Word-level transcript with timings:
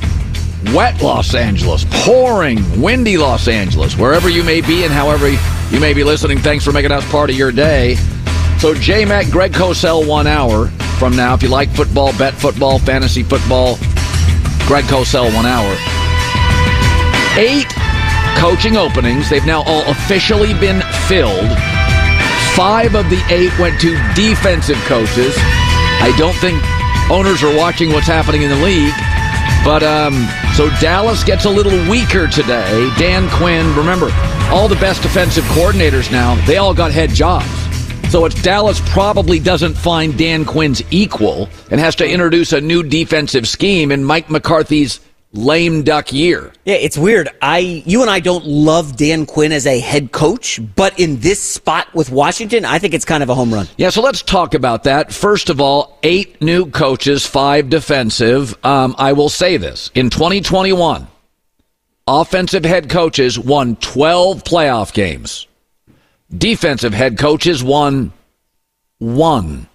Wet 0.72 1.02
Los 1.02 1.34
Angeles, 1.34 1.84
pouring, 1.90 2.80
windy 2.80 3.16
Los 3.16 3.48
Angeles, 3.48 3.96
wherever 3.96 4.28
you 4.28 4.42
may 4.42 4.60
be 4.60 4.84
and 4.84 4.92
however 4.92 5.28
you 5.28 5.80
may 5.80 5.92
be 5.92 6.04
listening. 6.04 6.38
Thanks 6.38 6.64
for 6.64 6.72
making 6.72 6.92
us 6.92 7.08
part 7.10 7.30
of 7.30 7.36
your 7.36 7.52
day. 7.52 7.96
So, 8.58 8.74
J 8.74 9.04
Mac, 9.04 9.30
Greg 9.30 9.52
Cosell, 9.52 10.06
one 10.06 10.26
hour 10.26 10.68
from 10.98 11.16
now. 11.16 11.34
If 11.34 11.42
you 11.42 11.48
like 11.48 11.68
football, 11.70 12.16
bet 12.16 12.34
football, 12.34 12.78
fantasy 12.78 13.22
football, 13.22 13.76
Greg 14.66 14.84
Cosell, 14.84 15.34
one 15.34 15.46
hour. 15.46 15.76
Eight 17.36 17.66
coaching 18.38 18.76
openings. 18.76 19.28
They've 19.28 19.44
now 19.44 19.62
all 19.64 19.82
officially 19.90 20.54
been 20.54 20.82
filled. 21.08 21.50
Five 22.54 22.94
of 22.94 23.10
the 23.10 23.22
eight 23.30 23.56
went 23.58 23.80
to 23.80 23.96
defensive 24.14 24.78
coaches. 24.86 25.34
I 25.36 26.14
don't 26.16 26.36
think 26.36 26.62
owners 27.10 27.42
are 27.42 27.56
watching 27.56 27.90
what's 27.92 28.06
happening 28.06 28.42
in 28.42 28.50
the 28.50 28.56
league. 28.56 28.94
But 29.64 29.82
um, 29.82 30.28
so 30.54 30.68
Dallas 30.78 31.24
gets 31.24 31.46
a 31.46 31.50
little 31.50 31.72
weaker 31.90 32.26
today. 32.26 32.92
Dan 32.98 33.30
Quinn, 33.30 33.74
remember, 33.74 34.10
all 34.50 34.68
the 34.68 34.76
best 34.76 35.02
defensive 35.02 35.44
coordinators 35.44 36.12
now, 36.12 36.34
they 36.46 36.58
all 36.58 36.74
got 36.74 36.92
head 36.92 37.10
jobs. 37.10 37.48
So 38.10 38.26
it's 38.26 38.40
Dallas 38.42 38.80
probably 38.90 39.40
doesn't 39.40 39.74
find 39.74 40.16
Dan 40.16 40.44
Quinn's 40.44 40.82
equal 40.92 41.48
and 41.70 41.80
has 41.80 41.96
to 41.96 42.08
introduce 42.08 42.52
a 42.52 42.60
new 42.60 42.82
defensive 42.82 43.48
scheme 43.48 43.90
in 43.90 44.04
Mike 44.04 44.28
McCarthy's 44.28 45.00
lame 45.34 45.82
duck 45.82 46.12
year. 46.12 46.52
Yeah, 46.64 46.76
it's 46.76 46.96
weird. 46.96 47.28
I 47.42 47.58
you 47.58 48.00
and 48.00 48.10
I 48.10 48.20
don't 48.20 48.46
love 48.46 48.96
Dan 48.96 49.26
Quinn 49.26 49.52
as 49.52 49.66
a 49.66 49.78
head 49.78 50.12
coach, 50.12 50.60
but 50.74 50.98
in 50.98 51.20
this 51.20 51.42
spot 51.42 51.92
with 51.94 52.10
Washington, 52.10 52.64
I 52.64 52.78
think 52.78 52.94
it's 52.94 53.04
kind 53.04 53.22
of 53.22 53.28
a 53.28 53.34
home 53.34 53.52
run. 53.52 53.68
Yeah, 53.76 53.90
so 53.90 54.00
let's 54.00 54.22
talk 54.22 54.54
about 54.54 54.84
that. 54.84 55.12
First 55.12 55.50
of 55.50 55.60
all, 55.60 55.98
eight 56.02 56.40
new 56.40 56.70
coaches, 56.70 57.26
five 57.26 57.68
defensive. 57.68 58.56
Um, 58.64 58.94
I 58.96 59.12
will 59.12 59.28
say 59.28 59.56
this 59.56 59.90
in 59.94 60.08
2021, 60.08 61.06
offensive 62.06 62.64
head 62.64 62.88
coaches 62.88 63.38
won 63.38 63.76
12 63.76 64.44
playoff 64.44 64.92
games. 64.94 65.46
Defensive 66.36 66.94
head 66.94 67.18
coaches 67.18 67.62
won 67.62 68.12
one. 68.98 69.68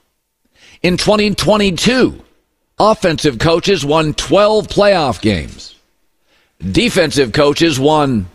In 0.82 0.98
2022, 0.98 2.24
Offensive 2.82 3.40
coaches 3.40 3.84
won 3.84 4.14
12 4.14 4.68
playoff 4.68 5.20
games. 5.20 5.76
Defensive 6.60 7.34
coaches 7.34 7.78
won 7.78 8.28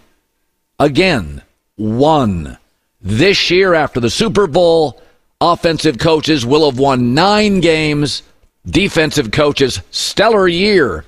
again 0.78 1.40
one. 1.76 2.58
This 3.00 3.50
year 3.50 3.72
after 3.72 4.00
the 4.00 4.10
Super 4.10 4.46
Bowl, 4.46 5.00
offensive 5.40 5.98
coaches 5.98 6.44
will 6.44 6.68
have 6.68 6.78
won 6.78 7.14
nine 7.14 7.60
games. 7.60 8.22
Defensive 8.66 9.30
coaches, 9.30 9.80
stellar 9.90 10.46
year, 10.46 11.06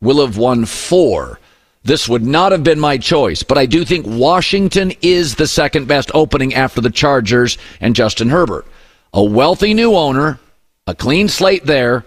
will 0.00 0.24
have 0.24 0.38
won 0.38 0.64
four. 0.64 1.40
This 1.84 2.08
would 2.08 2.24
not 2.24 2.52
have 2.52 2.64
been 2.64 2.80
my 2.80 2.96
choice, 2.96 3.42
but 3.42 3.58
I 3.58 3.66
do 3.66 3.84
think 3.84 4.06
Washington 4.06 4.94
is 5.02 5.34
the 5.34 5.46
second 5.46 5.88
best 5.88 6.10
opening 6.14 6.54
after 6.54 6.80
the 6.80 6.90
Chargers 6.90 7.58
and 7.82 7.94
Justin 7.94 8.30
Herbert. 8.30 8.66
A 9.12 9.22
wealthy 9.22 9.74
new 9.74 9.94
owner, 9.94 10.40
a 10.86 10.94
clean 10.94 11.28
slate 11.28 11.66
there 11.66 12.06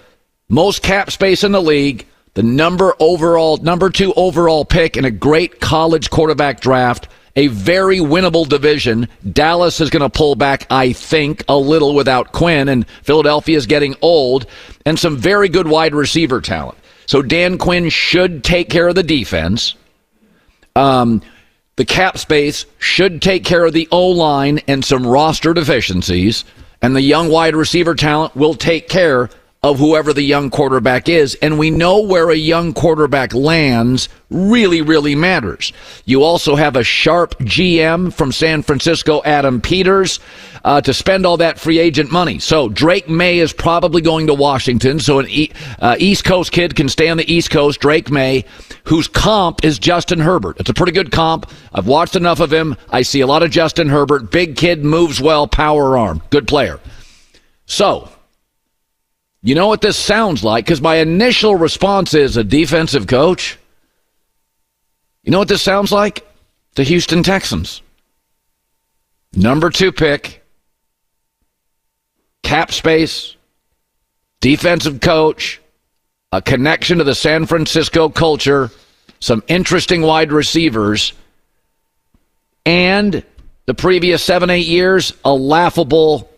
most 0.51 0.83
cap 0.83 1.09
space 1.09 1.45
in 1.45 1.53
the 1.53 1.61
league, 1.61 2.05
the 2.33 2.43
number 2.43 2.93
overall, 2.99 3.55
number 3.57 3.89
two 3.89 4.13
overall 4.13 4.65
pick 4.65 4.97
in 4.97 5.05
a 5.05 5.11
great 5.11 5.61
college 5.61 6.09
quarterback 6.09 6.59
draft, 6.59 7.07
a 7.37 7.47
very 7.47 7.99
winnable 7.99 8.47
division. 8.47 9.07
Dallas 9.31 9.79
is 9.79 9.89
going 9.89 10.01
to 10.01 10.09
pull 10.09 10.35
back, 10.35 10.67
I 10.69 10.91
think, 10.91 11.45
a 11.47 11.55
little 11.55 11.95
without 11.95 12.33
Quinn, 12.33 12.67
and 12.67 12.85
Philadelphia 13.03 13.55
is 13.55 13.65
getting 13.65 13.95
old, 14.01 14.45
and 14.85 14.99
some 14.99 15.15
very 15.15 15.47
good 15.47 15.69
wide 15.69 15.95
receiver 15.95 16.41
talent. 16.41 16.77
So 17.05 17.21
Dan 17.21 17.57
Quinn 17.57 17.87
should 17.87 18.43
take 18.43 18.69
care 18.69 18.89
of 18.89 18.95
the 18.95 19.03
defense. 19.03 19.75
Um, 20.75 21.21
the 21.77 21.85
cap 21.85 22.17
space 22.17 22.65
should 22.77 23.21
take 23.21 23.45
care 23.45 23.63
of 23.63 23.71
the 23.71 23.87
O 23.89 24.09
line 24.09 24.59
and 24.67 24.83
some 24.83 25.07
roster 25.07 25.53
deficiencies, 25.53 26.43
and 26.81 26.93
the 26.93 27.01
young 27.01 27.29
wide 27.29 27.55
receiver 27.55 27.95
talent 27.95 28.35
will 28.35 28.53
take 28.53 28.89
care 28.89 29.29
of 29.63 29.77
whoever 29.77 30.11
the 30.11 30.23
young 30.23 30.49
quarterback 30.49 31.07
is. 31.07 31.35
And 31.35 31.59
we 31.59 31.69
know 31.69 31.99
where 31.99 32.31
a 32.31 32.35
young 32.35 32.73
quarterback 32.73 33.31
lands 33.31 34.09
really, 34.31 34.81
really 34.81 35.13
matters. 35.13 35.71
You 36.05 36.23
also 36.23 36.55
have 36.55 36.75
a 36.75 36.83
sharp 36.83 37.37
GM 37.39 38.11
from 38.11 38.31
San 38.31 38.63
Francisco, 38.63 39.21
Adam 39.23 39.61
Peters, 39.61 40.19
uh, 40.63 40.81
to 40.81 40.95
spend 40.95 41.27
all 41.27 41.37
that 41.37 41.59
free 41.59 41.77
agent 41.77 42.11
money. 42.11 42.39
So 42.39 42.69
Drake 42.69 43.07
Maye 43.07 43.37
is 43.37 43.53
probably 43.53 44.01
going 44.01 44.25
to 44.27 44.33
Washington. 44.33 44.99
So 44.99 45.19
an 45.19 45.27
e- 45.29 45.51
uh, 45.77 45.95
East 45.99 46.23
Coast 46.23 46.51
kid 46.51 46.75
can 46.75 46.89
stay 46.89 47.09
on 47.09 47.17
the 47.17 47.31
East 47.31 47.51
Coast, 47.51 47.79
Drake 47.79 48.09
Maye, 48.09 48.45
whose 48.85 49.07
comp 49.07 49.63
is 49.63 49.77
Justin 49.77 50.19
Herbert. 50.19 50.59
It's 50.59 50.71
a 50.71 50.73
pretty 50.73 50.91
good 50.91 51.11
comp. 51.11 51.51
I've 51.71 51.87
watched 51.87 52.15
enough 52.15 52.39
of 52.39 52.51
him. 52.51 52.77
I 52.89 53.03
see 53.03 53.21
a 53.21 53.27
lot 53.27 53.43
of 53.43 53.51
Justin 53.51 53.89
Herbert. 53.89 54.31
Big 54.31 54.55
kid, 54.55 54.83
moves 54.83 55.21
well, 55.21 55.47
power 55.47 55.99
arm, 55.99 56.23
good 56.31 56.47
player. 56.47 56.79
So, 57.67 58.09
You 59.43 59.55
know 59.55 59.67
what 59.67 59.81
this 59.81 59.97
sounds 59.97 60.43
like? 60.43 60.65
Because 60.65 60.81
my 60.81 60.97
initial 60.97 61.55
response 61.55 62.13
is 62.13 62.37
a 62.37 62.43
defensive 62.43 63.07
coach. 63.07 63.57
You 65.23 65.31
know 65.31 65.39
what 65.39 65.47
this 65.47 65.61
sounds 65.61 65.91
like? 65.91 66.27
The 66.75 66.83
Houston 66.83 67.23
Texans. 67.23 67.81
Number 69.33 69.69
two 69.69 69.91
pick, 69.91 70.43
cap 72.43 72.71
space, 72.71 73.35
defensive 74.41 74.99
coach, 74.99 75.61
a 76.31 76.41
connection 76.41 76.97
to 76.97 77.03
the 77.03 77.15
San 77.15 77.45
Francisco 77.45 78.09
culture, 78.09 78.69
some 79.19 79.43
interesting 79.47 80.01
wide 80.01 80.31
receivers, 80.31 81.13
and 82.65 83.23
the 83.65 83.73
previous 83.73 84.21
seven, 84.21 84.49
eight 84.49 84.67
years, 84.67 85.13
a 85.23 85.33
laughable 85.33 86.30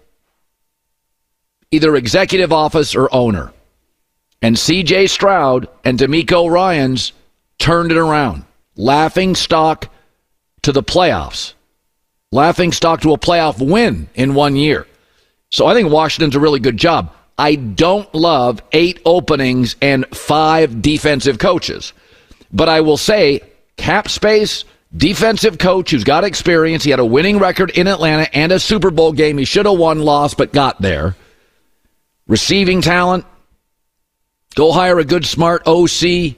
either 1.73 1.95
executive 1.95 2.53
office 2.53 2.95
or 2.95 3.13
owner. 3.13 3.51
And 4.41 4.55
CJ 4.55 5.09
Stroud 5.09 5.67
and 5.83 5.97
DeMeco 5.97 6.49
Ryans 6.49 7.13
turned 7.57 7.91
it 7.91 7.97
around. 7.97 8.43
Laughing 8.75 9.35
stock 9.35 9.89
to 10.61 10.71
the 10.71 10.83
playoffs. 10.83 11.53
Laughing 12.31 12.71
stock 12.71 13.01
to 13.01 13.13
a 13.13 13.17
playoff 13.17 13.65
win 13.65 14.07
in 14.13 14.35
one 14.35 14.55
year. 14.55 14.87
So 15.49 15.65
I 15.65 15.73
think 15.73 15.91
Washington's 15.91 16.35
a 16.35 16.39
really 16.39 16.59
good 16.59 16.77
job. 16.77 17.13
I 17.37 17.55
don't 17.55 18.13
love 18.13 18.61
eight 18.71 18.99
openings 19.05 19.75
and 19.81 20.05
five 20.15 20.81
defensive 20.81 21.39
coaches. 21.39 21.93
But 22.51 22.69
I 22.69 22.81
will 22.81 22.97
say, 22.97 23.41
cap 23.77 24.09
space, 24.09 24.65
defensive 24.95 25.57
coach 25.57 25.91
who's 25.91 26.03
got 26.03 26.23
experience. 26.23 26.83
He 26.83 26.91
had 26.91 26.99
a 26.99 27.05
winning 27.05 27.39
record 27.39 27.71
in 27.71 27.87
Atlanta 27.87 28.27
and 28.35 28.51
a 28.51 28.59
Super 28.59 28.91
Bowl 28.91 29.11
game. 29.11 29.37
He 29.37 29.45
should 29.45 29.65
have 29.65 29.77
won, 29.77 29.99
lost, 29.99 30.37
but 30.37 30.53
got 30.53 30.81
there. 30.81 31.15
Receiving 32.27 32.81
talent. 32.81 33.25
Go 34.55 34.71
hire 34.71 34.99
a 34.99 35.05
good, 35.05 35.25
smart 35.25 35.63
OC. 35.65 36.35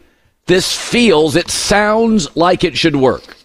This 0.48 0.76
feels, 0.76 1.36
it 1.36 1.50
sounds 1.50 2.36
like 2.36 2.64
it 2.64 2.78
should 2.78 2.96
work. 2.96 3.36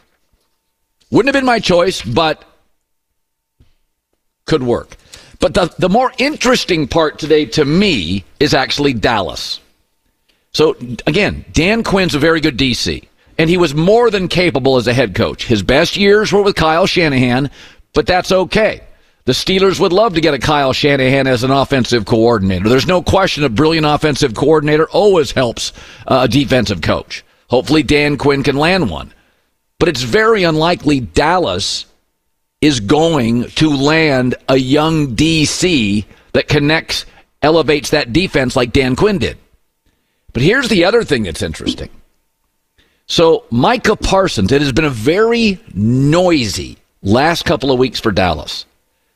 Wouldn't 1.11 1.35
have 1.35 1.41
been 1.41 1.47
my 1.47 1.59
choice, 1.59 2.03
but 2.03 2.45
could 4.45 4.63
work. 4.63 4.97
But 5.41 5.55
the, 5.55 5.75
the 5.79 5.89
more 5.89 6.13
interesting 6.19 6.87
part 6.87 7.19
today 7.19 7.47
to 7.47 7.65
me 7.65 8.25
is 8.39 8.55
actually 8.55 8.93
Dallas. 8.93 9.61
So, 10.53 10.77
again, 11.07 11.45
Dan 11.53 11.83
Quinn's 11.83 12.15
a 12.15 12.19
very 12.19 12.41
good 12.41 12.59
DC, 12.59 13.07
and 13.39 13.49
he 13.49 13.57
was 13.57 13.75
more 13.75 14.11
than 14.11 14.29
capable 14.29 14.77
as 14.77 14.87
a 14.87 14.93
head 14.93 15.15
coach. 15.15 15.47
His 15.47 15.63
best 15.63 15.97
years 15.97 16.33
were 16.33 16.43
with 16.43 16.57
Kyle 16.57 16.87
Shanahan, 16.87 17.51
but 17.95 18.07
that's 18.07 18.33
okay. 18.33 18.83
The 19.31 19.35
Steelers 19.35 19.79
would 19.79 19.93
love 19.93 20.15
to 20.15 20.21
get 20.21 20.35
a 20.35 20.41
Kyle 20.41 20.73
Shanahan 20.73 21.29
as 21.29 21.45
an 21.45 21.53
offensive 21.53 22.05
coordinator. 22.05 22.69
There's 22.69 22.89
no 22.89 23.01
question 23.01 23.45
a 23.45 23.49
brilliant 23.49 23.87
offensive 23.87 24.35
coordinator 24.35 24.91
always 24.91 25.31
helps 25.31 25.73
uh, 26.09 26.23
a 26.25 26.29
defensive 26.29 26.81
coach. 26.81 27.25
Hopefully, 27.49 27.85
Dan 27.85 28.17
Quinn 28.17 28.43
can 28.43 28.57
land 28.57 28.91
one. 28.91 29.15
But 29.79 29.89
it's 29.89 30.03
very 30.03 30.43
unlikely 30.43 30.99
Dallas 30.99 31.87
is 32.61 32.81
going 32.81 33.45
to 33.51 33.71
land 33.71 34.35
a 34.49 34.57
young 34.57 35.15
DC 35.15 36.05
that 36.33 36.49
connects, 36.49 37.07
elevates 37.41 37.91
that 37.91 38.13
defense 38.13 38.57
like 38.57 38.73
Dan 38.73 38.97
Quinn 38.97 39.19
did. 39.19 39.39
But 40.33 40.43
here's 40.43 40.69
the 40.69 40.87
other 40.87 41.05
thing 41.05 41.23
that's 41.23 41.41
interesting. 41.41 41.91
So, 43.07 43.45
Micah 43.53 43.95
Parsons, 43.95 44.51
it 44.51 44.61
has 44.61 44.73
been 44.73 44.85
a 44.85 44.91
very 44.91 45.61
noisy 45.73 46.79
last 47.01 47.45
couple 47.45 47.71
of 47.71 47.79
weeks 47.79 48.01
for 48.01 48.11
Dallas. 48.11 48.67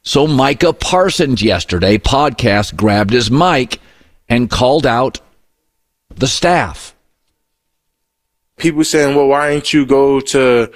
So, 0.06 0.27
Micah 0.27 0.75
Parsons 0.75 1.43
yesterday, 1.43 1.97
podcast, 1.97 2.77
grabbed 2.77 3.11
his 3.11 3.31
mic 3.31 3.81
and 4.29 4.51
called 4.51 4.85
out 4.85 5.19
the 6.15 6.27
staff. 6.27 6.95
People 8.59 8.85
saying, 8.85 9.17
well, 9.17 9.29
why 9.29 9.49
ain't 9.49 9.73
you 9.73 9.87
go 9.87 10.21
to 10.21 10.71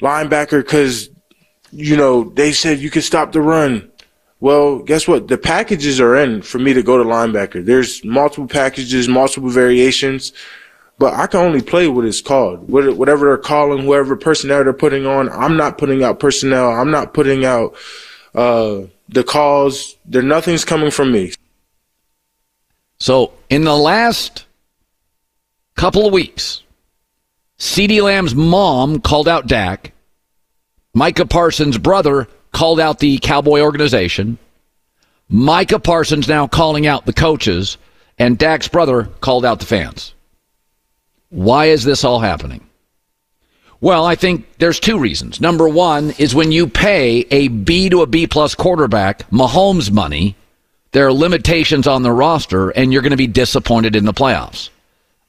linebacker? 0.00 0.62
Because, 0.62 1.10
you 1.72 1.96
know, 1.96 2.30
they 2.30 2.52
said 2.52 2.78
you 2.78 2.90
could 2.90 3.02
stop 3.02 3.32
the 3.32 3.42
run. 3.42 3.90
Well, 4.38 4.78
guess 4.78 5.08
what? 5.08 5.26
The 5.26 5.36
packages 5.36 6.00
are 6.00 6.14
in 6.16 6.40
for 6.40 6.60
me 6.60 6.72
to 6.72 6.82
go 6.82 6.96
to 6.96 7.04
linebacker. 7.04 7.66
There's 7.66 8.04
multiple 8.04 8.46
packages, 8.46 9.08
multiple 9.08 9.50
variations, 9.50 10.32
but 10.96 11.12
I 11.12 11.26
can 11.26 11.40
only 11.40 11.60
play 11.60 11.88
what 11.88 12.04
it's 12.04 12.20
called. 12.20 12.70
Whatever 12.70 13.26
they're 13.26 13.36
calling, 13.36 13.84
whoever 13.84 14.14
personnel 14.14 14.62
they're 14.62 14.72
putting 14.72 15.06
on, 15.06 15.28
I'm 15.30 15.56
not 15.56 15.76
putting 15.76 16.04
out 16.04 16.20
personnel. 16.20 16.70
I'm 16.70 16.92
not 16.92 17.12
putting 17.14 17.44
out 17.44 17.74
uh, 18.34 18.82
the 19.08 19.24
calls. 19.24 19.96
There, 20.04 20.22
nothing's 20.22 20.64
coming 20.64 20.90
from 20.90 21.12
me. 21.12 21.32
So 22.98 23.32
in 23.48 23.64
the 23.64 23.76
last 23.76 24.46
couple 25.74 26.06
of 26.06 26.12
weeks, 26.12 26.62
CeeDee 27.58 28.02
Lamb's 28.02 28.34
mom 28.34 29.00
called 29.00 29.28
out 29.28 29.46
Dak. 29.46 29.92
Micah 30.92 31.26
Parsons' 31.26 31.78
brother 31.78 32.28
called 32.52 32.80
out 32.80 32.98
the 32.98 33.18
Cowboy 33.18 33.60
organization. 33.60 34.38
Micah 35.28 35.78
Parsons 35.78 36.28
now 36.28 36.48
calling 36.48 36.86
out 36.86 37.06
the 37.06 37.12
coaches, 37.12 37.78
and 38.18 38.36
Dak's 38.36 38.66
brother 38.66 39.04
called 39.20 39.44
out 39.44 39.60
the 39.60 39.66
fans. 39.66 40.14
Why 41.28 41.66
is 41.66 41.84
this 41.84 42.02
all 42.02 42.18
happening? 42.18 42.66
Well, 43.80 44.04
I 44.04 44.14
think 44.14 44.46
there's 44.58 44.78
two 44.78 44.98
reasons. 44.98 45.40
Number 45.40 45.68
one 45.68 46.10
is 46.18 46.34
when 46.34 46.52
you 46.52 46.66
pay 46.66 47.26
a 47.30 47.48
B 47.48 47.88
to 47.88 48.02
a 48.02 48.06
B 48.06 48.26
plus 48.26 48.54
quarterback 48.54 49.28
Mahomes 49.30 49.90
money, 49.90 50.36
there 50.92 51.06
are 51.06 51.12
limitations 51.12 51.86
on 51.86 52.02
the 52.02 52.12
roster, 52.12 52.70
and 52.70 52.92
you're 52.92 53.02
going 53.02 53.10
to 53.10 53.16
be 53.16 53.26
disappointed 53.26 53.96
in 53.96 54.04
the 54.04 54.12
playoffs. 54.12 54.68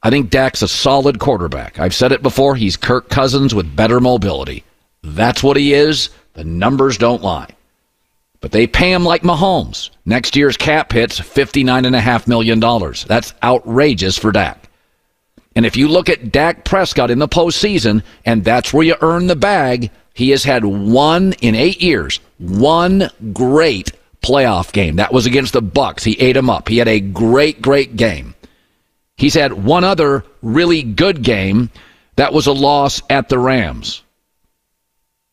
I 0.03 0.09
think 0.09 0.31
Dak's 0.31 0.63
a 0.63 0.67
solid 0.67 1.19
quarterback. 1.19 1.79
I've 1.79 1.93
said 1.93 2.11
it 2.11 2.23
before. 2.23 2.55
He's 2.55 2.75
Kirk 2.75 3.09
Cousins 3.09 3.53
with 3.53 3.75
better 3.75 3.99
mobility. 3.99 4.63
That's 5.03 5.43
what 5.43 5.57
he 5.57 5.73
is. 5.73 6.09
The 6.33 6.43
numbers 6.43 6.97
don't 6.97 7.21
lie. 7.21 7.49
But 8.41 8.51
they 8.51 8.65
pay 8.65 8.91
him 8.91 9.05
like 9.05 9.21
Mahomes. 9.21 9.91
Next 10.05 10.35
year's 10.35 10.57
cap 10.57 10.91
hits 10.91 11.19
$59.5 11.19 12.27
million. 12.27 12.59
That's 13.07 13.33
outrageous 13.43 14.17
for 14.17 14.31
Dak. 14.31 14.67
And 15.55 15.65
if 15.65 15.75
you 15.75 15.87
look 15.87 16.09
at 16.09 16.31
Dak 16.31 16.63
Prescott 16.63 17.11
in 17.11 17.19
the 17.19 17.27
postseason, 17.27 18.03
and 18.25 18.43
that's 18.43 18.73
where 18.73 18.85
you 18.85 18.95
earn 19.01 19.27
the 19.27 19.35
bag, 19.35 19.91
he 20.13 20.29
has 20.29 20.43
had 20.43 20.63
one 20.63 21.33
in 21.41 21.55
eight 21.55 21.81
years, 21.81 22.19
one 22.37 23.09
great 23.33 23.91
playoff 24.21 24.71
game. 24.71 24.97
That 24.97 25.13
was 25.13 25.25
against 25.25 25.53
the 25.53 25.61
Bucks. 25.61 26.03
He 26.03 26.19
ate 26.19 26.37
him 26.37 26.49
up. 26.49 26.67
He 26.69 26.77
had 26.77 26.87
a 26.87 26.99
great, 26.99 27.61
great 27.61 27.95
game. 27.95 28.35
He's 29.17 29.33
had 29.33 29.53
one 29.53 29.83
other 29.83 30.23
really 30.41 30.83
good 30.83 31.23
game. 31.23 31.69
That 32.15 32.33
was 32.33 32.47
a 32.47 32.53
loss 32.53 33.01
at 33.09 33.29
the 33.29 33.39
Rams. 33.39 34.03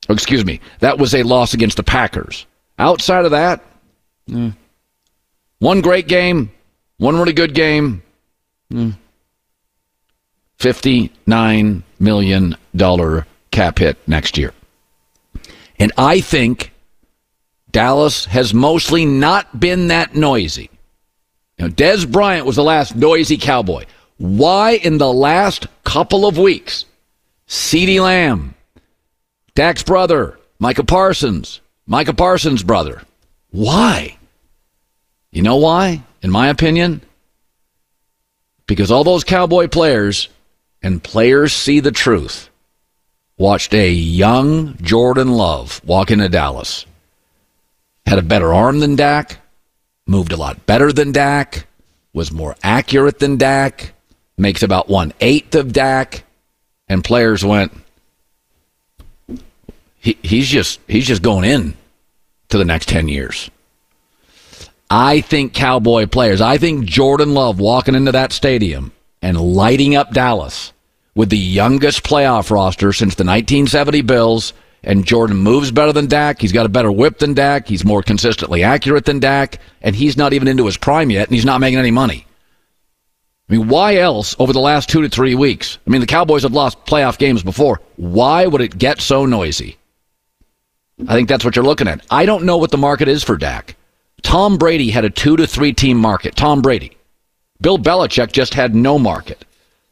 Oh, 0.08 0.14
excuse 0.14 0.44
me. 0.44 0.60
That 0.80 0.98
was 0.98 1.14
a 1.14 1.22
loss 1.22 1.54
against 1.54 1.76
the 1.76 1.82
Packers. 1.82 2.46
Outside 2.78 3.24
of 3.24 3.32
that, 3.32 3.64
eh. 4.32 4.50
one 5.58 5.80
great 5.80 6.06
game, 6.08 6.50
one 6.98 7.16
really 7.16 7.32
good 7.32 7.54
game. 7.54 8.02
Eh. 8.74 8.92
$59 10.58 11.82
million 12.00 12.56
cap 13.50 13.78
hit 13.78 13.96
next 14.06 14.36
year. 14.36 14.52
And 15.78 15.92
I 15.96 16.20
think 16.20 16.72
Dallas 17.70 18.24
has 18.26 18.52
mostly 18.52 19.04
not 19.04 19.60
been 19.60 19.88
that 19.88 20.14
noisy. 20.14 20.70
Now, 21.58 21.68
Dez 21.68 22.10
Bryant 22.10 22.46
was 22.46 22.56
the 22.56 22.64
last 22.64 22.96
noisy 22.96 23.36
cowboy. 23.36 23.84
Why 24.16 24.72
in 24.72 24.98
the 24.98 25.12
last 25.12 25.66
couple 25.84 26.26
of 26.26 26.38
weeks, 26.38 26.84
CeeDee 27.46 28.00
Lamb, 28.00 28.54
Dak's 29.54 29.82
brother, 29.82 30.38
Micah 30.58 30.84
Parsons, 30.84 31.60
Micah 31.86 32.14
Parsons' 32.14 32.62
brother, 32.62 33.02
why? 33.50 34.16
You 35.30 35.42
know 35.42 35.56
why, 35.56 36.02
in 36.22 36.30
my 36.30 36.48
opinion? 36.48 37.00
Because 38.66 38.90
all 38.90 39.04
those 39.04 39.24
cowboy 39.24 39.68
players 39.68 40.28
and 40.82 41.02
players 41.02 41.52
see 41.52 41.80
the 41.80 41.92
truth. 41.92 42.48
Watched 43.36 43.72
a 43.74 43.90
young 43.90 44.76
Jordan 44.82 45.32
Love 45.32 45.80
walk 45.84 46.10
into 46.10 46.28
Dallas. 46.28 46.86
Had 48.06 48.18
a 48.18 48.22
better 48.22 48.52
arm 48.52 48.80
than 48.80 48.96
Dak, 48.96 49.38
moved 50.06 50.32
a 50.32 50.36
lot 50.36 50.66
better 50.66 50.92
than 50.92 51.12
Dak, 51.12 51.66
was 52.12 52.32
more 52.32 52.56
accurate 52.62 53.18
than 53.18 53.36
Dak, 53.36 53.92
makes 54.36 54.62
about 54.62 54.88
one 54.88 55.12
eighth 55.20 55.54
of 55.54 55.72
Dak, 55.72 56.24
and 56.88 57.04
players 57.04 57.44
went, 57.44 57.72
he, 60.00 60.16
he's 60.22 60.48
just 60.48 60.80
he's 60.88 61.06
just 61.06 61.22
going 61.22 61.44
in 61.44 61.74
to 62.48 62.58
the 62.58 62.64
next 62.64 62.88
ten 62.88 63.08
years. 63.08 63.50
I 64.90 65.20
think 65.20 65.52
Cowboy 65.52 66.06
players, 66.06 66.40
I 66.40 66.56
think 66.56 66.86
Jordan 66.86 67.34
Love 67.34 67.60
walking 67.60 67.94
into 67.94 68.12
that 68.12 68.32
stadium 68.32 68.90
and 69.22 69.40
lighting 69.40 69.94
up 69.96 70.12
Dallas 70.12 70.72
with 71.14 71.30
the 71.30 71.38
youngest 71.38 72.04
playoff 72.04 72.50
roster 72.50 72.92
since 72.92 73.14
the 73.14 73.24
1970 73.24 74.02
Bills 74.02 74.52
and 74.82 75.04
Jordan 75.04 75.36
moves 75.36 75.70
better 75.70 75.92
than 75.92 76.06
Dak. 76.06 76.40
He's 76.40 76.52
got 76.52 76.66
a 76.66 76.70
better 76.70 76.92
whip 76.92 77.18
than 77.18 77.34
Dak. 77.34 77.66
He's 77.66 77.84
more 77.84 78.02
consistently 78.02 78.62
accurate 78.62 79.04
than 79.04 79.18
Dak, 79.18 79.58
and 79.82 79.96
he's 79.96 80.16
not 80.16 80.32
even 80.32 80.48
into 80.48 80.66
his 80.66 80.76
prime 80.76 81.10
yet, 81.10 81.26
and 81.26 81.34
he's 81.34 81.44
not 81.44 81.60
making 81.60 81.78
any 81.78 81.90
money. 81.90 82.26
I 83.48 83.54
mean, 83.54 83.68
why 83.68 83.96
else 83.96 84.36
over 84.38 84.52
the 84.52 84.60
last 84.60 84.88
two 84.90 85.02
to 85.02 85.08
three 85.08 85.34
weeks? 85.34 85.78
I 85.86 85.90
mean, 85.90 86.02
the 86.02 86.06
Cowboys 86.06 86.42
have 86.42 86.52
lost 86.52 86.84
playoff 86.84 87.18
games 87.18 87.42
before. 87.42 87.80
Why 87.96 88.46
would 88.46 88.60
it 88.60 88.78
get 88.78 89.00
so 89.00 89.24
noisy? 89.24 89.78
I 91.06 91.14
think 91.14 91.28
that's 91.28 91.44
what 91.44 91.56
you're 91.56 91.64
looking 91.64 91.88
at. 91.88 92.04
I 92.10 92.26
don't 92.26 92.44
know 92.44 92.58
what 92.58 92.70
the 92.70 92.76
market 92.76 93.08
is 93.08 93.24
for 93.24 93.36
Dak. 93.36 93.76
Tom 94.22 94.58
Brady 94.58 94.90
had 94.90 95.04
a 95.04 95.10
two 95.10 95.36
to 95.36 95.46
three 95.46 95.72
team 95.72 95.96
market. 95.96 96.36
Tom 96.36 96.60
Brady. 96.60 96.97
Bill 97.60 97.78
Belichick 97.78 98.32
just 98.32 98.54
had 98.54 98.74
no 98.74 98.98
market. 98.98 99.44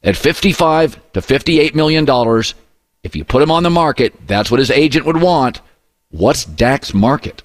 At 0.02 0.16
55 0.16 1.00
to 1.14 1.23
58 1.23 1.75
million 1.75 2.04
dollars, 2.04 2.54
if 3.02 3.16
you 3.16 3.25
put 3.25 3.42
him 3.42 3.50
on 3.50 3.62
the 3.62 3.70
market, 3.70 4.14
that's 4.26 4.50
what 4.50 4.61
his 4.61 4.70
agent 4.70 5.06
would 5.06 5.20
want. 5.20 5.61
What's 6.11 6.44
Dak's 6.44 6.94
market? 6.94 7.42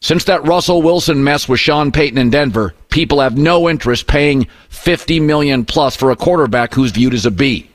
Since 0.00 0.24
that 0.24 0.44
Russell 0.44 0.82
Wilson 0.82 1.22
mess 1.22 1.48
with 1.48 1.60
Sean 1.60 1.92
Payton 1.92 2.18
in 2.18 2.30
Denver, 2.30 2.74
people 2.88 3.20
have 3.20 3.38
no 3.38 3.68
interest 3.68 4.08
paying 4.08 4.48
50 4.68 5.20
million 5.20 5.64
plus 5.64 5.94
for 5.94 6.10
a 6.10 6.16
quarterback 6.16 6.74
who's 6.74 6.90
viewed 6.90 7.14
as 7.14 7.24
a 7.24 7.30
B. 7.30 7.70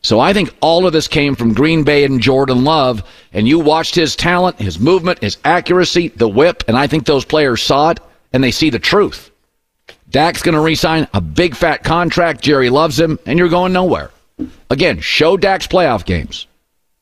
So 0.00 0.20
I 0.20 0.32
think 0.32 0.54
all 0.60 0.86
of 0.86 0.94
this 0.94 1.06
came 1.06 1.34
from 1.34 1.52
Green 1.52 1.84
Bay 1.84 2.04
and 2.04 2.20
Jordan 2.20 2.64
Love, 2.64 3.02
and 3.34 3.46
you 3.46 3.58
watched 3.58 3.94
his 3.94 4.16
talent, 4.16 4.58
his 4.58 4.78
movement, 4.78 5.20
his 5.20 5.36
accuracy, 5.44 6.08
the 6.08 6.28
whip, 6.28 6.64
and 6.66 6.78
I 6.78 6.86
think 6.86 7.04
those 7.04 7.26
players 7.26 7.60
saw 7.62 7.90
it 7.90 8.00
and 8.32 8.42
they 8.42 8.50
see 8.50 8.70
the 8.70 8.78
truth. 8.78 9.30
Dak's 10.10 10.42
going 10.42 10.54
to 10.54 10.60
re-sign 10.60 11.06
a 11.12 11.20
big 11.20 11.54
fat 11.54 11.84
contract. 11.84 12.40
Jerry 12.40 12.70
loves 12.70 12.98
him, 12.98 13.18
and 13.26 13.38
you're 13.38 13.48
going 13.48 13.72
nowhere. 13.72 14.10
Again, 14.70 15.00
show 15.00 15.36
Dak's 15.36 15.66
playoff 15.66 16.04
games. 16.04 16.46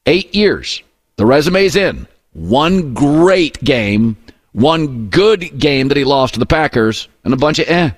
Eight 0.06 0.34
years. 0.34 0.82
The 1.16 1.26
resume's 1.26 1.76
in. 1.76 2.06
One 2.32 2.94
great 2.94 3.62
game, 3.62 4.16
one 4.52 5.08
good 5.08 5.58
game 5.58 5.88
that 5.88 5.96
he 5.96 6.04
lost 6.04 6.34
to 6.34 6.40
the 6.40 6.46
Packers, 6.46 7.08
and 7.24 7.32
a 7.32 7.36
bunch 7.36 7.58
of 7.58 7.68
eh. 7.68 7.90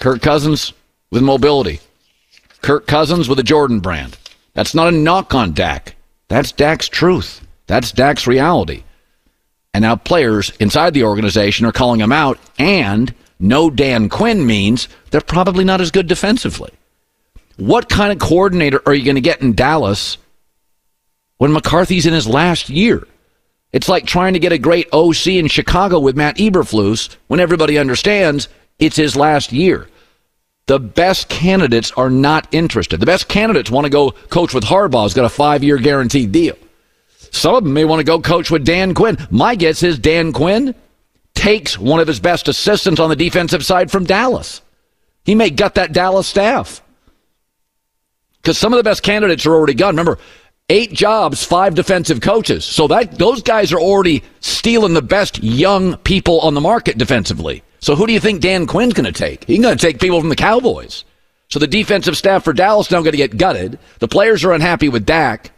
Kirk 0.00 0.20
Cousins 0.22 0.72
with 1.10 1.22
mobility. 1.22 1.80
Kirk 2.62 2.86
Cousins 2.86 3.28
with 3.28 3.38
a 3.38 3.44
Jordan 3.44 3.80
brand. 3.80 4.16
That's 4.54 4.74
not 4.74 4.88
a 4.88 4.96
knock 4.96 5.34
on 5.34 5.52
Dak. 5.52 5.94
That's 6.28 6.52
Dak's 6.52 6.88
truth. 6.88 7.46
That's 7.66 7.92
Dak's 7.92 8.26
reality. 8.26 8.82
And 9.72 9.82
now 9.82 9.96
players 9.96 10.50
inside 10.60 10.94
the 10.94 11.04
organization 11.04 11.66
are 11.66 11.72
calling 11.72 12.00
him 12.00 12.12
out, 12.12 12.38
and 12.58 13.14
no 13.38 13.70
Dan 13.70 14.08
Quinn 14.08 14.46
means 14.46 14.88
they're 15.10 15.20
probably 15.20 15.64
not 15.64 15.80
as 15.80 15.90
good 15.90 16.06
defensively. 16.06 16.70
What 17.56 17.88
kind 17.88 18.12
of 18.12 18.18
coordinator 18.18 18.82
are 18.86 18.94
you 18.94 19.04
going 19.04 19.14
to 19.14 19.20
get 19.20 19.42
in 19.42 19.54
Dallas 19.54 20.18
when 21.38 21.52
McCarthy's 21.52 22.06
in 22.06 22.14
his 22.14 22.26
last 22.26 22.68
year? 22.68 23.06
It's 23.72 23.88
like 23.88 24.06
trying 24.06 24.34
to 24.34 24.38
get 24.38 24.52
a 24.52 24.58
great 24.58 24.88
OC 24.92 25.26
in 25.28 25.48
Chicago 25.48 25.98
with 25.98 26.16
Matt 26.16 26.36
Eberflus 26.36 27.16
when 27.26 27.40
everybody 27.40 27.76
understands 27.76 28.48
it's 28.78 28.96
his 28.96 29.16
last 29.16 29.52
year. 29.52 29.88
The 30.66 30.78
best 30.78 31.28
candidates 31.28 31.92
are 31.92 32.08
not 32.08 32.48
interested. 32.52 33.00
The 33.00 33.06
best 33.06 33.28
candidates 33.28 33.70
want 33.70 33.84
to 33.84 33.90
go 33.90 34.12
coach 34.12 34.54
with 34.54 34.64
Harbaugh, 34.64 35.02
who's 35.02 35.14
got 35.14 35.24
a 35.24 35.28
five 35.28 35.62
year 35.62 35.76
guaranteed 35.76 36.32
deal. 36.32 36.56
Some 37.32 37.56
of 37.56 37.64
them 37.64 37.72
may 37.72 37.84
want 37.84 38.00
to 38.00 38.04
go 38.04 38.20
coach 38.20 38.50
with 38.50 38.64
Dan 38.64 38.94
Quinn. 38.94 39.18
My 39.30 39.56
guess 39.56 39.82
is 39.82 39.98
Dan 39.98 40.32
Quinn 40.32 40.74
takes 41.34 41.78
one 41.78 42.00
of 42.00 42.06
his 42.06 42.20
best 42.20 42.48
assistants 42.48 43.00
on 43.00 43.10
the 43.10 43.16
defensive 43.16 43.64
side 43.64 43.90
from 43.90 44.04
Dallas. 44.04 44.62
He 45.24 45.34
may 45.34 45.50
gut 45.50 45.74
that 45.74 45.92
Dallas 45.92 46.26
staff 46.26 46.82
because 48.44 48.58
some 48.58 48.74
of 48.74 48.76
the 48.76 48.84
best 48.84 49.02
candidates 49.02 49.46
are 49.46 49.54
already 49.54 49.72
gone. 49.72 49.94
Remember, 49.94 50.18
eight 50.68 50.92
jobs, 50.92 51.42
five 51.42 51.74
defensive 51.74 52.20
coaches. 52.20 52.64
So 52.64 52.86
that 52.88 53.18
those 53.18 53.42
guys 53.42 53.72
are 53.72 53.80
already 53.80 54.22
stealing 54.40 54.92
the 54.92 55.02
best 55.02 55.42
young 55.42 55.96
people 55.98 56.40
on 56.40 56.52
the 56.52 56.60
market 56.60 56.98
defensively. 56.98 57.62
So 57.80 57.96
who 57.96 58.06
do 58.06 58.12
you 58.12 58.20
think 58.20 58.42
Dan 58.42 58.66
Quinn's 58.66 58.92
going 58.92 59.10
to 59.10 59.12
take? 59.12 59.44
He's 59.44 59.60
going 59.60 59.76
to 59.76 59.86
take 59.86 60.00
people 60.00 60.20
from 60.20 60.28
the 60.28 60.36
Cowboys. 60.36 61.04
So 61.48 61.58
the 61.58 61.66
defensive 61.66 62.16
staff 62.16 62.44
for 62.44 62.52
Dallas 62.52 62.90
now 62.90 63.00
going 63.00 63.12
to 63.12 63.16
get 63.16 63.36
gutted. 63.36 63.78
The 63.98 64.08
players 64.08 64.44
are 64.44 64.52
unhappy 64.52 64.88
with 64.88 65.06
Dak, 65.06 65.50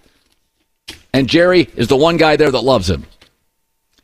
and 1.12 1.28
Jerry 1.28 1.68
is 1.76 1.88
the 1.88 1.96
one 1.96 2.16
guy 2.16 2.36
there 2.36 2.50
that 2.50 2.60
loves 2.60 2.90
him. 2.90 3.04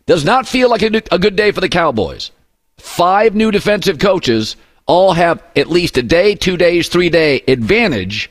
Does 0.07 0.25
not 0.25 0.49
feel 0.49 0.69
like 0.69 0.83
a, 0.83 1.03
a 1.11 1.19
good 1.19 1.37
day 1.37 1.53
for 1.53 1.61
the 1.61 1.69
Cowboys. 1.69 2.31
Five 2.79 3.35
new 3.35 3.51
defensive 3.51 3.99
coaches 3.99 4.57
all 4.87 5.13
have 5.13 5.43
at 5.55 5.69
least 5.69 5.97
a 5.97 6.03
day, 6.03 6.35
two 6.35 6.57
days, 6.57 6.89
three 6.89 7.09
day 7.09 7.43
advantage 7.47 8.31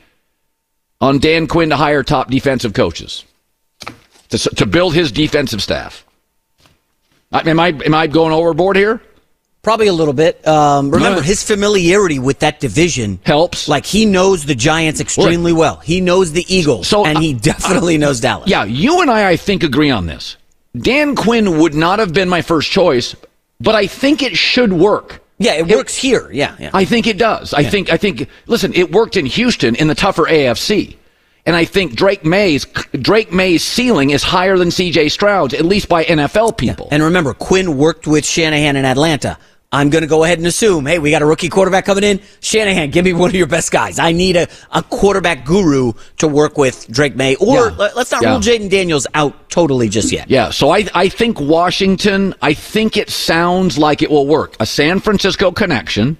on 1.00 1.20
Dan 1.20 1.48
Quinn 1.48 1.70
to 1.70 1.78
hire 1.78 2.04
top 2.04 2.30
defensive 2.30 2.74
coaches 2.74 3.26
to, 4.30 4.38
to 4.38 4.66
build 4.66 4.94
his 4.94 5.12
defensive 5.12 5.62
staff. 5.62 6.06
Am 7.32 7.60
I 7.60 7.70
am 7.70 7.94
I 7.94 8.08
going 8.08 8.34
overboard 8.34 8.76
here? 8.76 9.02
Probably 9.62 9.88
a 9.88 9.94
little 9.94 10.14
bit. 10.14 10.46
Um, 10.48 10.90
remember, 10.90 11.22
his 11.22 11.44
familiarity 11.44 12.18
with 12.18 12.40
that 12.40 12.60
division 12.60 13.20
helps. 13.24 13.68
Like 13.68 13.86
he 13.86 14.06
knows 14.06 14.46
the 14.46 14.56
Giants 14.56 15.00
extremely 15.00 15.54
well. 15.54 15.78
He 15.78 16.02
knows 16.02 16.32
the 16.32 16.44
Eagles, 16.54 16.88
so, 16.88 17.06
and 17.06 17.20
he 17.20 17.34
definitely 17.34 17.96
uh, 17.96 18.00
knows 18.00 18.20
Dallas. 18.20 18.50
Yeah, 18.50 18.64
you 18.64 19.02
and 19.02 19.12
I, 19.12 19.30
I 19.30 19.38
think, 19.38 19.64
agree 19.64 19.92
on 19.92 20.08
this. 20.08 20.36
Dan 20.78 21.16
Quinn 21.16 21.60
would 21.60 21.74
not 21.74 22.00
have 22.00 22.14
been 22.14 22.30
my 22.30 22.42
first 22.42 22.72
choice, 22.72 23.16
but 23.60 23.76
I 23.76 23.88
think 23.88 24.22
it 24.22 24.38
should 24.38 24.74
work. 24.74 25.22
Yeah, 25.38 25.54
it, 25.56 25.70
it 25.70 25.76
works 25.76 25.96
here. 25.96 26.30
Yeah, 26.32 26.56
yeah, 26.60 26.70
I 26.74 26.86
think 26.86 27.08
it 27.08 27.18
does. 27.18 27.54
I 27.54 27.64
think 27.64 27.92
I 27.92 27.98
think 27.98 28.30
listen, 28.46 28.74
it 28.74 28.92
worked 28.92 29.18
in 29.18 29.26
Houston 29.26 29.76
in 29.76 29.88
the 29.88 29.96
tougher 29.96 30.24
AFC. 30.24 30.98
And 31.44 31.56
I 31.56 31.66
think 31.66 31.96
Drake 31.96 32.24
Maye's 32.24 32.66
Drake 32.94 33.34
Maye's 33.34 33.64
ceiling 33.64 34.12
is 34.12 34.22
higher 34.22 34.58
than 34.58 34.70
CJ 34.70 35.10
Stroud's, 35.10 35.56
at 35.56 35.66
least 35.66 35.90
by 35.90 36.04
NFL 36.04 36.58
people. 36.58 36.88
Yeah. 36.88 36.96
And 36.96 37.04
remember, 37.04 37.34
Quinn 37.34 37.78
worked 37.78 38.06
with 38.06 38.26
Shanahan 38.26 38.76
in 38.76 38.86
Atlanta. 38.86 39.40
I'm 39.74 39.90
going 39.90 40.02
to 40.02 40.08
go 40.08 40.26
ahead 40.26 40.38
and 40.38 40.46
assume, 40.48 40.86
hey, 40.86 41.00
we 41.00 41.12
got 41.12 41.22
a 41.22 41.26
rookie 41.26 41.48
quarterback 41.48 41.86
coming 41.86 42.04
in. 42.04 42.20
Shanahan, 42.42 42.90
give 42.90 43.06
me 43.06 43.14
one 43.22 43.30
of 43.30 43.36
your 43.36 43.48
best 43.48 43.72
guys. 43.72 44.00
I 44.00 44.12
need 44.12 44.36
a, 44.36 44.48
a 44.72 44.84
quarterback 44.84 45.46
guru 45.46 45.94
to 46.18 46.28
work 46.28 46.58
with 46.58 46.88
Drake 46.90 47.16
Maye. 47.16 47.36
Or 47.36 47.70
yeah. 47.70 47.90
let's 47.96 48.12
not 48.12 48.22
yeah. 48.22 48.32
rule 48.32 48.40
Jayden 48.40 48.70
Daniels 48.70 49.08
out 49.14 49.50
totally 49.50 49.88
just 49.88 50.12
yet. 50.12 50.30
Yeah, 50.30 50.50
so 50.50 50.72
I, 50.72 50.88
I 50.94 51.08
think 51.08 51.40
Washington, 51.40 52.36
I 52.42 52.54
think 52.54 52.98
it 52.98 53.10
sounds 53.10 53.78
like 53.78 54.02
it 54.02 54.12
will 54.12 54.28
work. 54.28 54.58
A 54.60 54.66
San 54.66 55.00
Francisco 55.00 55.52
connection, 55.52 56.18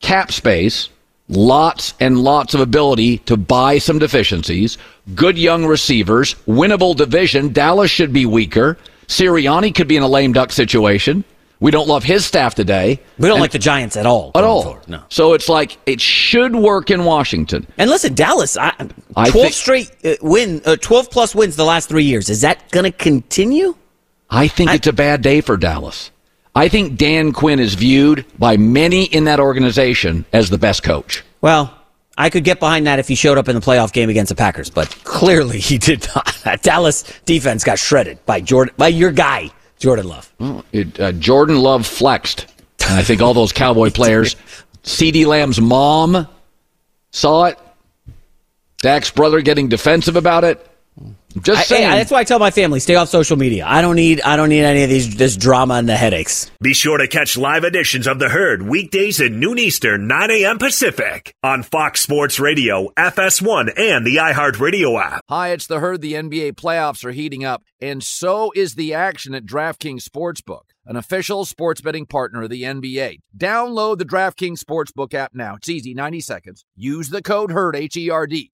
cap 0.00 0.30
space, 0.30 0.88
lots 1.28 1.94
and 1.98 2.18
lots 2.18 2.54
of 2.54 2.60
ability 2.60 3.18
to 3.18 3.36
buy 3.36 3.78
some 3.78 3.98
deficiencies, 3.98 4.78
good 5.16 5.36
young 5.36 5.66
receivers, 5.66 6.34
winnable 6.46 6.94
division. 6.94 7.52
Dallas 7.52 7.90
should 7.90 8.12
be 8.12 8.26
weaker. 8.26 8.78
Sirianni 9.08 9.74
could 9.74 9.88
be 9.88 9.96
in 9.96 10.04
a 10.04 10.08
lame 10.08 10.32
duck 10.32 10.52
situation. 10.52 11.24
We 11.62 11.70
don't 11.70 11.86
love 11.86 12.02
his 12.02 12.26
staff 12.26 12.56
today. 12.56 12.98
We 13.18 13.28
don't 13.28 13.36
and, 13.36 13.40
like 13.40 13.52
the 13.52 13.58
Giants 13.60 13.96
at 13.96 14.04
all. 14.04 14.32
At 14.34 14.42
all. 14.42 14.64
Forward. 14.64 14.88
No. 14.88 15.04
So 15.08 15.32
it's 15.32 15.48
like 15.48 15.78
it 15.86 16.00
should 16.00 16.56
work 16.56 16.90
in 16.90 17.04
Washington. 17.04 17.68
And 17.78 17.88
listen, 17.88 18.14
Dallas, 18.14 18.56
I, 18.56 18.70
12 18.72 18.92
I 19.14 19.30
think, 19.30 19.52
straight 19.54 19.92
uh, 20.04 20.16
win, 20.22 20.60
uh, 20.64 20.74
12 20.74 21.08
plus 21.08 21.36
wins 21.36 21.54
the 21.54 21.64
last 21.64 21.88
three 21.88 22.02
years. 22.02 22.28
Is 22.28 22.40
that 22.40 22.68
going 22.72 22.82
to 22.82 22.90
continue? 22.90 23.76
I 24.28 24.48
think 24.48 24.70
I, 24.70 24.74
it's 24.74 24.88
a 24.88 24.92
bad 24.92 25.22
day 25.22 25.40
for 25.40 25.56
Dallas. 25.56 26.10
I 26.52 26.68
think 26.68 26.98
Dan 26.98 27.30
Quinn 27.32 27.60
is 27.60 27.74
viewed 27.74 28.26
by 28.40 28.56
many 28.56 29.04
in 29.04 29.24
that 29.26 29.38
organization 29.38 30.24
as 30.32 30.50
the 30.50 30.58
best 30.58 30.82
coach. 30.82 31.22
Well, 31.42 31.78
I 32.18 32.28
could 32.28 32.42
get 32.42 32.58
behind 32.58 32.88
that 32.88 32.98
if 32.98 33.06
he 33.06 33.14
showed 33.14 33.38
up 33.38 33.48
in 33.48 33.54
the 33.54 33.62
playoff 33.62 33.92
game 33.92 34.10
against 34.10 34.30
the 34.30 34.34
Packers, 34.34 34.68
but 34.68 34.90
clearly 35.04 35.58
he 35.60 35.78
did 35.78 36.08
not. 36.12 36.36
That 36.42 36.64
Dallas 36.64 37.04
defense 37.24 37.62
got 37.62 37.78
shredded 37.78 38.26
by 38.26 38.40
Jordan, 38.40 38.74
by 38.76 38.88
your 38.88 39.12
guy, 39.12 39.50
Jordan 39.82 40.06
Love. 40.06 40.32
Well, 40.38 40.64
it, 40.70 41.00
uh, 41.00 41.10
Jordan 41.10 41.56
Love 41.56 41.84
flexed. 41.84 42.46
And 42.88 42.96
I 42.96 43.02
think 43.02 43.20
all 43.20 43.34
those 43.34 43.52
Cowboy 43.52 43.90
players, 43.94 44.36
CeeDee 44.84 45.26
Lamb's 45.26 45.60
mom 45.60 46.28
saw 47.10 47.46
it. 47.46 47.58
Dak's 48.78 49.10
brother 49.10 49.40
getting 49.40 49.68
defensive 49.68 50.14
about 50.14 50.44
it. 50.44 50.64
Just 51.40 51.68
saying. 51.68 51.88
I, 51.88 51.96
that's 51.96 52.10
why 52.10 52.18
I 52.20 52.24
tell 52.24 52.38
my 52.38 52.50
family 52.50 52.78
stay 52.78 52.96
off 52.96 53.08
social 53.08 53.38
media. 53.38 53.64
I 53.66 53.80
don't 53.80 53.96
need 53.96 54.20
I 54.20 54.36
don't 54.36 54.50
need 54.50 54.64
any 54.64 54.82
of 54.82 54.90
these 54.90 55.16
this 55.16 55.36
drama 55.36 55.74
and 55.74 55.88
the 55.88 55.96
headaches. 55.96 56.50
Be 56.60 56.74
sure 56.74 56.98
to 56.98 57.08
catch 57.08 57.38
live 57.38 57.64
editions 57.64 58.06
of 58.06 58.18
the 58.18 58.28
herd 58.28 58.62
weekdays 58.62 59.20
at 59.20 59.32
noon 59.32 59.58
Eastern, 59.58 60.06
9 60.06 60.30
a.m. 60.30 60.58
Pacific 60.58 61.34
on 61.42 61.62
Fox 61.62 62.02
Sports 62.02 62.38
Radio, 62.38 62.88
FS1, 62.98 63.72
and 63.78 64.06
the 64.06 64.16
iHeartRadio 64.16 65.02
app. 65.02 65.22
Hi, 65.30 65.50
it's 65.50 65.66
the 65.66 65.80
herd. 65.80 66.02
The 66.02 66.14
NBA 66.14 66.52
playoffs 66.52 67.04
are 67.04 67.12
heating 67.12 67.44
up, 67.44 67.62
and 67.80 68.02
so 68.02 68.52
is 68.54 68.74
the 68.74 68.92
action 68.92 69.34
at 69.34 69.46
DraftKings 69.46 70.06
Sportsbook, 70.06 70.64
an 70.84 70.96
official 70.96 71.46
sports 71.46 71.80
betting 71.80 72.04
partner 72.04 72.42
of 72.42 72.50
the 72.50 72.64
NBA. 72.64 73.20
Download 73.36 73.96
the 73.96 74.04
DraftKings 74.04 74.62
Sportsbook 74.62 75.14
app 75.14 75.34
now. 75.34 75.56
It's 75.56 75.70
easy, 75.70 75.94
90 75.94 76.20
seconds. 76.20 76.64
Use 76.76 77.08
the 77.08 77.22
code 77.22 77.52
HERD 77.52 77.76
H 77.76 77.96
E 77.96 78.10
R 78.10 78.26
D. 78.26 78.51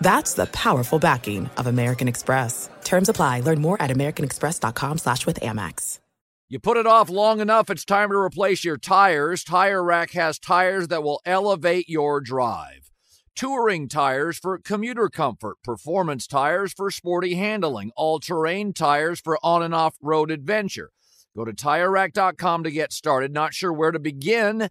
That's 0.00 0.34
the 0.34 0.46
powerful 0.46 0.98
backing 0.98 1.50
of 1.56 1.66
American 1.66 2.08
Express. 2.08 2.68
Terms 2.84 3.08
apply. 3.08 3.40
Learn 3.40 3.60
more 3.60 3.80
at 3.80 3.90
americanexpress.com 3.90 4.98
slash 4.98 5.26
with 5.26 5.40
Amex. 5.40 6.00
You 6.50 6.58
put 6.58 6.78
it 6.78 6.86
off 6.86 7.10
long 7.10 7.40
enough, 7.40 7.68
it's 7.68 7.84
time 7.84 8.08
to 8.08 8.16
replace 8.16 8.64
your 8.64 8.78
tires. 8.78 9.44
Tire 9.44 9.84
Rack 9.84 10.12
has 10.12 10.38
tires 10.38 10.88
that 10.88 11.02
will 11.02 11.20
elevate 11.26 11.90
your 11.90 12.22
drive. 12.22 12.90
Touring 13.36 13.86
tires 13.86 14.38
for 14.38 14.56
commuter 14.56 15.10
comfort, 15.10 15.58
performance 15.62 16.26
tires 16.26 16.72
for 16.72 16.90
sporty 16.90 17.34
handling, 17.34 17.92
all 17.96 18.18
terrain 18.18 18.72
tires 18.72 19.20
for 19.20 19.38
on 19.42 19.62
and 19.62 19.74
off 19.74 19.96
road 20.00 20.30
adventure. 20.30 20.90
Go 21.36 21.44
to 21.44 21.52
TireRack.com 21.52 22.64
to 22.64 22.70
get 22.70 22.94
started. 22.94 23.30
Not 23.30 23.52
sure 23.52 23.72
where 23.72 23.92
to 23.92 23.98
begin? 23.98 24.70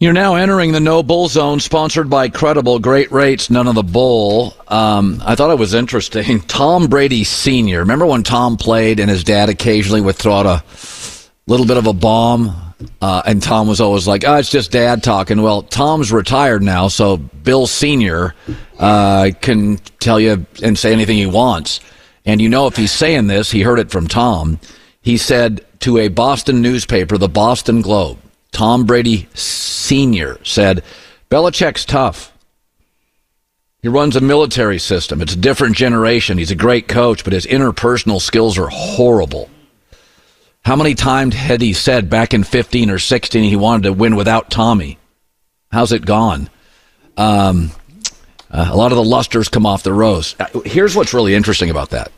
You're 0.00 0.12
now 0.12 0.36
entering 0.36 0.70
the 0.70 0.78
No 0.78 1.02
Bull 1.02 1.26
Zone, 1.26 1.58
sponsored 1.58 2.08
by 2.08 2.28
Credible. 2.28 2.78
Great 2.78 3.10
rates, 3.10 3.50
none 3.50 3.66
of 3.66 3.74
the 3.74 3.82
bull. 3.82 4.54
Um, 4.68 5.20
I 5.26 5.34
thought 5.34 5.50
it 5.50 5.58
was 5.58 5.74
interesting. 5.74 6.40
Tom 6.46 6.86
Brady 6.86 7.24
Sr. 7.24 7.80
Remember 7.80 8.06
when 8.06 8.22
Tom 8.22 8.56
played 8.56 9.00
and 9.00 9.10
his 9.10 9.24
dad 9.24 9.48
occasionally 9.48 10.00
would 10.00 10.14
throw 10.14 10.34
out 10.34 10.46
a 10.46 10.62
little 11.48 11.66
bit 11.66 11.78
of 11.78 11.88
a 11.88 11.92
bomb? 11.92 12.54
Uh, 13.02 13.22
and 13.26 13.42
Tom 13.42 13.66
was 13.66 13.80
always 13.80 14.06
like, 14.06 14.22
oh, 14.24 14.36
it's 14.36 14.52
just 14.52 14.70
dad 14.70 15.02
talking. 15.02 15.42
Well, 15.42 15.62
Tom's 15.62 16.12
retired 16.12 16.62
now, 16.62 16.86
so 16.86 17.16
Bill 17.16 17.66
Sr. 17.66 18.36
Uh, 18.78 19.32
can 19.40 19.78
tell 19.98 20.20
you 20.20 20.46
and 20.62 20.78
say 20.78 20.92
anything 20.92 21.16
he 21.16 21.26
wants. 21.26 21.80
And 22.24 22.40
you 22.40 22.48
know, 22.48 22.68
if 22.68 22.76
he's 22.76 22.92
saying 22.92 23.26
this, 23.26 23.50
he 23.50 23.62
heard 23.62 23.80
it 23.80 23.90
from 23.90 24.06
Tom. 24.06 24.60
He 25.02 25.16
said 25.16 25.66
to 25.80 25.98
a 25.98 26.06
Boston 26.06 26.62
newspaper, 26.62 27.18
the 27.18 27.28
Boston 27.28 27.82
Globe, 27.82 28.18
Tom 28.52 28.86
Brady 28.86 29.28
Sr. 29.34 30.38
said, 30.44 30.82
Belichick's 31.30 31.84
tough. 31.84 32.32
He 33.80 33.88
runs 33.88 34.16
a 34.16 34.20
military 34.20 34.78
system. 34.78 35.22
It's 35.22 35.34
a 35.34 35.38
different 35.38 35.76
generation. 35.76 36.38
He's 36.38 36.50
a 36.50 36.56
great 36.56 36.88
coach, 36.88 37.22
but 37.22 37.32
his 37.32 37.46
interpersonal 37.46 38.20
skills 38.20 38.58
are 38.58 38.68
horrible. 38.68 39.48
How 40.64 40.74
many 40.74 40.94
times 40.94 41.34
had 41.34 41.60
he 41.60 41.72
said 41.72 42.10
back 42.10 42.34
in 42.34 42.42
15 42.42 42.90
or 42.90 42.98
16 42.98 43.44
he 43.44 43.56
wanted 43.56 43.84
to 43.84 43.92
win 43.92 44.16
without 44.16 44.50
Tommy? 44.50 44.98
How's 45.70 45.92
it 45.92 46.04
gone? 46.04 46.50
Um, 47.16 47.70
uh, 48.50 48.68
a 48.70 48.76
lot 48.76 48.90
of 48.92 48.96
the 48.96 49.04
lusters 49.04 49.48
come 49.48 49.66
off 49.66 49.82
the 49.82 49.92
rose. 49.92 50.34
Uh, 50.40 50.60
here's 50.64 50.96
what's 50.96 51.14
really 51.14 51.34
interesting 51.34 51.70
about 51.70 51.90
that. 51.90 52.10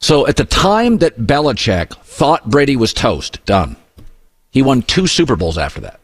So 0.00 0.26
at 0.26 0.36
the 0.36 0.44
time 0.44 0.98
that 0.98 1.18
Belichick 1.18 1.96
thought 2.02 2.50
Brady 2.50 2.76
was 2.76 2.92
toast, 2.92 3.44
done, 3.44 3.76
he 4.56 4.62
won 4.62 4.80
two 4.80 5.06
Super 5.06 5.36
Bowls 5.36 5.58
after 5.58 5.82
that. 5.82 6.00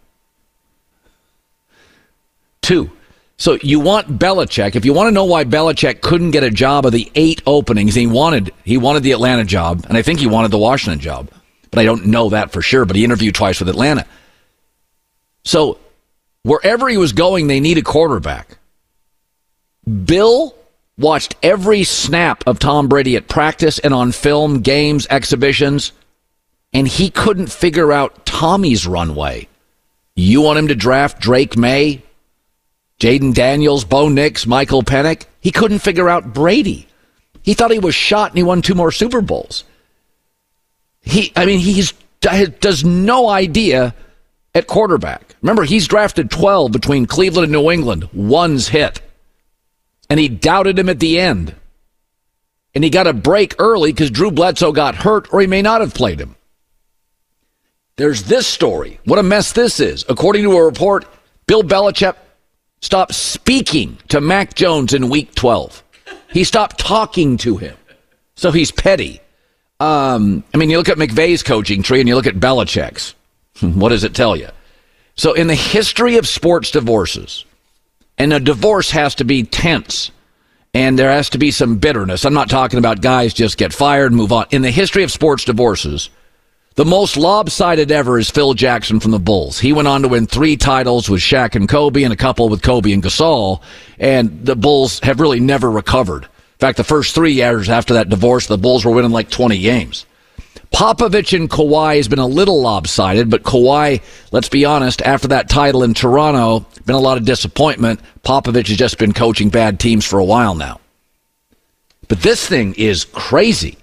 Two. 2.60 2.90
So 3.38 3.56
you 3.62 3.80
want 3.80 4.18
Belichick. 4.18 4.76
If 4.76 4.84
you 4.84 4.92
want 4.92 5.06
to 5.06 5.10
know 5.10 5.24
why 5.24 5.44
Belichick 5.44 6.02
couldn't 6.02 6.32
get 6.32 6.42
a 6.44 6.50
job 6.50 6.84
of 6.84 6.92
the 6.92 7.10
eight 7.14 7.40
openings, 7.46 7.94
he 7.94 8.06
wanted 8.06 8.52
he 8.62 8.76
wanted 8.76 9.04
the 9.04 9.12
Atlanta 9.12 9.44
job, 9.44 9.86
and 9.88 9.96
I 9.96 10.02
think 10.02 10.20
he 10.20 10.26
wanted 10.26 10.50
the 10.50 10.58
Washington 10.58 11.00
job, 11.00 11.30
but 11.70 11.80
I 11.80 11.84
don't 11.84 12.08
know 12.08 12.28
that 12.28 12.50
for 12.50 12.60
sure. 12.60 12.84
But 12.84 12.94
he 12.94 13.04
interviewed 13.04 13.34
twice 13.34 13.58
with 13.58 13.70
Atlanta. 13.70 14.04
So 15.44 15.78
wherever 16.42 16.90
he 16.90 16.98
was 16.98 17.14
going, 17.14 17.46
they 17.46 17.58
need 17.58 17.78
a 17.78 17.82
quarterback. 17.82 18.58
Bill 20.04 20.54
watched 20.98 21.36
every 21.42 21.84
snap 21.84 22.46
of 22.46 22.58
Tom 22.58 22.86
Brady 22.86 23.16
at 23.16 23.28
practice 23.28 23.78
and 23.78 23.94
on 23.94 24.12
film, 24.12 24.60
games, 24.60 25.06
exhibitions, 25.08 25.92
and 26.72 26.88
he 26.88 27.10
couldn't 27.10 27.50
figure 27.50 27.92
out 27.92 28.24
Tommy's 28.26 28.86
runway. 28.86 29.48
You 30.14 30.40
want 30.40 30.58
him 30.58 30.68
to 30.68 30.74
draft 30.74 31.20
Drake 31.20 31.56
Maye, 31.56 32.02
Jayden 33.00 33.34
Daniels, 33.34 33.84
Bo 33.84 34.08
Nix, 34.08 34.46
Michael 34.46 34.82
Penix? 34.82 35.26
He 35.40 35.50
couldn't 35.50 35.80
figure 35.80 36.08
out 36.08 36.32
Brady. 36.32 36.86
He 37.42 37.54
thought 37.54 37.70
he 37.70 37.78
was 37.78 37.94
shot 37.94 38.30
and 38.30 38.36
he 38.36 38.42
won 38.42 38.62
two 38.62 38.74
more 38.74 38.92
Super 38.92 39.20
Bowls. 39.20 39.64
He, 41.00 41.32
I 41.34 41.46
mean, 41.46 41.58
he's 41.58 41.92
does 42.20 42.84
no 42.84 43.28
idea 43.28 43.94
at 44.54 44.68
quarterback. 44.68 45.34
Remember, 45.42 45.64
he's 45.64 45.88
drafted 45.88 46.30
12 46.30 46.70
between 46.70 47.06
Cleveland 47.06 47.44
and 47.44 47.52
New 47.52 47.70
England. 47.70 48.08
One's 48.12 48.68
hit 48.68 49.00
and 50.12 50.20
he 50.20 50.28
doubted 50.28 50.78
him 50.78 50.90
at 50.90 51.00
the 51.00 51.18
end. 51.18 51.54
And 52.74 52.84
he 52.84 52.90
got 52.90 53.06
a 53.06 53.14
break 53.14 53.54
early 53.58 53.94
because 53.94 54.10
Drew 54.10 54.30
Bledsoe 54.30 54.70
got 54.70 54.94
hurt, 54.94 55.32
or 55.32 55.40
he 55.40 55.46
may 55.46 55.62
not 55.62 55.80
have 55.80 55.94
played 55.94 56.20
him. 56.20 56.36
There's 58.02 58.24
this 58.24 58.48
story. 58.48 58.98
What 59.04 59.20
a 59.20 59.22
mess 59.22 59.52
this 59.52 59.78
is. 59.78 60.04
According 60.08 60.42
to 60.42 60.56
a 60.56 60.64
report, 60.64 61.04
Bill 61.46 61.62
Belichick 61.62 62.16
stopped 62.80 63.14
speaking 63.14 63.96
to 64.08 64.20
Mac 64.20 64.54
Jones 64.54 64.92
in 64.92 65.08
week 65.08 65.36
12. 65.36 65.84
He 66.32 66.42
stopped 66.42 66.80
talking 66.80 67.36
to 67.36 67.58
him. 67.58 67.76
So 68.34 68.50
he's 68.50 68.72
petty. 68.72 69.20
Um, 69.78 70.42
I 70.52 70.56
mean, 70.56 70.68
you 70.68 70.78
look 70.78 70.88
at 70.88 70.98
McVay's 70.98 71.44
coaching 71.44 71.84
tree 71.84 72.00
and 72.00 72.08
you 72.08 72.16
look 72.16 72.26
at 72.26 72.40
Belichick's. 72.40 73.14
What 73.60 73.90
does 73.90 74.02
it 74.02 74.16
tell 74.16 74.34
you? 74.34 74.48
So, 75.14 75.34
in 75.34 75.46
the 75.46 75.54
history 75.54 76.16
of 76.16 76.26
sports 76.26 76.72
divorces, 76.72 77.44
and 78.18 78.32
a 78.32 78.40
divorce 78.40 78.90
has 78.90 79.14
to 79.14 79.24
be 79.24 79.44
tense. 79.44 80.10
And 80.74 80.98
there 80.98 81.12
has 81.12 81.30
to 81.30 81.38
be 81.38 81.52
some 81.52 81.76
bitterness. 81.76 82.24
I'm 82.24 82.34
not 82.34 82.50
talking 82.50 82.80
about 82.80 83.00
guys 83.00 83.32
just 83.32 83.58
get 83.58 83.72
fired 83.72 84.10
and 84.10 84.16
move 84.16 84.32
on. 84.32 84.46
In 84.50 84.62
the 84.62 84.72
history 84.72 85.04
of 85.04 85.12
sports 85.12 85.44
divorces, 85.44 86.10
the 86.74 86.84
most 86.84 87.16
lopsided 87.16 87.90
ever 87.90 88.18
is 88.18 88.30
Phil 88.30 88.54
Jackson 88.54 89.00
from 89.00 89.10
the 89.10 89.18
Bulls. 89.18 89.58
He 89.58 89.72
went 89.72 89.88
on 89.88 90.02
to 90.02 90.08
win 90.08 90.26
three 90.26 90.56
titles 90.56 91.10
with 91.10 91.20
Shaq 91.20 91.54
and 91.54 91.68
Kobe 91.68 92.02
and 92.02 92.12
a 92.12 92.16
couple 92.16 92.48
with 92.48 92.62
Kobe 92.62 92.92
and 92.92 93.02
Gasol. 93.02 93.62
And 93.98 94.44
the 94.44 94.56
Bulls 94.56 95.00
have 95.00 95.20
really 95.20 95.40
never 95.40 95.70
recovered. 95.70 96.24
In 96.24 96.58
fact, 96.58 96.76
the 96.76 96.84
first 96.84 97.14
three 97.14 97.32
years 97.32 97.68
after 97.68 97.94
that 97.94 98.08
divorce, 98.08 98.46
the 98.46 98.56
Bulls 98.56 98.84
were 98.84 98.92
winning 98.92 99.10
like 99.10 99.30
20 99.30 99.58
games. 99.58 100.06
Popovich 100.72 101.36
and 101.36 101.50
Kawhi 101.50 101.96
has 101.96 102.08
been 102.08 102.18
a 102.18 102.26
little 102.26 102.62
lopsided, 102.62 103.28
but 103.28 103.42
Kawhi, 103.42 104.00
let's 104.32 104.48
be 104.48 104.64
honest, 104.64 105.02
after 105.02 105.28
that 105.28 105.50
title 105.50 105.82
in 105.82 105.92
Toronto, 105.92 106.66
been 106.86 106.96
a 106.96 107.00
lot 107.00 107.18
of 107.18 107.26
disappointment. 107.26 108.00
Popovich 108.22 108.68
has 108.68 108.78
just 108.78 108.96
been 108.98 109.12
coaching 109.12 109.50
bad 109.50 109.78
teams 109.78 110.06
for 110.06 110.18
a 110.18 110.24
while 110.24 110.54
now. 110.54 110.80
But 112.08 112.22
this 112.22 112.46
thing 112.46 112.74
is 112.74 113.04
crazy. 113.04 113.76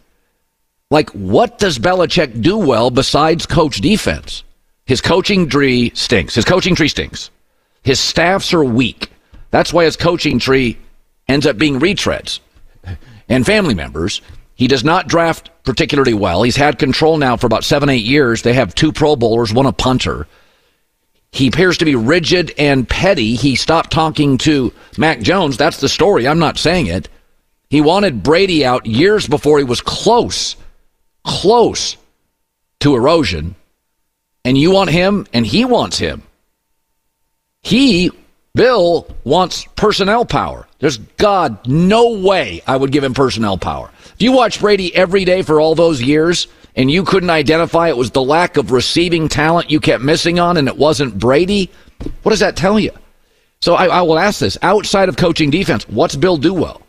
Like, 0.92 1.12
what 1.12 1.60
does 1.60 1.78
Belichick 1.78 2.42
do 2.42 2.58
well 2.58 2.90
besides 2.90 3.46
coach 3.46 3.80
defense? 3.80 4.44
His 4.86 5.02
coaching 5.02 5.48
tree 5.48 5.92
stinks. 5.94 6.34
His 6.34 6.46
coaching 6.46 6.74
tree 6.74 6.88
stinks. 6.88 7.30
His 7.84 8.00
staffs 8.00 8.54
are 8.54 8.64
weak. 8.64 9.12
That's 9.52 9.72
why 9.72 9.86
his 9.86 9.96
coaching 9.96 10.40
tree 10.40 10.80
ends 11.28 11.46
up 11.46 11.58
being 11.58 11.80
retreads 11.80 12.40
and 13.30 13.46
family 13.46 13.76
members. 13.76 14.22
He 14.56 14.68
does 14.68 14.84
not 14.84 15.08
draft 15.08 15.52
particularly 15.64 16.16
well. 16.16 16.42
He's 16.42 16.56
had 16.56 16.80
control 16.80 17.18
now 17.18 17.38
for 17.38 17.46
about 17.46 17.64
seven, 17.64 17.90
eight 17.90 18.04
years. 18.04 18.42
They 18.42 18.54
have 18.54 18.74
two 18.74 18.92
Pro 18.92 19.16
Bowlers, 19.16 19.54
one 19.54 19.68
a 19.68 19.72
punter. 19.72 20.28
He 21.32 21.48
appears 21.48 21.78
to 21.78 21.86
be 21.86 21.96
rigid 21.96 22.52
and 22.58 22.90
petty. 22.90 23.36
He 23.36 23.56
stopped 23.56 23.92
talking 23.92 24.40
to 24.40 24.74
Mac 24.98 25.22
Jones. 25.22 25.56
That's 25.56 25.80
the 25.80 25.88
story. 25.88 26.28
I'm 26.28 26.40
not 26.40 26.58
saying 26.58 26.88
it. 26.88 27.08
He 27.70 27.82
wanted 27.82 28.24
Brady 28.24 28.66
out 28.66 28.88
years 28.88 29.28
before 29.28 29.60
he 29.60 29.64
was 29.64 29.80
close, 29.80 30.56
close 31.30 31.96
to 32.80 32.96
erosion. 32.96 33.56
And 34.44 34.58
you 34.58 34.72
want 34.72 34.90
him, 34.90 35.28
and 35.32 35.46
he 35.46 35.64
wants 35.64 36.00
him. 36.00 36.24
He, 37.62 38.10
Bill, 38.56 39.08
wants 39.24 39.66
personnel 39.76 40.26
power. 40.26 40.68
There's 40.80 40.98
God, 40.98 41.68
no 41.68 42.14
way 42.18 42.62
I 42.66 42.76
would 42.76 42.92
give 42.92 43.04
him 43.04 43.14
personnel 43.14 43.58
power. 43.58 43.92
If 44.16 44.22
you 44.22 44.32
watch 44.32 44.60
Brady 44.60 44.96
every 44.96 45.24
day 45.24 45.44
for 45.44 45.62
all 45.62 45.76
those 45.76 46.02
years 46.02 46.48
and 46.76 46.90
you 46.90 47.04
couldn't 47.04 47.30
identify 47.30 47.90
it 47.90 47.98
was 47.98 48.12
the 48.12 48.24
lack 48.24 48.58
of 48.58 48.72
receiving 48.72 49.28
talent 49.28 49.70
you 49.70 49.80
kept 49.80 50.04
missing 50.04 50.40
on 50.40 50.58
and 50.58 50.68
it 50.68 50.78
wasn't 50.78 51.20
Brady, 51.20 51.70
what 52.24 52.32
does 52.32 52.40
that 52.40 52.56
tell 52.56 52.80
you? 52.80 52.92
So 53.62 53.76
I, 53.76 53.88
I 53.88 54.02
will 54.02 54.18
ask 54.18 54.40
this 54.40 54.58
outside 54.62 55.10
of 55.10 55.18
coaching 55.18 55.50
defense, 55.50 55.88
what's 55.90 56.16
Bill 56.16 56.38
do 56.38 56.54
well? 56.54 56.82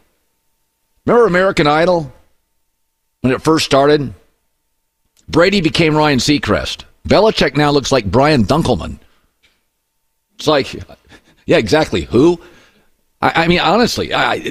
Remember 1.05 1.27
American 1.27 1.67
Idol 1.67 2.13
when 3.23 3.33
it 3.33 3.43
first 3.43 3.67
started? 3.67 4.15
Brady 5.31 5.61
became 5.61 5.97
Ryan 5.97 6.19
Seacrest. 6.19 6.85
Belichick 7.07 7.57
now 7.57 7.71
looks 7.71 7.93
like 7.93 8.05
Brian 8.11 8.45
Dunkleman. 8.45 8.99
It's 10.35 10.49
like, 10.49 10.75
yeah, 11.47 11.57
exactly. 11.59 12.03
Who? 12.03 12.41
I, 13.23 13.45
I 13.45 13.49
mean, 13.49 13.61
honestly, 13.61 14.13
I, 14.13 14.43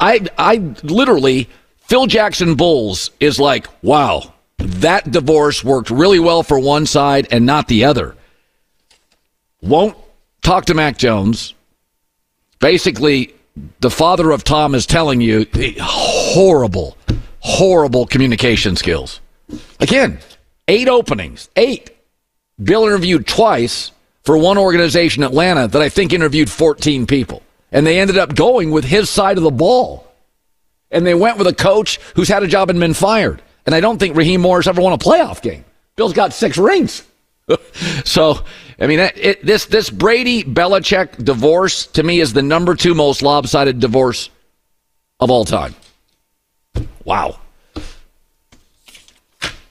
I, 0.00 0.20
I 0.36 0.56
literally, 0.82 1.48
Phil 1.78 2.06
Jackson 2.06 2.56
Bulls 2.56 3.10
is 3.20 3.40
like, 3.40 3.66
wow, 3.82 4.34
that 4.58 5.10
divorce 5.10 5.64
worked 5.64 5.90
really 5.90 6.18
well 6.18 6.42
for 6.42 6.58
one 6.58 6.84
side 6.84 7.26
and 7.30 7.46
not 7.46 7.68
the 7.68 7.84
other. 7.84 8.14
Won't 9.62 9.96
talk 10.42 10.66
to 10.66 10.74
Mac 10.74 10.98
Jones. 10.98 11.54
Basically, 12.58 13.34
the 13.80 13.90
father 13.90 14.30
of 14.30 14.44
Tom 14.44 14.74
is 14.74 14.84
telling 14.84 15.20
you 15.22 15.46
the 15.46 15.76
horrible, 15.80 16.98
horrible 17.40 18.06
communication 18.06 18.76
skills. 18.76 19.21
Again, 19.80 20.18
eight 20.68 20.88
openings, 20.88 21.48
eight. 21.56 21.90
Bill 22.62 22.84
interviewed 22.86 23.26
twice 23.26 23.90
for 24.24 24.36
one 24.36 24.58
organization, 24.58 25.22
Atlanta, 25.22 25.68
that 25.68 25.82
I 25.82 25.88
think 25.88 26.12
interviewed 26.12 26.50
14 26.50 27.06
people. 27.06 27.42
And 27.70 27.86
they 27.86 27.98
ended 27.98 28.18
up 28.18 28.34
going 28.34 28.70
with 28.70 28.84
his 28.84 29.08
side 29.10 29.38
of 29.38 29.44
the 29.44 29.50
ball. 29.50 30.06
And 30.90 31.06
they 31.06 31.14
went 31.14 31.38
with 31.38 31.46
a 31.46 31.54
coach 31.54 31.98
who's 32.14 32.28
had 32.28 32.42
a 32.42 32.46
job 32.46 32.70
and 32.70 32.78
been 32.78 32.94
fired. 32.94 33.42
And 33.64 33.74
I 33.74 33.80
don't 33.80 33.98
think 33.98 34.16
Raheem 34.16 34.42
Morris 34.42 34.66
ever 34.66 34.82
won 34.82 34.92
a 34.92 34.98
playoff 34.98 35.40
game. 35.40 35.64
Bill's 35.96 36.12
got 36.12 36.32
six 36.32 36.58
rings. 36.58 37.02
so, 38.04 38.40
I 38.78 38.86
mean, 38.86 38.98
it, 39.00 39.44
this 39.44 39.66
this 39.66 39.90
Brady 39.90 40.42
Belichick 40.44 41.24
divorce 41.24 41.86
to 41.86 42.02
me 42.02 42.20
is 42.20 42.32
the 42.32 42.42
number 42.42 42.74
two 42.74 42.94
most 42.94 43.22
lopsided 43.22 43.80
divorce 43.80 44.30
of 45.20 45.30
all 45.30 45.44
time. 45.44 45.74
Wow. 47.04 47.38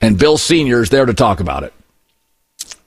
And 0.02 0.18
Bill 0.18 0.38
Senior 0.38 0.82
is 0.82 0.90
there 0.90 1.06
to 1.06 1.14
talk 1.14 1.40
about 1.40 1.64
it. 1.64 1.74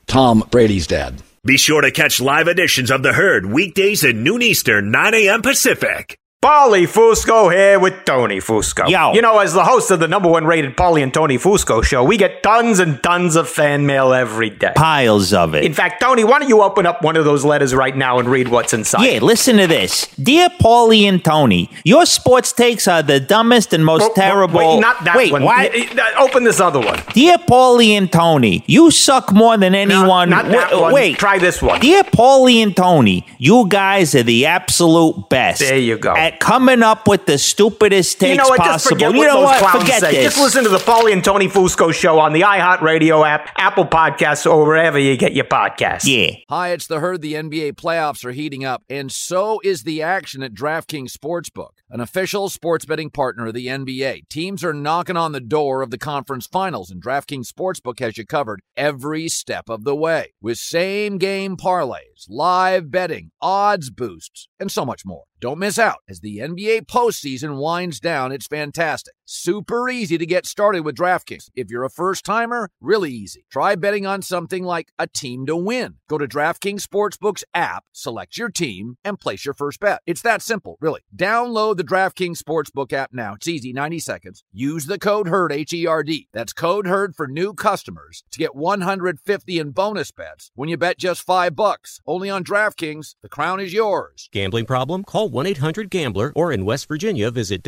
Tom 0.06 0.44
Brady's 0.50 0.86
dad. 0.86 1.22
Be 1.44 1.56
sure 1.56 1.82
to 1.82 1.90
catch 1.90 2.20
live 2.20 2.48
editions 2.48 2.90
of 2.90 3.02
The 3.02 3.12
Herd 3.12 3.46
weekdays 3.46 4.04
at 4.04 4.14
noon 4.16 4.42
Eastern, 4.42 4.90
9 4.90 5.14
a.m. 5.14 5.42
Pacific. 5.42 6.18
Paulie 6.44 6.86
Fusco 6.86 7.50
here 7.50 7.78
with 7.78 8.04
Tony 8.04 8.36
Fusco. 8.36 8.86
Yo. 8.86 9.14
You 9.14 9.22
know, 9.22 9.38
as 9.38 9.54
the 9.54 9.64
host 9.64 9.90
of 9.90 9.98
the 9.98 10.06
number 10.06 10.28
one 10.28 10.44
rated 10.44 10.76
Paulie 10.76 11.02
and 11.02 11.12
Tony 11.12 11.38
Fusco 11.38 11.82
show, 11.82 12.04
we 12.04 12.18
get 12.18 12.42
tons 12.42 12.80
and 12.80 13.02
tons 13.02 13.34
of 13.34 13.48
fan 13.48 13.86
mail 13.86 14.12
every 14.12 14.50
day. 14.50 14.74
Piles 14.76 15.32
of 15.32 15.54
it. 15.54 15.64
In 15.64 15.72
fact, 15.72 16.02
Tony, 16.02 16.22
why 16.22 16.38
don't 16.40 16.50
you 16.50 16.60
open 16.60 16.84
up 16.84 17.00
one 17.00 17.16
of 17.16 17.24
those 17.24 17.46
letters 17.46 17.74
right 17.74 17.96
now 17.96 18.18
and 18.18 18.28
read 18.28 18.48
what's 18.48 18.74
inside? 18.74 19.04
Yeah, 19.04 19.20
listen 19.20 19.56
to 19.56 19.66
this. 19.66 20.06
Dear 20.16 20.50
Paulie 20.50 21.04
and 21.04 21.24
Tony, 21.24 21.70
your 21.82 22.04
sports 22.04 22.52
takes 22.52 22.86
are 22.86 23.02
the 23.02 23.20
dumbest 23.20 23.72
and 23.72 23.82
most 23.82 24.02
Wait, 24.02 24.14
terrible. 24.14 24.58
Wait, 24.58 24.80
not 24.80 25.02
that 25.04 25.16
wait, 25.16 25.32
one. 25.32 25.44
Why? 25.44 25.70
Open 26.18 26.44
this 26.44 26.60
other 26.60 26.78
one. 26.80 27.00
Dear 27.14 27.38
Paulie 27.38 27.92
and 27.96 28.12
Tony, 28.12 28.64
you 28.66 28.90
suck 28.90 29.32
more 29.32 29.56
than 29.56 29.74
anyone. 29.74 30.28
not 30.28 30.44
that 30.44 30.70
wait, 30.70 30.76
uh, 30.76 30.82
one. 30.82 30.92
wait, 30.92 31.16
Try 31.16 31.38
this 31.38 31.62
one. 31.62 31.80
Dear 31.80 32.02
Paulie 32.02 32.62
and 32.62 32.76
Tony, 32.76 33.26
you 33.38 33.66
guys 33.66 34.14
are 34.14 34.22
the 34.22 34.44
absolute 34.44 35.30
best. 35.30 35.60
There 35.60 35.78
you 35.78 35.96
go. 35.96 36.14
At 36.14 36.33
coming 36.40 36.82
up 36.82 37.08
with 37.08 37.26
the 37.26 37.38
stupidest 37.38 38.20
takes 38.20 38.30
you 38.30 38.36
know 38.36 38.48
what? 38.48 38.58
possible. 38.58 38.74
Just 38.74 38.88
forget 38.88 39.12
you 39.12 39.18
what 39.18 39.26
know 39.26 39.34
those 39.40 39.44
what? 39.44 39.58
clowns 39.58 39.82
Forget 39.82 40.00
say. 40.00 40.10
this. 40.12 40.24
Just 40.34 40.38
listen 40.38 40.64
to 40.64 40.70
the 40.70 40.78
Paulie 40.78 41.12
and 41.12 41.24
Tony 41.24 41.48
Fusco 41.48 41.92
show 41.92 42.18
on 42.18 42.32
the 42.32 42.42
iHeartRadio 42.42 43.26
app, 43.26 43.50
Apple 43.56 43.84
Podcasts, 43.86 44.50
or 44.50 44.64
wherever 44.66 44.98
you 44.98 45.16
get 45.16 45.32
your 45.32 45.44
podcasts. 45.44 46.04
Yeah. 46.04 46.36
Hi, 46.48 46.70
it's 46.70 46.86
the 46.86 47.00
herd. 47.00 47.22
The 47.22 47.34
NBA 47.34 47.72
playoffs 47.74 48.24
are 48.24 48.32
heating 48.32 48.64
up, 48.64 48.82
and 48.88 49.10
so 49.10 49.60
is 49.64 49.82
the 49.82 50.02
action 50.02 50.42
at 50.42 50.54
DraftKings 50.54 51.12
Sportsbook, 51.12 51.70
an 51.90 52.00
official 52.00 52.48
sports 52.48 52.84
betting 52.84 53.10
partner 53.10 53.46
of 53.46 53.54
the 53.54 53.66
NBA. 53.66 54.28
Teams 54.28 54.64
are 54.64 54.74
knocking 54.74 55.16
on 55.16 55.32
the 55.32 55.40
door 55.40 55.82
of 55.82 55.90
the 55.90 55.98
conference 55.98 56.46
finals, 56.46 56.90
and 56.90 57.02
DraftKings 57.02 57.46
Sportsbook 57.50 58.00
has 58.00 58.18
you 58.18 58.26
covered 58.26 58.60
every 58.76 59.28
step 59.28 59.68
of 59.68 59.84
the 59.84 59.96
way 59.96 60.32
with 60.40 60.58
same 60.58 61.18
game 61.18 61.56
parlays, 61.56 62.26
live 62.28 62.90
betting, 62.90 63.30
odds 63.40 63.90
boosts, 63.90 64.48
and 64.58 64.70
so 64.70 64.84
much 64.84 65.04
more. 65.04 65.24
Don't 65.44 65.58
miss 65.58 65.78
out 65.78 65.98
as 66.08 66.20
the 66.20 66.38
NBA 66.38 66.86
postseason 66.86 67.58
winds 67.58 68.00
down. 68.00 68.32
It's 68.32 68.46
fantastic. 68.46 69.12
Super 69.26 69.88
easy 69.88 70.18
to 70.18 70.26
get 70.26 70.44
started 70.44 70.84
with 70.84 70.96
DraftKings. 70.96 71.48
If 71.54 71.70
you're 71.70 71.84
a 71.84 71.88
first 71.88 72.26
timer, 72.26 72.68
really 72.78 73.10
easy. 73.10 73.46
Try 73.50 73.74
betting 73.74 74.04
on 74.04 74.20
something 74.20 74.64
like 74.64 74.92
a 74.98 75.06
team 75.06 75.46
to 75.46 75.56
win. 75.56 75.94
Go 76.10 76.18
to 76.18 76.28
DraftKings 76.28 76.86
Sportsbook's 76.86 77.42
app, 77.54 77.84
select 77.90 78.36
your 78.36 78.50
team, 78.50 78.98
and 79.02 79.18
place 79.18 79.46
your 79.46 79.54
first 79.54 79.80
bet. 79.80 80.02
It's 80.04 80.20
that 80.22 80.42
simple, 80.42 80.76
really. 80.78 81.00
Download 81.16 81.74
the 81.74 81.84
DraftKings 81.84 82.36
Sportsbook 82.36 82.92
app 82.92 83.14
now. 83.14 83.34
It's 83.34 83.48
easy, 83.48 83.72
90 83.72 83.98
seconds. 84.00 84.44
Use 84.52 84.84
the 84.84 84.98
code 84.98 85.28
HERD, 85.28 85.52
H 85.52 85.72
E 85.72 85.86
R 85.86 86.02
D. 86.02 86.28
That's 86.34 86.52
code 86.52 86.86
HERD 86.86 87.16
for 87.16 87.26
new 87.26 87.54
customers 87.54 88.24
to 88.30 88.38
get 88.38 88.54
150 88.54 89.58
in 89.58 89.70
bonus 89.70 90.10
bets 90.10 90.50
when 90.54 90.68
you 90.68 90.76
bet 90.76 90.98
just 90.98 91.22
5 91.22 91.56
bucks. 91.56 91.98
Only 92.06 92.28
on 92.28 92.44
DraftKings. 92.44 93.14
The 93.22 93.30
crown 93.30 93.58
is 93.58 93.72
yours. 93.72 94.28
Gambling 94.32 94.66
problem? 94.66 95.02
Call 95.02 95.30
1 95.30 95.46
800 95.46 95.88
Gambler 95.88 96.30
or 96.36 96.52
in 96.52 96.66
West 96.66 96.88
Virginia, 96.88 97.30
visit 97.30 97.62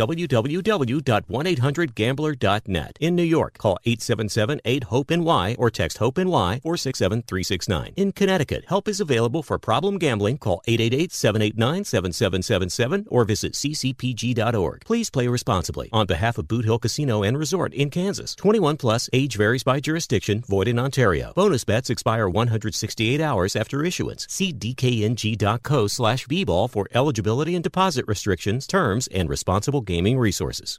www.1800Gambler.net. 1.54 2.96
In 3.00 3.14
New 3.14 3.22
York, 3.22 3.58
call 3.58 3.78
877 3.84 4.60
8 4.64 4.84
HOPE 4.84 5.10
NY 5.10 5.56
or 5.58 5.70
text 5.70 5.98
HOPE 5.98 6.18
NY 6.18 6.60
467 6.62 7.22
369. 7.22 7.92
In 7.96 8.12
Connecticut, 8.12 8.64
help 8.68 8.88
is 8.88 9.00
available 9.00 9.42
for 9.42 9.58
problem 9.58 9.98
gambling. 9.98 10.38
Call 10.38 10.62
888 10.66 11.12
789 11.12 11.84
7777 11.84 13.06
or 13.08 13.24
visit 13.24 13.52
ccpg.org. 13.52 14.84
Please 14.84 15.10
play 15.10 15.28
responsibly. 15.28 15.88
On 15.92 16.06
behalf 16.06 16.38
of 16.38 16.48
Boot 16.48 16.64
Hill 16.64 16.78
Casino 16.78 17.22
and 17.22 17.38
Resort 17.38 17.74
in 17.74 17.90
Kansas, 17.90 18.34
21 18.34 18.76
plus 18.76 19.08
age 19.12 19.36
varies 19.36 19.64
by 19.64 19.80
jurisdiction, 19.80 20.42
void 20.46 20.68
in 20.68 20.78
Ontario. 20.78 21.32
Bonus 21.34 21.64
bets 21.64 21.90
expire 21.90 22.28
168 22.28 23.20
hours 23.20 23.56
after 23.56 23.84
issuance. 23.84 24.26
See 24.28 24.52
dkng.co 24.52 25.86
slash 25.86 26.26
bball 26.26 26.70
for 26.70 26.88
eligibility 26.92 27.54
and 27.54 27.62
deposit 27.62 28.04
restrictions, 28.08 28.66
terms, 28.66 29.06
and 29.08 29.28
responsible 29.28 29.80
gaming 29.80 30.18
resources. 30.18 30.78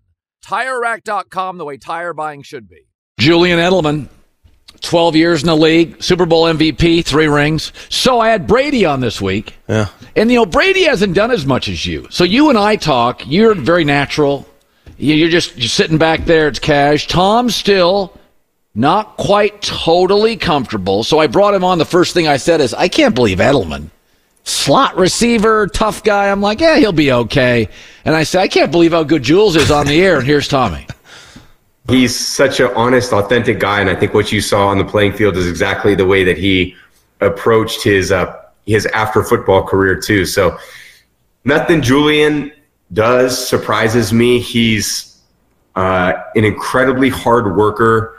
TireRack.com, 0.45 1.57
the 1.57 1.65
way 1.65 1.77
tire 1.77 2.13
buying 2.13 2.41
should 2.41 2.69
be. 2.69 2.87
Julian 3.19 3.59
Edelman, 3.59 4.07
12 4.81 5.15
years 5.15 5.43
in 5.43 5.47
the 5.47 5.55
league, 5.55 6.01
Super 6.01 6.25
Bowl 6.25 6.45
MVP, 6.45 7.05
three 7.05 7.27
rings. 7.27 7.71
So 7.89 8.19
I 8.19 8.29
had 8.29 8.47
Brady 8.47 8.85
on 8.85 8.99
this 8.99 9.21
week. 9.21 9.55
Yeah. 9.67 9.87
And, 10.15 10.31
you 10.31 10.37
know, 10.37 10.45
Brady 10.45 10.83
hasn't 10.83 11.13
done 11.13 11.31
as 11.31 11.45
much 11.45 11.67
as 11.67 11.85
you. 11.85 12.07
So 12.09 12.23
you 12.23 12.49
and 12.49 12.57
I 12.57 12.75
talk. 12.75 13.21
You're 13.27 13.53
very 13.53 13.83
natural. 13.83 14.47
You're 14.97 15.29
just 15.29 15.57
you're 15.57 15.67
sitting 15.67 15.97
back 15.97 16.25
there. 16.25 16.47
It's 16.47 16.59
cash. 16.59 17.07
Tom's 17.07 17.55
still 17.55 18.17
not 18.75 19.17
quite 19.17 19.61
totally 19.61 20.37
comfortable. 20.37 21.03
So 21.03 21.19
I 21.19 21.27
brought 21.27 21.53
him 21.53 21.63
on. 21.63 21.77
The 21.77 21.85
first 21.85 22.13
thing 22.13 22.27
I 22.27 22.37
said 22.37 22.61
is, 22.61 22.73
I 22.73 22.87
can't 22.87 23.15
believe 23.15 23.39
Edelman 23.39 23.89
slot 24.43 24.97
receiver, 24.97 25.67
tough 25.67 26.03
guy. 26.03 26.29
I'm 26.29 26.41
like, 26.41 26.59
yeah, 26.59 26.77
he'll 26.77 26.91
be 26.91 27.11
okay. 27.11 27.69
And 28.05 28.15
I 28.15 28.23
say, 28.23 28.41
I 28.41 28.47
can't 28.47 28.71
believe 28.71 28.91
how 28.91 29.03
good 29.03 29.23
Jules 29.23 29.55
is 29.55 29.71
on 29.71 29.87
the 29.87 30.01
air. 30.01 30.17
And 30.17 30.25
here's 30.25 30.47
Tommy. 30.47 30.87
He's 31.89 32.15
such 32.15 32.59
an 32.59 32.71
honest, 32.75 33.11
authentic 33.11 33.59
guy, 33.59 33.81
and 33.81 33.89
I 33.89 33.95
think 33.95 34.13
what 34.13 34.31
you 34.31 34.39
saw 34.39 34.67
on 34.67 34.77
the 34.77 34.85
playing 34.85 35.13
field 35.13 35.35
is 35.35 35.47
exactly 35.47 35.95
the 35.95 36.05
way 36.05 36.23
that 36.23 36.37
he 36.37 36.75
approached 37.21 37.83
his 37.83 38.11
uh, 38.11 38.39
his 38.65 38.85
after 38.87 39.23
football 39.23 39.63
career 39.63 39.99
too. 39.99 40.25
So 40.25 40.57
nothing 41.43 41.81
Julian 41.81 42.51
does 42.93 43.47
surprises 43.47 44.13
me. 44.13 44.39
He's 44.39 45.19
uh, 45.75 46.13
an 46.35 46.45
incredibly 46.45 47.09
hard 47.09 47.55
worker. 47.57 48.17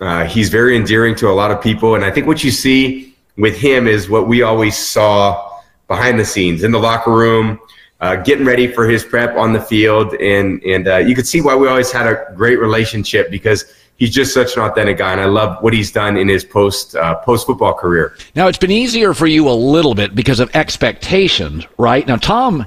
Uh, 0.00 0.24
he's 0.24 0.48
very 0.48 0.74
endearing 0.74 1.14
to 1.16 1.28
a 1.28 1.32
lot 1.32 1.50
of 1.50 1.60
people, 1.62 1.94
and 1.94 2.04
I 2.04 2.10
think 2.10 2.26
what 2.26 2.42
you 2.42 2.50
see 2.50 3.14
with 3.36 3.56
him 3.56 3.86
is 3.86 4.08
what 4.08 4.26
we 4.26 4.42
always 4.42 4.76
saw 4.76 5.51
behind 5.88 6.18
the 6.18 6.24
scenes 6.24 6.62
in 6.62 6.72
the 6.72 6.78
locker 6.78 7.12
room, 7.12 7.60
uh, 8.00 8.16
getting 8.16 8.44
ready 8.44 8.66
for 8.66 8.88
his 8.88 9.04
prep 9.04 9.36
on 9.36 9.52
the 9.52 9.60
field, 9.60 10.14
and 10.14 10.62
and 10.64 10.88
uh, 10.88 10.96
you 10.96 11.14
could 11.14 11.26
see 11.26 11.40
why 11.40 11.54
we 11.54 11.68
always 11.68 11.92
had 11.92 12.06
a 12.06 12.32
great 12.34 12.58
relationship 12.58 13.30
because 13.30 13.64
he's 13.96 14.10
just 14.10 14.34
such 14.34 14.56
an 14.56 14.62
authentic 14.62 14.98
guy, 14.98 15.12
and 15.12 15.20
I 15.20 15.26
love 15.26 15.62
what 15.62 15.72
he's 15.72 15.92
done 15.92 16.16
in 16.16 16.28
his 16.28 16.44
post 16.44 16.96
uh, 16.96 17.14
post 17.16 17.46
football 17.46 17.74
career. 17.74 18.16
Now 18.34 18.48
it's 18.48 18.58
been 18.58 18.72
easier 18.72 19.14
for 19.14 19.26
you 19.26 19.48
a 19.48 19.54
little 19.54 19.94
bit 19.94 20.14
because 20.14 20.40
of 20.40 20.54
expectations, 20.54 21.66
right? 21.78 22.06
Now 22.06 22.16
Tom, 22.16 22.66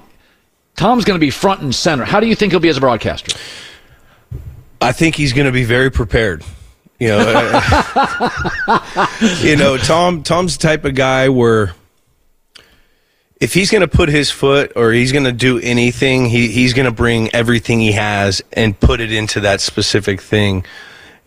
Tom's 0.76 1.04
going 1.04 1.20
to 1.20 1.26
be 1.26 1.32
front 1.32 1.62
and 1.62 1.76
center. 1.76 2.06
How 2.06 2.20
do 2.20 2.28
you 2.28 2.36
think 2.36 2.54
he'll 2.54 2.62
be 2.62 2.70
as 2.70 2.78
a 2.78 2.82
broadcaster? 2.82 3.38
I 4.82 4.92
think 4.92 5.16
he's 5.16 5.34
going 5.34 5.48
to 5.48 5.52
be 5.52 5.64
very 5.64 5.92
prepared. 5.92 6.44
You 7.00 7.10
know, 7.10 7.62
you 9.42 9.58
know, 9.58 9.78
Tom. 9.78 10.24
Tom's 10.24 10.58
the 10.58 10.62
type 10.62 10.86
of 10.86 10.96
guy 10.96 11.28
where 11.28 11.74
if 13.46 13.54
he's 13.54 13.70
going 13.70 13.82
to 13.82 13.88
put 13.88 14.10
his 14.10 14.32
foot 14.32 14.72
or 14.76 14.92
he's 14.92 15.12
going 15.12 15.24
to 15.24 15.32
do 15.32 15.60
anything, 15.60 16.26
he, 16.26 16.48
he's 16.48 16.74
going 16.74 16.88
to 16.88 16.92
bring 16.92 17.30
everything 17.32 17.80
he 17.80 17.92
has 17.92 18.42
and 18.54 18.78
put 18.80 19.00
it 19.00 19.12
into 19.12 19.40
that 19.42 19.62
specific 19.62 20.20
thing. 20.20 20.66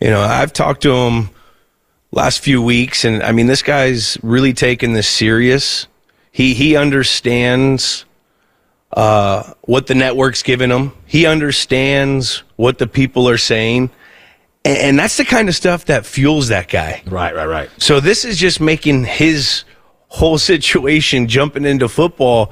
You 0.01 0.09
know, 0.09 0.19
I've 0.19 0.51
talked 0.51 0.81
to 0.81 0.93
him 0.93 1.29
last 2.11 2.41
few 2.41 2.61
weeks, 2.61 3.05
and 3.05 3.23
I 3.23 3.31
mean, 3.31 3.47
this 3.47 3.61
guy's 3.61 4.17
really 4.21 4.51
taking 4.51 4.91
this 4.91 5.07
serious. 5.07 5.87
He 6.29 6.53
he 6.53 6.75
understands 6.75 8.03
uh, 8.91 9.53
what 9.61 9.87
the 9.87 9.95
network's 9.95 10.43
giving 10.43 10.71
him. 10.71 10.91
He 11.05 11.25
understands 11.25 12.43
what 12.57 12.79
the 12.79 12.87
people 12.87 13.29
are 13.29 13.37
saying. 13.37 13.91
And, 14.65 14.77
and 14.77 14.99
that's 14.99 15.15
the 15.15 15.23
kind 15.23 15.47
of 15.47 15.55
stuff 15.55 15.85
that 15.85 16.05
fuels 16.05 16.49
that 16.49 16.67
guy. 16.67 17.01
Right, 17.05 17.33
right, 17.33 17.45
right. 17.47 17.69
So 17.77 18.01
this 18.01 18.25
is 18.25 18.37
just 18.37 18.59
making 18.59 19.05
his 19.05 19.63
whole 20.09 20.37
situation 20.37 21.27
jumping 21.27 21.65
into 21.65 21.87
football 21.87 22.51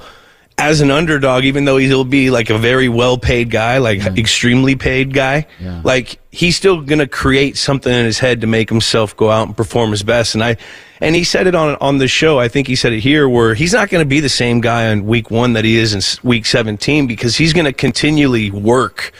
as 0.58 0.80
an 0.80 0.90
underdog, 0.90 1.44
even 1.44 1.64
though 1.64 1.76
he'll 1.76 2.04
be 2.04 2.30
like 2.30 2.50
a 2.50 2.58
very 2.58 2.88
well 2.88 3.16
paid 3.16 3.48
guy, 3.48 3.78
like 3.78 4.00
mm. 4.00 4.18
extremely 4.18 4.74
paid 4.74 5.14
guy, 5.14 5.46
yeah. 5.60 5.80
like 5.84 6.18
he's 6.32 6.56
still 6.56 6.82
going 6.82 6.98
to 6.98 7.06
create 7.06 7.56
something 7.56 7.92
in 7.92 8.04
his 8.04 8.18
head 8.18 8.40
to 8.40 8.48
make 8.48 8.68
himself 8.68 9.16
go 9.16 9.30
out 9.30 9.46
and 9.46 9.56
perform 9.56 9.92
his 9.92 10.02
best. 10.02 10.34
And 10.34 10.42
I, 10.42 10.56
and 11.00 11.14
he 11.14 11.22
said 11.22 11.46
it 11.46 11.54
on, 11.54 11.76
on 11.80 11.98
the 11.98 12.08
show. 12.08 12.40
I 12.40 12.48
think 12.48 12.66
he 12.66 12.74
said 12.74 12.92
it 12.92 13.00
here 13.00 13.28
where 13.28 13.54
he's 13.54 13.72
not 13.72 13.88
going 13.88 14.04
to 14.04 14.08
be 14.08 14.18
the 14.18 14.28
same 14.28 14.60
guy 14.60 14.90
on 14.90 15.06
week 15.06 15.30
one 15.30 15.52
that 15.52 15.64
he 15.64 15.76
is 15.76 15.94
in 15.94 16.28
week 16.28 16.44
17 16.44 17.06
because 17.06 17.36
he's 17.36 17.52
going 17.52 17.66
to 17.66 17.72
continually 17.72 18.50
work. 18.50 19.12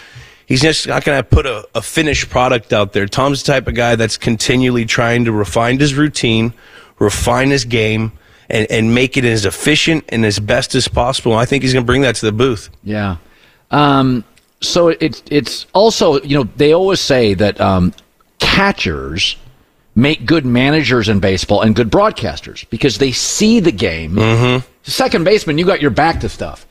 He's 0.46 0.60
just 0.60 0.88
not 0.88 1.04
going 1.04 1.18
to 1.18 1.22
put 1.22 1.46
a, 1.46 1.68
a 1.72 1.82
finished 1.82 2.30
product 2.30 2.72
out 2.72 2.94
there. 2.94 3.06
Tom's 3.06 3.44
the 3.44 3.52
type 3.52 3.68
of 3.68 3.74
guy 3.74 3.94
that's 3.94 4.16
continually 4.16 4.86
trying 4.86 5.26
to 5.26 5.32
refine 5.32 5.78
his 5.78 5.94
routine, 5.94 6.52
refine 6.98 7.50
his 7.50 7.64
game, 7.64 8.17
and, 8.48 8.66
and 8.70 8.94
make 8.94 9.16
it 9.16 9.24
as 9.24 9.44
efficient 9.44 10.04
and 10.08 10.24
as 10.24 10.38
best 10.38 10.74
as 10.74 10.88
possible. 10.88 11.34
I 11.34 11.44
think 11.44 11.62
he's 11.62 11.72
going 11.72 11.84
to 11.84 11.86
bring 11.86 12.02
that 12.02 12.16
to 12.16 12.26
the 12.26 12.32
booth. 12.32 12.70
Yeah. 12.82 13.16
Um, 13.70 14.24
so 14.60 14.88
it's 14.88 15.22
it's 15.30 15.66
also 15.72 16.20
you 16.22 16.36
know 16.36 16.48
they 16.56 16.72
always 16.72 17.00
say 17.00 17.34
that 17.34 17.60
um, 17.60 17.92
catchers 18.38 19.36
make 19.94 20.24
good 20.26 20.46
managers 20.46 21.08
in 21.08 21.20
baseball 21.20 21.62
and 21.62 21.74
good 21.74 21.90
broadcasters 21.90 22.68
because 22.70 22.98
they 22.98 23.12
see 23.12 23.60
the 23.60 23.72
game. 23.72 24.14
Mm-hmm. 24.14 24.66
Second 24.82 25.24
baseman, 25.24 25.58
you 25.58 25.66
got 25.66 25.80
your 25.80 25.90
back 25.90 26.20
to 26.20 26.28
stuff. 26.28 26.66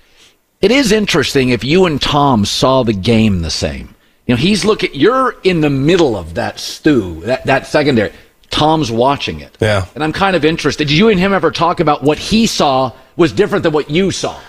It 0.62 0.72
is 0.72 0.92
interesting 0.92 1.50
if 1.50 1.64
you 1.64 1.86
and 1.86 2.02
Tom 2.02 2.46
saw 2.46 2.84
the 2.84 2.94
game 2.94 3.42
the 3.42 3.52
same. 3.52 3.94
You 4.26 4.36
know, 4.36 4.42
he's 4.42 4.66
looking. 4.66 4.90
You're 4.94 5.36
in 5.44 5.62
the 5.62 5.70
middle 5.70 6.18
of 6.18 6.34
that 6.34 6.60
stew, 6.60 7.22
that 7.22 7.46
that 7.46 7.68
secondary. 7.68 8.12
Tom's 8.50 8.92
watching 8.92 9.40
it. 9.40 9.58
Yeah. 9.60 9.86
And 9.94 10.04
I'm 10.04 10.14
kind 10.14 10.36
of 10.36 10.46
interested. 10.46 10.88
Did 10.88 10.98
you 10.98 11.10
and 11.10 11.20
him 11.20 11.34
ever 11.34 11.52
talk 11.52 11.80
about 11.80 12.04
what 12.04 12.18
he 12.18 12.48
saw 12.48 12.92
was 13.16 13.32
different 13.32 13.64
than 13.64 13.74
what 13.74 13.90
you 13.90 14.12
saw? 14.12 14.40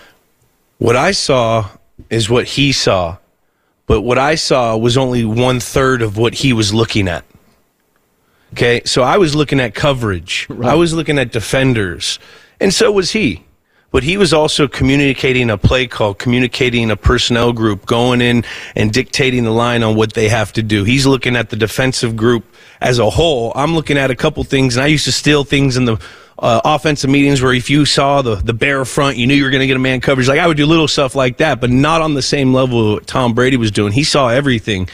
What 0.79 0.97
I 0.97 1.11
saw 1.11 1.69
is 2.11 2.31
what 2.31 2.47
he 2.47 2.73
saw, 2.73 3.19
but 3.87 4.03
what 4.03 4.19
I 4.19 4.37
saw 4.37 4.77
was 4.77 4.97
only 4.97 5.25
one 5.25 5.59
third 5.59 6.03
of 6.03 6.17
what 6.17 6.35
he 6.35 6.53
was 6.53 6.73
looking 6.73 7.09
at. 7.09 7.25
Okay, 8.53 8.83
so 8.85 9.03
I 9.03 9.19
was 9.19 9.35
looking 9.35 9.61
at 9.61 9.75
coverage, 9.75 10.47
right. 10.49 10.71
I 10.71 10.75
was 10.75 10.95
looking 10.95 11.19
at 11.19 11.33
defenders, 11.33 12.19
and 12.61 12.73
so 12.73 12.91
was 12.93 13.11
he. 13.11 13.45
But 13.91 14.03
he 14.03 14.19
was 14.19 14.35
also 14.35 14.69
communicating 14.69 15.49
a 15.49 15.57
play 15.57 15.87
call, 15.87 16.13
communicating 16.13 16.91
a 16.91 16.97
personnel 16.97 17.53
group, 17.53 17.87
going 17.87 18.21
in 18.21 18.45
and 18.77 18.93
dictating 18.93 19.45
the 19.45 19.51
line 19.51 19.83
on 19.83 19.97
what 19.97 20.13
they 20.13 20.29
have 20.29 20.53
to 20.55 20.63
do. 20.63 20.85
He's 20.85 21.07
looking 21.07 21.37
at 21.37 21.49
the 21.49 21.57
defensive 21.57 22.15
group 22.15 22.45
as 22.81 22.99
a 22.99 23.11
whole, 23.11 23.53
I'm 23.55 23.75
looking 23.75 23.99
at 23.99 24.11
a 24.11 24.15
couple 24.15 24.45
things, 24.45 24.77
and 24.77 24.85
I 24.85 24.87
used 24.87 25.05
to 25.07 25.13
steal 25.13 25.45
things 25.45 25.77
in 25.77 25.85
the 25.85 25.99
uh, 26.39 26.61
offensive 26.65 27.11
meetings 27.11 27.43
where 27.43 27.53
if 27.53 27.69
you 27.69 27.85
saw 27.85 28.23
the 28.23 28.37
the 28.37 28.55
bear 28.55 28.85
front, 28.85 29.17
you 29.17 29.27
knew 29.27 29.35
you 29.35 29.43
were 29.43 29.51
going 29.51 29.61
to 29.61 29.67
get 29.67 29.77
a 29.77 29.81
man 29.81 30.01
coverage. 30.01 30.29
Like 30.29 30.39
I 30.39 30.47
would 30.47 30.57
do 30.57 30.67
little 30.67 30.87
stuff 30.87 31.17
like 31.17 31.39
that, 31.39 31.61
but 31.61 31.71
not 31.71 32.01
on 32.01 32.15
the 32.15 32.23
same 32.23 32.55
level 32.55 33.01
Tom 33.01 33.35
Brady 33.35 33.57
was 33.57 33.71
doing. 33.71 33.93
He 33.93 34.05
saw 34.05 34.29
everything. 34.29 34.89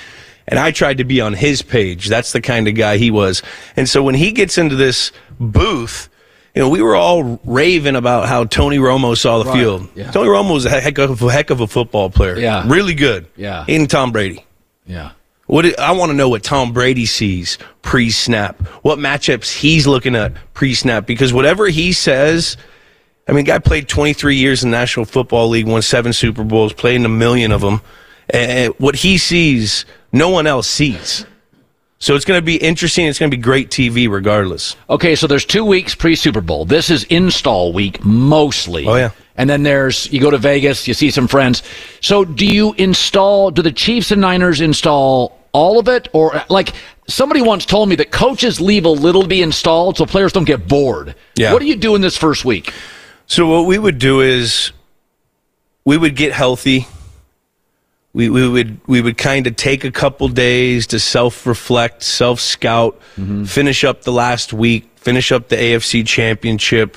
And 0.47 0.59
I 0.59 0.73
tried 0.73 0.99
to 0.99 1.05
be 1.05 1.23
on 1.23 1.33
his 1.33 1.63
page. 1.63 2.09
That's 2.09 2.33
the 2.33 2.41
kind 2.41 2.69
of 2.69 2.75
guy 2.75 2.99
he 2.99 3.11
was. 3.11 3.43
And 3.77 3.89
so 3.89 4.03
when 4.03 4.15
he 4.15 4.31
gets 4.31 4.59
into 4.59 4.77
this 4.77 5.11
booth, 5.41 6.11
you 6.55 6.63
know, 6.63 6.69
we 6.69 6.81
were 6.83 6.95
all 6.95 7.41
raving 7.45 7.97
about 7.97 8.29
how 8.29 8.45
Tony 8.45 8.79
Romo 8.79 9.17
saw 9.17 9.39
the 9.39 9.47
right. 9.47 9.59
field. 9.59 9.89
Yeah. 9.95 10.11
Tony 10.13 10.29
Romo 10.29 10.55
was 10.55 10.65
a 10.65 10.71
heck 10.71 10.99
of 10.99 11.21
a 11.21 11.33
heck 11.33 11.51
of 11.51 11.61
a 11.61 11.67
football 11.67 12.11
player. 12.11 12.39
Yeah. 12.39 12.63
Really 12.67 12.95
good. 12.95 13.27
Yeah. 13.37 13.65
In 13.67 13.89
Tom 13.89 14.13
Brady. 14.13 14.45
Yeah. 14.87 15.13
What 15.47 15.79
I 15.79 15.93
want 15.93 16.11
to 16.11 16.17
know 16.17 16.29
what 16.29 16.43
Tom 16.43 16.73
Brady 16.73 17.07
sees 17.07 17.59
pre-snap, 17.83 18.61
what 18.83 18.99
matchups 18.99 19.53
he's 19.53 19.87
looking 19.87 20.15
at 20.17 20.33
pre-snap, 20.55 21.07
because 21.07 21.33
whatever 21.33 21.67
he 21.67 21.93
says, 21.93 22.57
I 23.29 23.33
mean, 23.33 23.45
guy 23.45 23.59
played 23.59 23.89
23 23.89 24.37
years 24.37 24.65
in 24.65 24.71
the 24.71 24.77
National 24.77 25.05
Football 25.05 25.49
League, 25.49 25.67
won 25.67 25.83
seven 25.83 26.15
Super 26.15 26.45
Bowls, 26.45 26.73
played 26.73 26.97
in 26.97 27.05
a 27.05 27.11
million 27.11 27.53
of 27.53 27.61
them, 27.61 27.83
and 28.31 28.73
what 28.79 28.97
he 28.97 29.19
sees, 29.19 29.85
no 30.13 30.31
one 30.31 30.47
else 30.47 30.69
sees. 30.69 31.27
So 32.05 32.15
it's 32.15 32.27
going 32.27 32.37
to 32.37 32.45
be 32.45 32.57
interesting. 32.57 33.07
It's 33.07 33.19
going 33.19 33.31
to 33.31 33.35
be 33.35 33.43
great 33.43 33.71
TV 33.71 34.11
regardless. 34.11 34.77
Okay, 34.91 35.17
so 35.17 35.27
there's 35.27 35.47
two 35.47 35.65
weeks 35.65 35.95
pre 35.95 36.15
Super 36.15 36.43
Bowl. 36.43 36.67
This 36.67 36.91
is 36.91 37.05
install 37.05 37.73
week 37.73 38.05
mostly. 38.05 38.87
Oh, 38.87 38.95
yeah. 38.95 39.13
And 39.37 39.49
then 39.49 39.63
there's, 39.63 40.13
you 40.13 40.21
go 40.21 40.31
to 40.31 40.37
Vegas, 40.37 40.87
you 40.87 40.93
see 40.93 41.11
some 41.11 41.27
friends. 41.27 41.63
So 42.03 42.27
do 42.27 42.45
you 42.45 42.75
install, 42.75 43.51
do 43.51 43.63
the 43.63 43.73
Chiefs 43.73 44.11
and 44.11 44.21
Niners 44.21 44.61
install 44.61 45.41
all 45.53 45.79
of 45.79 45.89
it? 45.89 46.09
Or 46.13 46.43
like 46.51 46.75
somebody 47.09 47.41
once 47.41 47.65
told 47.65 47.89
me 47.89 47.97
that 47.97 48.13
coaches 48.13 48.61
leave 48.61 48.85
a 48.85 48.91
little 48.91 49.23
to 49.23 49.29
be 49.29 49.41
installed 49.41 49.97
so 49.97 50.05
players 50.05 50.35
don't 50.35 50.45
get 50.45 50.69
bored. 50.69 51.15
Yeah. 51.37 51.55
What 51.55 51.61
do 51.61 51.67
you 51.67 51.75
do 51.75 51.95
in 51.95 52.03
this 52.03 52.19
first 52.19 52.45
week? 52.45 52.71
So 53.29 53.47
what 53.47 53.67
we 53.67 53.79
would 53.79 53.97
do 53.97 54.21
is 54.21 54.73
we 55.87 55.97
would 55.97 56.17
get 56.17 56.35
healthy. 56.35 56.87
We, 58.15 58.29
we 58.29 58.49
would 58.49 58.81
we 58.87 59.01
would 59.01 59.19
kind 59.19 59.47
of 59.47 59.57
take 59.57 59.85
a 59.85 59.91
couple 59.91 60.29
days 60.29 60.87
to 60.89 61.01
self 61.01 61.47
reflect, 61.47 62.03
self 62.05 62.41
scout, 62.41 62.99
mm-hmm. 63.17 63.45
finish 63.45 63.83
up 63.83 64.03
the 64.03 64.13
last 64.13 64.53
week, 64.53 64.89
finish 64.97 65.33
up 65.33 65.49
the 65.49 65.57
AFC 65.57 66.07
Championship, 66.07 66.97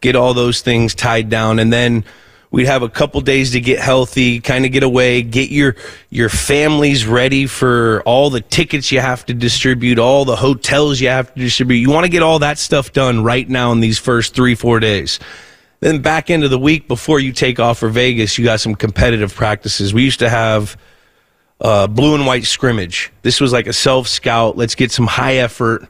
get 0.00 0.16
all 0.16 0.34
those 0.34 0.60
things 0.62 0.94
tied 0.94 1.30
down, 1.30 1.60
and 1.60 1.72
then 1.72 2.04
we'd 2.50 2.66
have 2.66 2.82
a 2.82 2.88
couple 2.88 3.20
days 3.20 3.52
to 3.52 3.60
get 3.60 3.78
healthy, 3.78 4.40
kind 4.40 4.64
of 4.64 4.72
get 4.72 4.82
away, 4.82 5.22
get 5.22 5.50
your 5.50 5.76
your 6.10 6.28
families 6.28 7.06
ready 7.06 7.46
for 7.46 8.02
all 8.04 8.30
the 8.30 8.40
tickets 8.40 8.90
you 8.90 8.98
have 8.98 9.24
to 9.26 9.34
distribute, 9.34 10.00
all 10.00 10.24
the 10.24 10.36
hotels 10.36 11.00
you 11.00 11.08
have 11.08 11.32
to 11.34 11.40
distribute. 11.40 11.78
You 11.78 11.90
want 11.90 12.06
to 12.06 12.10
get 12.10 12.22
all 12.22 12.40
that 12.40 12.58
stuff 12.58 12.92
done 12.92 13.22
right 13.22 13.48
now 13.48 13.70
in 13.70 13.80
these 13.80 13.98
first 13.98 14.34
three 14.34 14.56
four 14.56 14.80
days. 14.80 15.20
Then 15.80 16.00
back 16.00 16.30
into 16.30 16.48
the 16.48 16.58
week 16.58 16.88
before 16.88 17.20
you 17.20 17.32
take 17.32 17.60
off 17.60 17.78
for 17.78 17.88
Vegas, 17.88 18.38
you 18.38 18.44
got 18.44 18.60
some 18.60 18.74
competitive 18.74 19.34
practices. 19.34 19.92
We 19.92 20.02
used 20.02 20.20
to 20.20 20.28
have 20.28 20.76
uh, 21.60 21.86
blue 21.86 22.14
and 22.14 22.26
white 22.26 22.44
scrimmage. 22.44 23.12
This 23.22 23.40
was 23.40 23.52
like 23.52 23.66
a 23.66 23.72
self 23.72 24.08
scout. 24.08 24.56
Let's 24.56 24.74
get 24.74 24.90
some 24.90 25.06
high 25.06 25.36
effort. 25.36 25.86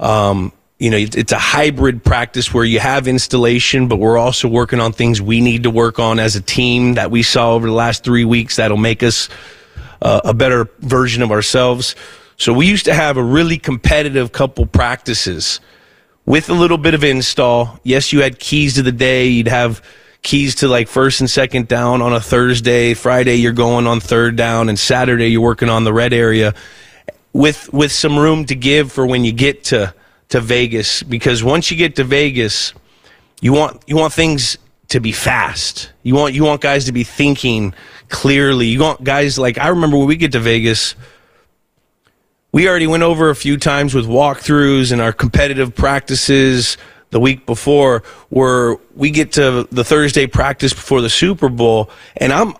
Um, 0.00 0.52
you 0.78 0.90
know, 0.90 0.96
it's 0.96 1.32
a 1.32 1.38
hybrid 1.38 2.04
practice 2.04 2.54
where 2.54 2.64
you 2.64 2.78
have 2.78 3.08
installation, 3.08 3.88
but 3.88 3.96
we're 3.96 4.16
also 4.16 4.46
working 4.46 4.78
on 4.78 4.92
things 4.92 5.20
we 5.20 5.40
need 5.40 5.64
to 5.64 5.70
work 5.70 5.98
on 5.98 6.20
as 6.20 6.36
a 6.36 6.40
team 6.40 6.94
that 6.94 7.10
we 7.10 7.24
saw 7.24 7.54
over 7.54 7.66
the 7.66 7.72
last 7.72 8.04
three 8.04 8.24
weeks 8.24 8.56
that'll 8.56 8.76
make 8.76 9.02
us 9.02 9.28
uh, 10.02 10.20
a 10.24 10.32
better 10.32 10.70
version 10.78 11.20
of 11.20 11.32
ourselves. 11.32 11.96
So 12.36 12.52
we 12.52 12.68
used 12.68 12.84
to 12.84 12.94
have 12.94 13.16
a 13.16 13.22
really 13.22 13.58
competitive 13.58 14.30
couple 14.30 14.66
practices 14.66 15.58
with 16.28 16.50
a 16.50 16.52
little 16.52 16.76
bit 16.76 16.92
of 16.92 17.02
install. 17.02 17.80
Yes, 17.84 18.12
you 18.12 18.20
had 18.20 18.38
keys 18.38 18.74
to 18.74 18.82
the 18.82 18.92
day. 18.92 19.28
You'd 19.28 19.48
have 19.48 19.82
keys 20.20 20.56
to 20.56 20.68
like 20.68 20.86
first 20.86 21.20
and 21.20 21.30
second 21.30 21.68
down 21.68 22.02
on 22.02 22.12
a 22.12 22.20
Thursday. 22.20 22.92
Friday, 22.92 23.36
you're 23.36 23.54
going 23.54 23.86
on 23.86 23.98
third 23.98 24.36
down, 24.36 24.68
and 24.68 24.78
Saturday, 24.78 25.28
you're 25.28 25.40
working 25.40 25.70
on 25.70 25.84
the 25.84 25.92
red 25.92 26.12
area 26.12 26.54
with 27.32 27.72
with 27.72 27.90
some 27.90 28.18
room 28.18 28.44
to 28.44 28.54
give 28.54 28.92
for 28.92 29.06
when 29.06 29.24
you 29.24 29.32
get 29.32 29.64
to 29.64 29.94
to 30.28 30.40
Vegas. 30.42 31.02
Because 31.02 31.42
once 31.42 31.70
you 31.70 31.78
get 31.78 31.96
to 31.96 32.04
Vegas, 32.04 32.74
you 33.40 33.54
want 33.54 33.82
you 33.86 33.96
want 33.96 34.12
things 34.12 34.58
to 34.88 35.00
be 35.00 35.12
fast. 35.12 35.92
You 36.02 36.14
want 36.14 36.34
you 36.34 36.44
want 36.44 36.60
guys 36.60 36.84
to 36.84 36.92
be 36.92 37.04
thinking 37.04 37.72
clearly. 38.10 38.66
You 38.66 38.80
want 38.80 39.02
guys 39.02 39.38
like 39.38 39.56
I 39.56 39.68
remember 39.68 39.96
when 39.96 40.06
we 40.06 40.16
get 40.16 40.32
to 40.32 40.40
Vegas 40.40 40.94
we 42.58 42.68
already 42.68 42.88
went 42.88 43.04
over 43.04 43.30
a 43.30 43.36
few 43.36 43.56
times 43.56 43.94
with 43.94 44.06
walkthroughs 44.06 44.90
and 44.90 45.00
our 45.00 45.12
competitive 45.12 45.76
practices 45.76 46.76
the 47.10 47.20
week 47.20 47.46
before 47.46 48.02
where 48.30 48.74
we 48.96 49.12
get 49.12 49.30
to 49.30 49.68
the 49.70 49.84
Thursday 49.84 50.26
practice 50.26 50.74
before 50.74 51.00
the 51.00 51.08
Super 51.08 51.48
Bowl 51.48 51.88
and 52.16 52.32
I'm 52.32 52.54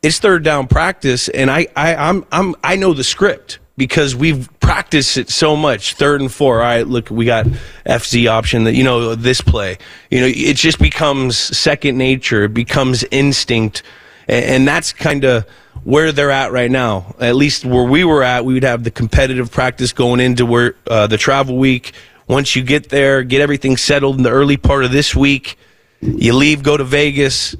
it's 0.00 0.20
third 0.20 0.44
down 0.44 0.68
practice 0.68 1.28
and 1.28 1.50
I, 1.50 1.66
I 1.74 1.96
I'm 1.96 2.24
I'm 2.30 2.54
I 2.62 2.76
know 2.76 2.94
the 2.94 3.02
script 3.02 3.58
because 3.76 4.14
we've 4.14 4.48
practiced 4.60 5.16
it 5.16 5.28
so 5.28 5.56
much. 5.56 5.94
Third 5.94 6.20
and 6.20 6.30
four 6.30 6.58
all 6.58 6.60
right 6.60 6.86
look 6.86 7.10
we 7.10 7.24
got 7.24 7.46
FZ 7.84 8.30
option 8.30 8.62
that 8.62 8.74
you 8.74 8.84
know 8.84 9.16
this 9.16 9.40
play. 9.40 9.78
You 10.08 10.20
know 10.20 10.28
it 10.28 10.54
just 10.54 10.78
becomes 10.78 11.36
second 11.36 11.98
nature. 11.98 12.44
It 12.44 12.54
becomes 12.54 13.02
instinct 13.10 13.82
and, 14.28 14.44
and 14.44 14.68
that's 14.68 14.92
kind 14.92 15.24
of 15.24 15.46
where 15.84 16.12
they're 16.12 16.30
at 16.30 16.52
right 16.52 16.70
now. 16.70 17.14
At 17.18 17.36
least 17.36 17.64
where 17.64 17.84
we 17.84 18.04
were 18.04 18.22
at, 18.22 18.44
we 18.44 18.54
would 18.54 18.64
have 18.64 18.84
the 18.84 18.90
competitive 18.90 19.50
practice 19.50 19.92
going 19.92 20.20
into 20.20 20.46
where 20.46 20.74
uh, 20.86 21.06
the 21.06 21.18
travel 21.18 21.56
week. 21.56 21.92
Once 22.28 22.56
you 22.56 22.62
get 22.62 22.88
there, 22.88 23.22
get 23.22 23.40
everything 23.40 23.76
settled 23.76 24.16
in 24.16 24.22
the 24.22 24.30
early 24.30 24.56
part 24.56 24.84
of 24.84 24.90
this 24.90 25.14
week. 25.14 25.58
You 26.00 26.34
leave, 26.34 26.62
go 26.62 26.76
to 26.76 26.84
Vegas, 26.84 27.54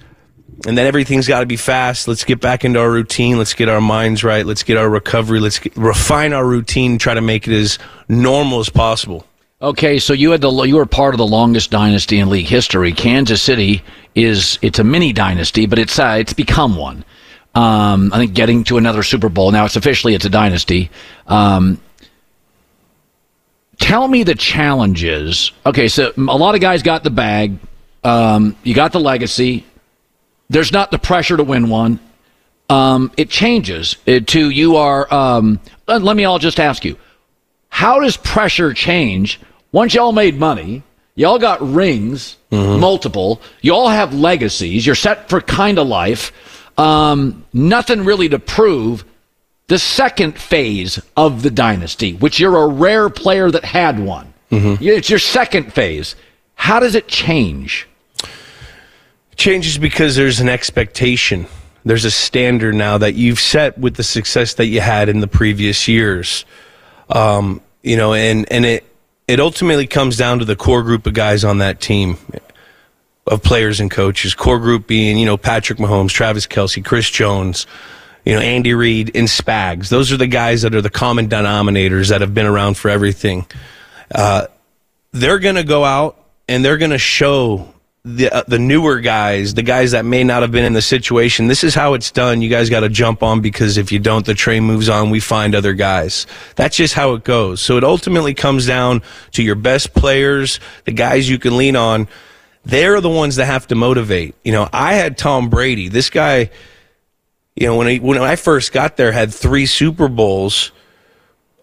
and 0.66 0.76
then 0.76 0.86
everything's 0.86 1.28
got 1.28 1.40
to 1.40 1.46
be 1.46 1.56
fast. 1.56 2.08
Let's 2.08 2.24
get 2.24 2.40
back 2.40 2.64
into 2.64 2.80
our 2.80 2.90
routine. 2.90 3.38
Let's 3.38 3.54
get 3.54 3.68
our 3.68 3.80
minds 3.80 4.24
right. 4.24 4.44
Let's 4.44 4.62
get 4.62 4.76
our 4.76 4.88
recovery. 4.88 5.38
Let's 5.38 5.58
get, 5.58 5.76
refine 5.76 6.32
our 6.32 6.46
routine. 6.46 6.98
Try 6.98 7.14
to 7.14 7.20
make 7.20 7.46
it 7.46 7.54
as 7.54 7.78
normal 8.08 8.60
as 8.60 8.68
possible. 8.68 9.26
Okay, 9.62 9.98
so 9.98 10.12
you 10.12 10.32
had 10.32 10.42
the 10.42 10.50
you 10.64 10.76
were 10.76 10.84
part 10.84 11.14
of 11.14 11.18
the 11.18 11.26
longest 11.26 11.70
dynasty 11.70 12.18
in 12.18 12.28
league 12.28 12.46
history. 12.46 12.92
Kansas 12.92 13.40
City 13.40 13.82
is 14.14 14.58
it's 14.60 14.78
a 14.78 14.84
mini 14.84 15.12
dynasty, 15.14 15.64
but 15.66 15.78
it's 15.78 15.98
uh, 15.98 16.16
it's 16.18 16.34
become 16.34 16.76
one. 16.76 17.04
Um, 17.56 18.12
I 18.12 18.18
think 18.18 18.34
getting 18.34 18.64
to 18.64 18.76
another 18.76 19.02
Super 19.02 19.30
Bowl 19.30 19.50
now. 19.50 19.64
It's 19.64 19.76
officially 19.76 20.14
it's 20.14 20.26
a 20.26 20.28
dynasty. 20.28 20.90
Um, 21.26 21.80
tell 23.78 24.06
me 24.06 24.24
the 24.24 24.34
challenges. 24.34 25.52
Okay, 25.64 25.88
so 25.88 26.12
a 26.18 26.20
lot 26.20 26.54
of 26.54 26.60
guys 26.60 26.82
got 26.82 27.02
the 27.02 27.10
bag. 27.10 27.56
Um, 28.04 28.56
you 28.62 28.74
got 28.74 28.92
the 28.92 29.00
legacy. 29.00 29.64
There's 30.50 30.70
not 30.70 30.90
the 30.90 30.98
pressure 30.98 31.38
to 31.38 31.44
win 31.44 31.70
one. 31.70 31.98
Um, 32.68 33.10
it 33.16 33.30
changes 33.30 33.96
it 34.04 34.26
to 34.28 34.50
you 34.50 34.76
are. 34.76 35.12
Um, 35.12 35.58
let, 35.88 36.14
me 36.14 36.26
all 36.26 36.38
just 36.38 36.60
ask 36.60 36.84
you: 36.84 36.98
How 37.70 38.00
does 38.00 38.18
pressure 38.18 38.74
change 38.74 39.40
once 39.72 39.94
y'all 39.94 40.12
made 40.12 40.38
money? 40.38 40.82
Y'all 41.14 41.38
got 41.38 41.66
rings, 41.66 42.36
multiple. 42.50 43.40
You 43.62 43.72
all 43.72 43.88
have 43.88 44.12
legacies. 44.12 44.84
You're 44.84 44.94
set 44.94 45.30
for 45.30 45.40
kind 45.40 45.78
of 45.78 45.86
life 45.86 46.32
um, 46.78 47.44
nothing 47.52 48.04
really 48.04 48.28
to 48.28 48.38
prove. 48.38 49.04
The 49.68 49.78
second 49.80 50.38
phase 50.38 51.00
of 51.16 51.42
the 51.42 51.50
dynasty, 51.50 52.12
which 52.12 52.38
you're 52.38 52.56
a 52.56 52.68
rare 52.68 53.10
player 53.10 53.50
that 53.50 53.64
had 53.64 53.98
one. 53.98 54.32
It's 54.80 55.10
your 55.10 55.18
second 55.18 55.72
phase. 55.72 56.14
How 56.54 56.78
does 56.78 56.94
it 56.94 57.08
change? 57.08 57.88
changes 59.36 59.78
because 59.78 60.16
there's 60.16 60.40
an 60.40 60.48
expectation. 60.48 61.46
There's 61.84 62.04
a 62.04 62.10
standard 62.10 62.74
now 62.74 62.98
that 62.98 63.14
you've 63.14 63.38
set 63.38 63.78
with 63.78 63.94
the 63.94 64.02
success 64.02 64.54
that 64.54 64.66
you 64.66 64.80
had 64.80 65.08
in 65.08 65.20
the 65.20 65.28
previous 65.28 65.86
years. 65.86 66.44
Um, 67.08 67.60
you 67.82 67.96
know, 67.96 68.14
and, 68.14 68.50
and 68.50 68.64
it, 68.64 68.84
it 69.28 69.38
ultimately 69.38 69.86
comes 69.86 70.16
down 70.16 70.40
to 70.40 70.44
the 70.44 70.56
core 70.56 70.82
group 70.82 71.06
of 71.06 71.14
guys 71.14 71.44
on 71.44 71.58
that 71.58 71.80
team 71.80 72.16
of 73.26 73.42
players 73.42 73.80
and 73.80 73.90
coaches. 73.90 74.34
Core 74.34 74.58
group 74.58 74.86
being, 74.86 75.18
you 75.18 75.26
know, 75.26 75.36
Patrick 75.36 75.78
Mahomes, 75.78 76.10
Travis 76.10 76.46
Kelce, 76.46 76.84
Chris 76.84 77.10
Jones, 77.10 77.66
you 78.24 78.34
know, 78.34 78.40
Andy 78.40 78.74
Reid, 78.74 79.12
and 79.14 79.28
Spags. 79.28 79.88
Those 79.88 80.12
are 80.12 80.16
the 80.16 80.26
guys 80.26 80.62
that 80.62 80.74
are 80.74 80.82
the 80.82 80.90
common 80.90 81.28
denominators 81.28 82.10
that 82.10 82.20
have 82.20 82.34
been 82.34 82.46
around 82.46 82.76
for 82.76 82.88
everything. 82.88 83.46
Uh, 84.14 84.46
they're 85.12 85.38
going 85.38 85.56
to 85.56 85.64
go 85.64 85.84
out 85.84 86.22
and 86.48 86.64
they're 86.64 86.78
going 86.78 86.90
to 86.90 86.98
show 86.98 87.72
the 88.06 88.30
uh, 88.30 88.44
the 88.46 88.58
newer 88.58 89.00
guys, 89.00 89.54
the 89.54 89.62
guys 89.62 89.90
that 89.90 90.04
may 90.04 90.22
not 90.22 90.42
have 90.42 90.52
been 90.52 90.64
in 90.64 90.74
the 90.74 90.82
situation. 90.82 91.48
This 91.48 91.64
is 91.64 91.74
how 91.74 91.94
it's 91.94 92.12
done. 92.12 92.40
You 92.40 92.48
guys 92.48 92.70
got 92.70 92.80
to 92.80 92.88
jump 92.88 93.22
on 93.24 93.40
because 93.40 93.78
if 93.78 93.90
you 93.90 93.98
don't, 93.98 94.24
the 94.24 94.34
train 94.34 94.62
moves 94.62 94.88
on. 94.88 95.10
We 95.10 95.18
find 95.18 95.56
other 95.56 95.72
guys. 95.72 96.26
That's 96.54 96.76
just 96.76 96.94
how 96.94 97.14
it 97.14 97.24
goes. 97.24 97.60
So 97.60 97.76
it 97.76 97.82
ultimately 97.82 98.32
comes 98.32 98.64
down 98.64 99.02
to 99.32 99.42
your 99.42 99.56
best 99.56 99.92
players, 99.92 100.60
the 100.84 100.92
guys 100.92 101.28
you 101.28 101.40
can 101.40 101.56
lean 101.56 101.74
on. 101.74 102.06
They're 102.66 103.00
the 103.00 103.08
ones 103.08 103.36
that 103.36 103.46
have 103.46 103.68
to 103.68 103.76
motivate. 103.76 104.34
You 104.42 104.50
know, 104.50 104.68
I 104.72 104.94
had 104.94 105.16
Tom 105.16 105.50
Brady. 105.50 105.88
This 105.88 106.10
guy, 106.10 106.50
you 107.54 107.68
know, 107.68 107.76
when 107.76 107.86
he, 107.86 108.00
when 108.00 108.18
I 108.18 108.34
first 108.34 108.72
got 108.72 108.96
there, 108.96 109.12
had 109.12 109.32
three 109.32 109.66
Super 109.66 110.08
Bowls 110.08 110.72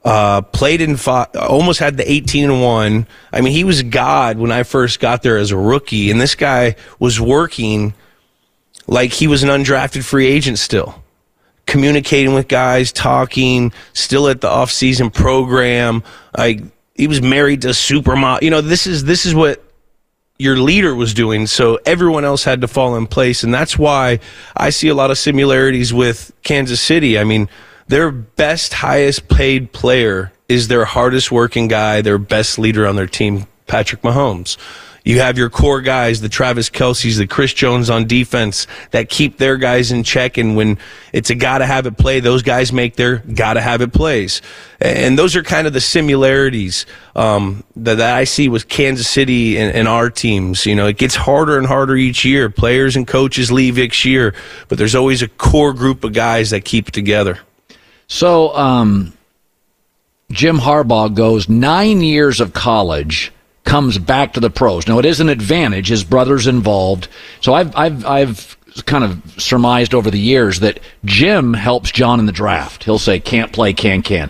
uh, 0.06 0.42
played 0.42 0.80
in 0.80 0.96
five, 0.96 1.28
almost 1.36 1.80
had 1.80 1.98
the 1.98 2.10
18 2.10 2.50
and 2.50 2.62
1. 2.62 3.08
I 3.34 3.42
mean, 3.42 3.52
he 3.52 3.66
was 3.66 3.84
God 3.84 4.38
when 4.38 4.54
I 4.54 4.64
first 4.64 5.02
got 5.02 5.24
there 5.24 5.36
as 5.36 5.52
a 5.52 5.58
rookie, 5.58 6.10
and 6.10 6.22
this 6.22 6.36
guy 6.36 6.78
was 7.00 7.20
working 7.20 7.94
like 8.88 9.12
he 9.12 9.28
was 9.28 9.44
an 9.44 9.50
undrafted 9.50 10.06
free 10.06 10.28
agent 10.28 10.58
still. 10.58 11.04
Communicating 11.66 12.34
with 12.34 12.48
guys, 12.48 12.94
talking, 12.94 13.74
still 13.92 14.30
at 14.30 14.40
the 14.40 14.50
off-season 14.50 15.10
program. 15.10 16.02
Like 16.38 16.62
he 16.96 17.08
was 17.08 17.22
married 17.22 17.64
to 17.64 17.70
supermodel. 17.70 18.42
You 18.42 18.52
know, 18.52 18.62
this 18.62 18.88
is 18.88 19.04
this 19.04 19.26
is 19.26 19.36
what 19.36 19.62
your 20.44 20.58
leader 20.58 20.94
was 20.94 21.14
doing, 21.14 21.48
so 21.48 21.80
everyone 21.86 22.26
else 22.26 22.44
had 22.44 22.60
to 22.60 22.68
fall 22.68 22.98
in 22.98 23.08
place, 23.08 23.46
and 23.46 23.54
that's 23.54 23.80
why 23.80 24.20
I 24.58 24.72
see 24.72 24.90
a 24.90 24.94
lot 24.94 25.10
of 25.10 25.18
similarities 25.18 25.94
with 25.94 26.34
Kansas 26.44 26.82
City. 26.82 27.18
I 27.18 27.24
mean, 27.24 27.48
their 27.88 28.12
best, 28.12 28.74
highest 28.74 29.30
paid 29.30 29.72
player 29.72 30.34
is 30.50 30.68
their 30.68 30.84
hardest 30.84 31.32
working 31.32 31.70
guy, 31.70 32.02
their 32.02 32.18
best 32.18 32.60
leader 32.60 32.86
on 32.86 32.98
their 32.98 33.08
team, 33.08 33.48
Patrick 33.68 34.02
Mahomes. 34.02 34.58
You 35.04 35.20
have 35.20 35.38
your 35.38 35.50
core 35.50 35.82
guys, 35.82 36.22
the 36.22 36.30
Travis 36.30 36.70
Kelce's, 36.70 37.18
the 37.18 37.28
Chris 37.28 37.54
Jones 37.54 37.90
on 37.90 38.08
defense 38.08 38.68
that 38.92 39.10
keep 39.10 39.38
their 39.38 39.58
guys 39.58 39.92
in 39.92 40.04
check. 40.04 40.38
And 40.38 40.56
when 40.56 40.78
it's 41.12 41.30
a 41.30 41.36
gotta 41.36 41.66
have 41.66 41.86
it 41.86 41.98
play, 41.98 42.22
those 42.22 42.42
guys 42.42 42.72
make 42.72 42.96
their 42.96 43.18
gotta 43.18 43.60
have 43.60 43.82
it 43.82 43.92
plays. 43.92 44.42
And 44.80 45.20
those 45.20 45.36
are 45.36 45.44
kind 45.44 45.68
of 45.68 45.74
the 45.74 45.82
similarities 45.82 46.86
um, 47.18 47.66
that, 47.76 47.96
that, 47.96 48.16
I 48.16 48.24
see 48.24 48.48
with 48.48 48.70
Kansas 48.70 49.08
City 49.08 49.58
and, 49.58 49.76
and, 49.76 49.88
our 49.88 50.10
teams. 50.10 50.66
You 50.66 50.76
know, 50.76 50.88
it 50.88 50.98
gets 50.98 51.16
harder 51.16 51.58
and 51.58 51.68
harder 51.68 51.96
each 51.96 52.24
year. 52.24 52.50
Players 52.50 52.96
and 52.96 53.06
coaches 53.06 53.52
leave 53.52 53.78
each 53.78 54.06
year, 54.06 54.34
but 54.70 54.78
there's 54.78 54.96
always 54.96 55.22
a 55.22 55.28
core 55.28 55.74
group 55.74 56.04
of 56.04 56.14
guys 56.14 56.50
that 56.52 56.64
keep 56.64 56.92
together. 56.92 57.40
So, 58.08 58.56
um, 58.56 59.14
Jim 60.32 60.60
Harbaugh 60.60 61.14
goes 61.14 61.48
nine 61.48 62.02
years 62.02 62.40
of 62.40 62.54
college 62.54 63.32
comes 63.64 63.98
back 63.98 64.34
to 64.34 64.40
the 64.40 64.50
pros. 64.50 64.88
Now 64.88 65.00
it 65.00 65.06
is 65.06 65.20
an 65.20 65.30
advantage. 65.30 65.90
His 65.90 66.04
brother's 66.04 66.48
involved. 66.48 67.08
So 67.42 67.54
I've, 67.54 67.76
I've, 67.76 68.06
I've 68.06 68.58
kind 68.86 69.04
of 69.04 69.42
surmised 69.42 69.94
over 69.94 70.10
the 70.10 70.20
years 70.20 70.60
that 70.62 70.80
Jim 71.06 71.54
helps 71.54 71.92
John 71.92 72.20
in 72.20 72.26
the 72.26 72.32
draft. 72.32 72.84
He'll 72.84 73.00
say, 73.00 73.20
can't 73.20 73.54
play, 73.54 73.74
can, 73.74 74.02
can. 74.02 74.30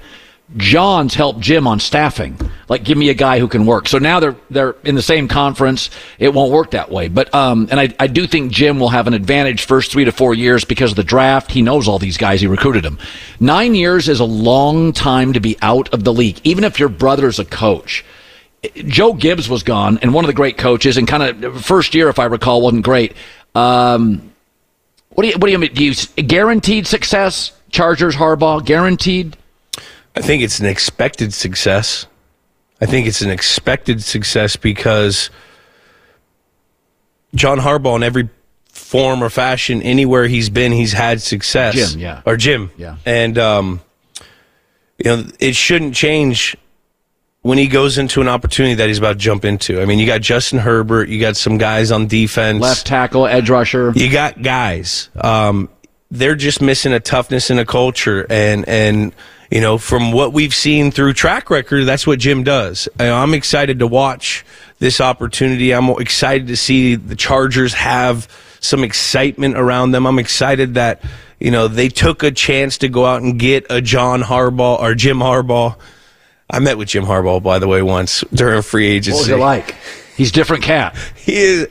John's 0.57 1.15
helped 1.15 1.39
Jim 1.39 1.65
on 1.65 1.79
staffing. 1.79 2.38
Like, 2.69 2.84
give 2.84 2.97
me 2.97 3.09
a 3.09 3.15
guy 3.15 3.39
who 3.39 3.47
can 3.47 3.65
work. 3.65 3.88
So 3.88 3.97
now 3.97 4.19
they're 4.19 4.36
they're 4.51 4.75
in 4.84 4.93
the 4.93 5.01
same 5.01 5.27
conference. 5.27 5.89
It 6.19 6.34
won't 6.34 6.51
work 6.51 6.71
that 6.71 6.91
way. 6.91 7.07
But 7.07 7.34
um, 7.34 7.67
and 7.71 7.79
I 7.79 7.93
I 7.99 8.07
do 8.07 8.27
think 8.27 8.51
Jim 8.51 8.79
will 8.79 8.89
have 8.89 9.07
an 9.07 9.13
advantage 9.13 9.65
first 9.65 9.91
three 9.91 10.05
to 10.05 10.11
four 10.11 10.36
years 10.36 10.63
because 10.63 10.91
of 10.91 10.95
the 10.97 11.03
draft. 11.03 11.51
He 11.51 11.61
knows 11.61 11.88
all 11.88 11.97
these 11.97 12.17
guys. 12.17 12.41
He 12.41 12.47
recruited 12.47 12.84
them. 12.84 12.99
Nine 13.39 13.73
years 13.73 14.07
is 14.07 14.19
a 14.19 14.25
long 14.25 14.93
time 14.93 15.34
to 15.34 15.39
be 15.39 15.57
out 15.61 15.91
of 15.91 16.03
the 16.03 16.13
league, 16.13 16.39
even 16.43 16.63
if 16.63 16.79
your 16.79 16.89
brother's 16.89 17.39
a 17.39 17.45
coach. 17.45 18.05
Joe 18.76 19.14
Gibbs 19.14 19.49
was 19.49 19.64
gone, 19.64 19.99
and 20.01 20.14
one 20.14 20.24
of 20.24 20.28
the 20.28 20.34
great 20.34 20.57
coaches, 20.57 20.97
and 20.97 21.07
kind 21.07 21.43
of 21.43 21.66
first 21.66 21.93
year, 21.93 22.09
if 22.09 22.20
I 22.20 22.26
recall, 22.26 22.61
wasn't 22.61 22.84
great. 22.84 23.14
Um, 23.55 24.32
what 25.09 25.24
do 25.24 25.30
you 25.30 25.34
what 25.34 25.47
do 25.47 25.51
you 25.51 25.59
mean? 25.59 25.74
Do 25.74 25.84
you 25.84 25.93
guaranteed 26.24 26.88
success? 26.88 27.51
Chargers 27.70 28.16
Harbaugh 28.16 28.64
guaranteed. 28.64 29.36
I 30.16 30.22
think 30.22 30.43
it's 30.43 30.59
an 30.59 30.66
expected 30.66 31.34
success. 31.34 32.05
I 32.80 32.86
think 32.86 33.07
it's 33.07 33.22
an 33.22 33.30
expected 33.30 34.03
success 34.03 34.55
because 34.55 35.30
John 37.36 37.59
Harbaugh, 37.59 37.95
in 37.95 38.03
every 38.03 38.30
form 38.68 39.24
or 39.24 39.30
fashion, 39.30 39.82
anywhere 39.82 40.28
he's 40.28 40.49
been, 40.49 40.72
he's 40.72 40.93
had 40.93 41.22
success. 41.22 41.74
Jim, 41.74 41.99
yeah, 41.99 42.22
or 42.26 42.38
Jim, 42.38 42.72
yeah, 42.78 42.97
and 43.05 43.38
um, 43.38 43.82
you 44.97 45.05
know, 45.05 45.24
it 45.39 45.55
shouldn't 45.55 45.95
change 45.95 46.55
when 47.44 47.58
he 47.58 47.68
goes 47.68 47.98
into 47.98 48.22
an 48.22 48.28
opportunity 48.28 48.74
that 48.76 48.88
he's 48.88 48.98
about 48.98 49.14
to 49.14 49.20
jump 49.20 49.46
into. 49.46 49.82
I 49.82 49.86
mean, 49.86 50.00
you 50.00 50.08
got 50.08 50.22
Justin 50.22 50.60
Herbert, 50.60 51.10
you 51.10 51.20
got 51.20 51.36
some 51.36 51.58
guys 51.58 51.91
on 51.91 52.08
defense, 52.08 52.62
left 52.62 52.88
tackle, 52.88 53.28
edge 53.28 53.50
rusher. 53.50 53.91
You 53.96 54.10
got 54.12 54.41
guys. 54.41 55.10
Um, 55.16 55.70
they're 56.10 56.36
just 56.36 56.62
missing 56.62 56.94
a 56.94 57.00
toughness 57.00 57.50
and 57.50 57.60
a 57.60 57.66
culture, 57.66 58.26
and 58.30 58.68
and 58.68 59.14
you 59.52 59.62
know, 59.62 59.78
from 59.78 60.14
what 60.14 60.32
we've 60.34 60.54
seen 60.54 60.89
through 60.89 61.14
track 61.14 61.50
record, 61.50 61.84
that's 61.86 62.08
what 62.08 62.18
Jim 62.18 62.44
does. 62.44 62.88
I'm 62.98 63.34
excited 63.34 63.80
to 63.80 63.88
watch 63.88 64.46
this 64.80 65.02
opportunity. 65.02 65.74
I'm 65.74 65.89
excited 65.89 66.48
to 66.48 66.56
see 66.56 66.96
the 66.96 67.16
Chargers 67.16 67.74
have 67.74 68.28
some 68.62 68.84
excitement 68.84 69.58
around 69.58 69.91
them. 69.91 70.08
I'm 70.08 70.18
excited 70.18 70.76
that 70.76 71.04
you 71.41 71.52
know 71.52 71.68
they 71.68 71.89
took 71.89 72.24
a 72.24 72.32
chance 72.32 72.78
to 72.80 72.88
go 72.88 73.06
out 73.06 73.22
and 73.22 73.38
get 73.38 73.66
a 73.70 73.82
John 73.82 74.22
Harbaugh 74.22 74.80
or 74.80 74.96
Jim 74.96 75.18
Harbaugh 75.18 75.76
I 76.54 76.60
met 76.60 76.78
with 76.78 76.88
Jim 76.88 77.04
Harbaugh, 77.04 77.41
by 77.41 77.58
the 77.58 77.68
way, 77.68 77.82
once 77.82 78.24
during 78.32 78.62
free 78.62 78.86
agency. 78.86 79.18
What 79.18 79.22
was 79.22 79.30
it 79.30 79.39
like? 79.39 79.76
He's 80.16 80.32
different 80.32 80.64
cat. 80.64 80.95
he 81.16 81.36
is. 81.36 81.68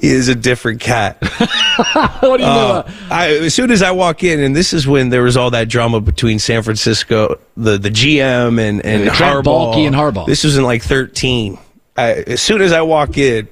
He 0.00 0.08
is 0.08 0.26
a 0.26 0.34
different 0.34 0.80
cat. 0.80 1.18
what 2.20 2.38
do 2.38 2.42
you 2.42 2.48
uh, 2.48 2.82
know? 2.82 2.94
I, 3.12 3.28
as 3.36 3.54
soon 3.54 3.70
as 3.70 3.80
I 3.80 3.92
walk 3.92 4.24
in, 4.24 4.40
and 4.40 4.56
this 4.56 4.72
is 4.72 4.88
when 4.88 5.10
there 5.10 5.22
was 5.22 5.36
all 5.36 5.52
that 5.52 5.68
drama 5.68 6.00
between 6.00 6.40
San 6.40 6.64
Francisco, 6.64 7.38
the 7.56 7.78
the 7.78 7.90
GM 7.90 8.58
and 8.58 8.84
and, 8.84 9.08
Harbaugh. 9.08 9.86
and 9.86 9.94
Harbaugh. 9.94 10.26
This 10.26 10.42
was 10.42 10.56
in 10.56 10.64
like 10.64 10.82
thirteen. 10.82 11.58
I, 11.96 12.14
as 12.26 12.42
soon 12.42 12.60
as 12.60 12.72
I 12.72 12.82
walk 12.82 13.18
in, 13.18 13.46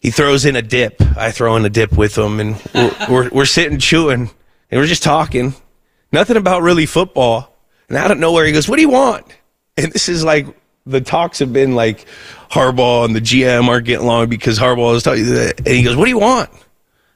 he 0.00 0.10
throws 0.10 0.44
in 0.44 0.56
a 0.56 0.62
dip. 0.62 1.00
I 1.16 1.30
throw 1.30 1.54
in 1.54 1.64
a 1.64 1.70
dip 1.70 1.92
with 1.92 2.18
him, 2.18 2.40
and 2.40 2.56
we're, 2.74 2.96
we're, 3.10 3.28
we're 3.30 3.44
sitting 3.44 3.78
chewing, 3.78 4.30
and 4.70 4.80
we're 4.80 4.86
just 4.86 5.04
talking. 5.04 5.54
Nothing 6.10 6.36
about 6.36 6.62
really 6.62 6.86
football. 6.86 7.54
And 7.88 7.96
out 7.96 8.10
of 8.10 8.18
nowhere, 8.18 8.44
he 8.44 8.50
goes, 8.50 8.68
"What 8.68 8.76
do 8.76 8.82
you 8.82 8.90
want?" 8.90 9.24
And 9.78 9.92
this 9.92 10.08
is 10.08 10.24
like 10.24 10.46
the 10.86 11.00
talks 11.00 11.38
have 11.38 11.52
been 11.52 11.74
like 11.74 12.06
Harbaugh 12.50 13.04
and 13.04 13.14
the 13.14 13.20
GM 13.20 13.68
aren't 13.68 13.86
getting 13.86 14.04
along 14.04 14.28
because 14.28 14.58
Harbaugh 14.58 14.96
is 14.96 15.02
talking. 15.02 15.26
And 15.26 15.66
he 15.66 15.82
goes, 15.82 15.96
"What 15.96 16.04
do 16.04 16.10
you 16.10 16.18
want?" 16.18 16.50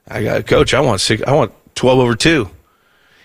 I 0.07 0.23
got 0.23 0.37
a 0.37 0.43
coach. 0.43 0.73
I 0.73 0.81
want 0.81 1.01
six. 1.01 1.21
I 1.23 1.33
want 1.33 1.51
twelve 1.75 1.99
over 1.99 2.15
two. 2.15 2.49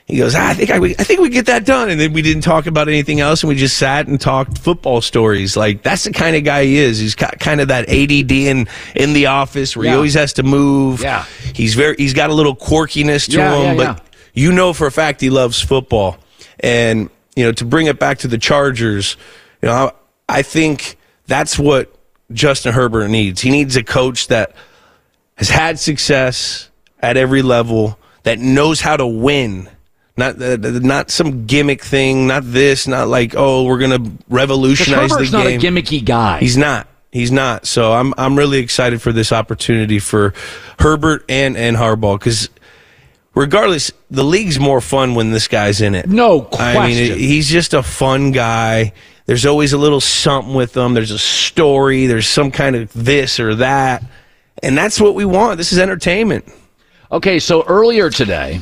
He 0.09 0.17
goes, 0.17 0.35
ah, 0.35 0.49
I 0.49 0.55
think 0.55 0.71
I, 0.71 0.77
I 0.77 1.05
think 1.05 1.21
we 1.21 1.29
get 1.29 1.47
that 1.47 1.67
done. 1.67 1.91
And 1.91 2.01
then 2.01 2.15
we 2.15 2.23
didn't 2.23 2.41
talk 2.41 2.67
about 2.67 2.89
anything 2.89 3.21
else, 3.21 3.43
and 3.43 3.49
we 3.49 3.57
just 3.57 3.77
sat 3.77 4.07
and 4.07 4.19
talked 4.19 4.57
football 4.57 5.03
stories. 5.03 5.55
Like 5.55 5.83
that's 5.83 6.05
the 6.05 6.13
kind 6.13 6.35
of 6.35 6.45
guy 6.45 6.65
he 6.65 6.79
is. 6.79 6.99
He's 6.99 7.15
got 7.15 7.39
kind 7.39 7.61
of 7.61 7.69
that 7.69 7.91
ADD 7.91 8.33
in 8.33 8.69
in 8.97 9.13
the 9.13 9.27
office 9.27 9.77
where 9.77 9.85
yeah. 9.85 9.91
he 9.93 9.97
always 9.97 10.15
has 10.15 10.33
to 10.35 10.43
move. 10.43 11.03
Yeah, 11.03 11.27
he's 11.53 11.75
very. 11.75 11.95
He's 11.99 12.15
got 12.15 12.31
a 12.31 12.33
little 12.33 12.57
quirkiness 12.57 13.27
to 13.27 13.37
yeah, 13.37 13.55
him, 13.55 13.79
yeah, 13.79 13.93
but 13.93 14.05
you 14.33 14.51
know 14.51 14.73
for 14.73 14.87
a 14.87 14.91
fact 14.91 15.21
he 15.21 15.29
loves 15.29 15.61
football. 15.61 16.17
And 16.61 17.11
you 17.39 17.45
know, 17.45 17.53
to 17.53 17.65
bring 17.65 17.87
it 17.87 18.01
back 18.01 18.19
to 18.19 18.27
the 18.27 18.37
Chargers, 18.37 19.17
you 19.63 19.69
know, 19.69 19.73
I, 20.29 20.39
I 20.39 20.43
think 20.43 20.97
that's 21.29 21.57
what 21.57 21.95
Justin 22.33 22.73
Herbert 22.73 23.07
needs. 23.07 23.41
He 23.41 23.51
needs 23.51 23.77
a 23.77 23.85
coach 23.85 24.27
that 24.27 24.57
has 25.37 25.49
had 25.49 25.79
success 25.79 26.69
at 26.99 27.17
every 27.17 27.43
level, 27.43 27.97
that 28.25 28.41
knows 28.41 28.81
how 28.81 28.97
to 28.97 29.07
win. 29.07 29.71
Not 30.17 30.43
uh, 30.43 30.57
not 30.57 31.13
some 31.13 31.47
gimmick 31.47 31.81
thing, 31.81 32.27
not 32.27 32.43
this, 32.45 32.89
not 32.89 33.07
like 33.07 33.35
oh 33.37 33.63
we're 33.63 33.79
gonna 33.79 34.11
revolutionize 34.29 35.13
Herbert's 35.13 35.31
the 35.31 35.39
game. 35.39 35.61
He's 35.61 35.63
not 35.63 35.71
a 35.71 35.81
gimmicky 35.81 36.05
guy. 36.05 36.41
He's 36.41 36.57
not. 36.57 36.89
He's 37.13 37.31
not. 37.31 37.69
So 37.69 37.93
I'm 37.93 38.15
I'm 38.19 38.37
really 38.37 38.59
excited 38.59 39.01
for 39.01 39.13
this 39.13 39.31
opportunity 39.31 40.01
for 40.01 40.35
Herbert 40.81 41.25
and 41.29 41.57
and 41.57 41.77
Harbaugh 41.77 42.19
because 42.19 42.49
regardless, 43.39 43.93
the 44.11 44.25
league's 44.25 44.59
more 44.59 44.81
fun 44.81 45.15
when 45.15 45.31
this 45.31 45.49
guy's 45.49 45.81
in 45.81 45.95
it. 45.95 46.09
No 46.09 46.43
question. 46.43 46.83
I 46.83 46.89
mean, 46.89 47.19
he's 47.19 47.49
just 47.49 47.73
a 47.73 47.83
fun 47.83 48.33
guy. 48.33 48.93
There's 49.27 49.47
always 49.47 49.73
a 49.73 49.79
little 49.79 50.01
something 50.01 50.55
with 50.55 50.77
him. 50.77 50.95
There's 50.95 51.11
a 51.11 51.19
story. 51.19 52.07
There's 52.07 52.27
some 52.27 52.51
kind 52.51 52.75
of 52.75 52.93
this 52.93 53.39
or 53.39 53.55
that. 53.57 54.03
And 54.63 54.77
that's 54.77 55.01
what 55.01 55.15
we 55.15 55.25
want. 55.25 55.59
This 55.59 55.73
is 55.73 55.79
entertainment. 55.79 56.47
Okay, 57.13 57.39
so 57.39 57.65
earlier 57.65 58.11
today, 58.11 58.61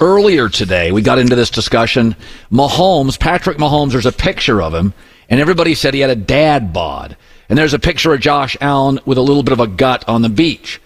earlier 0.00 0.48
today, 0.48 0.92
we 0.92 1.00
got 1.00 1.18
into 1.18 1.36
this 1.36 1.50
discussion. 1.50 2.16
Mahomes, 2.50 3.18
Patrick 3.18 3.58
Mahomes, 3.58 3.92
there's 3.92 4.04
a 4.04 4.12
picture 4.12 4.60
of 4.60 4.74
him, 4.74 4.92
and 5.30 5.40
everybody 5.40 5.74
said 5.74 5.94
he 5.94 6.00
had 6.00 6.10
a 6.10 6.16
dad 6.16 6.72
bod. 6.72 7.16
And 7.48 7.58
there's 7.58 7.74
a 7.74 7.78
picture 7.78 8.12
of 8.12 8.20
Josh 8.20 8.56
Allen 8.60 8.98
with 9.04 9.18
a 9.18 9.22
little 9.22 9.42
bit 9.42 9.52
of 9.52 9.60
a 9.60 9.66
gut 9.66 10.08
on 10.08 10.22
the 10.22 10.28
beach. 10.28 10.80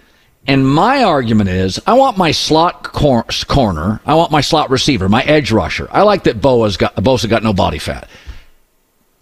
And 0.48 0.66
my 0.66 1.04
argument 1.04 1.50
is, 1.50 1.78
I 1.86 1.92
want 1.92 2.16
my 2.16 2.30
slot 2.30 2.82
cor- 2.82 3.26
corner, 3.48 4.00
I 4.06 4.14
want 4.14 4.32
my 4.32 4.40
slot 4.40 4.70
receiver, 4.70 5.06
my 5.06 5.22
edge 5.24 5.52
rusher. 5.52 5.86
I 5.90 6.02
like 6.02 6.24
that 6.24 6.40
Bosa's 6.40 6.78
got 6.78 6.96
Bosa 6.96 7.28
got 7.28 7.42
no 7.42 7.52
body 7.52 7.78
fat. 7.78 8.08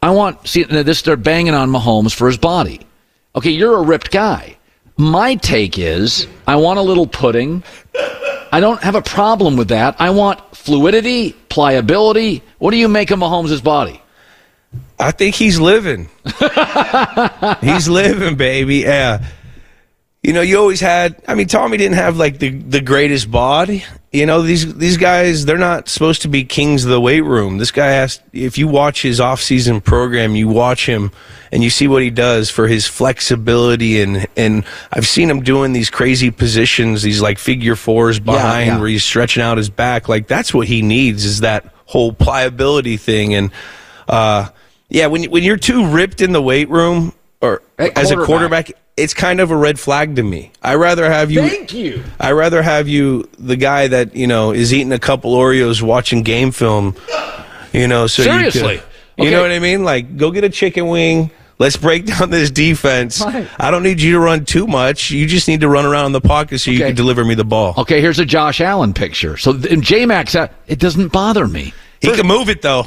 I 0.01 0.11
want 0.11 0.47
see 0.47 0.62
this. 0.62 1.03
They're 1.03 1.16
banging 1.16 1.53
on 1.53 1.68
Mahomes 1.70 2.14
for 2.14 2.29
his 2.29 2.39
body. 2.39 2.81
Okay, 3.35 3.51
you're 3.51 3.77
a 3.77 3.83
ripped 3.83 4.12
guy. 4.12 4.57
My 4.97 5.35
take 5.35 5.79
is, 5.79 6.29
I 6.47 6.57
want 6.57 6.79
a 6.79 6.83
little 6.83 7.09
pudding. 7.09 7.64
I 8.53 8.61
don't 8.61 8.81
have 8.83 8.95
a 8.95 9.03
problem 9.03 9.57
with 9.57 9.68
that. 9.68 9.97
I 9.99 10.11
want 10.11 10.41
fluidity, 10.57 11.33
pliability. 11.49 12.45
What 12.59 12.70
do 12.70 12.77
you 12.77 12.87
make 12.87 13.11
of 13.11 13.18
Mahomes' 13.18 13.62
body? 13.62 14.01
I 15.01 15.11
think 15.11 15.35
he's 15.35 15.59
living. 15.59 16.09
he's 17.61 17.89
living, 17.89 18.37
baby. 18.37 18.77
Yeah 18.77 19.27
you 20.27 20.33
know, 20.33 20.41
you 20.41 20.59
always 20.59 20.81
had. 20.81 21.22
I 21.29 21.37
mean, 21.37 21.47
Tommy 21.47 21.77
didn't 21.77 21.95
have 21.95 22.16
like 22.16 22.41
the 22.41 22.51
the 22.51 22.81
greatest 22.81 23.31
body. 23.31 23.85
You 24.11 24.27
know, 24.27 24.43
these 24.43 24.74
these 24.74 24.97
guys 24.97 25.45
they're 25.45 25.57
not 25.57 25.89
supposed 25.89 26.22
to 26.22 26.29
be 26.29 26.43
kings 26.43 26.83
of 26.85 26.91
the 26.91 27.01
weight 27.01 27.20
room. 27.20 27.59
This 27.59 27.70
guy 27.70 27.87
has. 27.91 28.20
If 28.33 28.59
you 28.59 28.66
watch 28.66 29.03
his 29.03 29.20
off 29.20 29.41
season 29.41 29.81
program, 29.81 30.35
you 30.35 30.49
watch 30.49 30.85
him 30.85 31.12
and 31.53 31.62
you 31.62 31.70
see 31.70 31.87
what 31.87 32.03
he 32.03 32.11
does 32.11 32.51
for 32.51 32.66
his 32.66 32.89
flexibility 32.89 34.01
and 34.01 34.27
and 34.37 34.64
I've 34.93 35.07
seen 35.07 35.31
him 35.31 35.45
doing 35.45 35.72
these 35.72 35.91
crazy 35.91 36.33
positions, 36.33 37.03
these 37.03 37.22
like 37.22 37.39
figure 37.39 37.77
fours 37.77 38.18
behind 38.18 38.66
yeah, 38.66 38.74
yeah. 38.74 38.81
where 38.81 38.89
he's 38.89 39.05
stretching 39.05 39.45
out 39.45 39.59
his 39.59 39.70
back. 39.70 40.09
Like 40.09 40.27
that's 40.27 40.53
what 40.53 40.66
he 40.66 40.83
needs 40.83 41.24
is 41.24 41.43
that 41.43 41.72
whole 41.85 42.12
pliability 42.12 42.97
thing 42.97 43.33
and. 43.33 43.53
uh 44.09 44.49
yeah, 44.89 45.07
when 45.07 45.24
when 45.24 45.43
you're 45.43 45.57
too 45.57 45.89
ripped 45.89 46.20
in 46.20 46.31
the 46.31 46.41
weight 46.41 46.68
room 46.68 47.12
or 47.47 47.62
as 47.78 48.11
a 48.11 48.24
quarterback, 48.24 48.72
it's 48.97 49.14
kind 49.14 49.40
of 49.40 49.51
a 49.51 49.57
red 49.57 49.78
flag 49.78 50.16
to 50.16 50.22
me. 50.22 50.53
I 50.62 50.74
rather 50.74 51.11
have 51.11 51.30
you. 51.30 51.40
Thank 51.40 51.72
you. 51.72 52.03
I 52.18 52.32
rather 52.32 52.62
have 52.62 52.88
you, 52.88 53.28
the 53.38 53.57
guy 53.57 53.88
that 53.88 54.16
you 54.16 54.26
know 54.26 54.53
is 54.53 54.72
eating 54.72 54.92
a 54.92 54.99
couple 54.99 55.34
Oreos, 55.34 55.82
watching 55.82 56.22
game 56.22 56.51
film. 56.51 56.97
You 57.72 57.88
know, 57.88 58.07
so 58.07 58.22
seriously, 58.22 58.61
you, 58.61 58.78
could, 58.78 58.82
you 59.18 59.24
okay. 59.24 59.30
know 59.30 59.42
what 59.42 59.51
I 59.51 59.59
mean? 59.59 59.84
Like, 59.84 60.16
go 60.16 60.30
get 60.30 60.44
a 60.44 60.49
chicken 60.49 60.88
wing. 60.88 61.30
Let's 61.59 61.76
break 61.76 62.07
down 62.18 62.30
this 62.30 62.51
defense. 62.51 63.20
Right. 63.20 63.49
I 63.59 63.70
don't 63.70 63.82
need 63.82 64.01
you 64.01 64.12
to 64.12 64.20
run 64.20 64.44
too 64.44 64.66
much. 64.66 65.11
You 65.11 65.26
just 65.26 65.49
need 65.49 65.61
to 65.61 65.68
run 65.68 65.84
around 65.84 66.12
the 66.12 66.20
pocket 66.20 66.59
so 66.59 66.70
okay. 66.70 66.78
you 66.78 66.84
can 66.84 66.94
deliver 66.94 67.24
me 67.24 67.34
the 67.34 67.44
ball. 67.44 67.74
Okay, 67.78 68.01
here's 68.01 68.18
a 68.18 68.24
Josh 68.24 68.61
Allen 68.61 68.94
picture. 68.94 69.36
So 69.36 69.57
J 69.59 70.07
Max, 70.07 70.34
uh, 70.34 70.49
it 70.66 70.78
doesn't 70.78 71.12
bother 71.12 71.47
me. 71.47 71.72
He 72.01 72.14
can 72.14 72.26
move 72.26 72.49
it 72.49 72.62
though. 72.62 72.86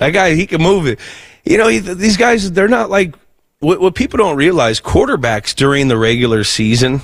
That 0.00 0.10
guy, 0.14 0.34
he 0.34 0.46
can 0.46 0.62
move 0.62 0.86
it. 0.86 0.98
You 1.44 1.58
know, 1.58 1.70
these 1.70 2.16
guys, 2.16 2.52
they're 2.52 2.68
not 2.68 2.90
like 2.90 3.14
what, 3.60 3.80
what 3.80 3.94
people 3.94 4.18
don't 4.18 4.36
realize. 4.36 4.80
Quarterbacks 4.80 5.54
during 5.54 5.88
the 5.88 5.98
regular 5.98 6.44
season 6.44 7.00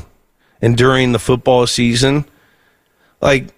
and 0.61 0.77
during 0.77 1.13
the 1.13 1.19
football 1.19 1.67
season, 1.67 2.25
like 3.21 3.49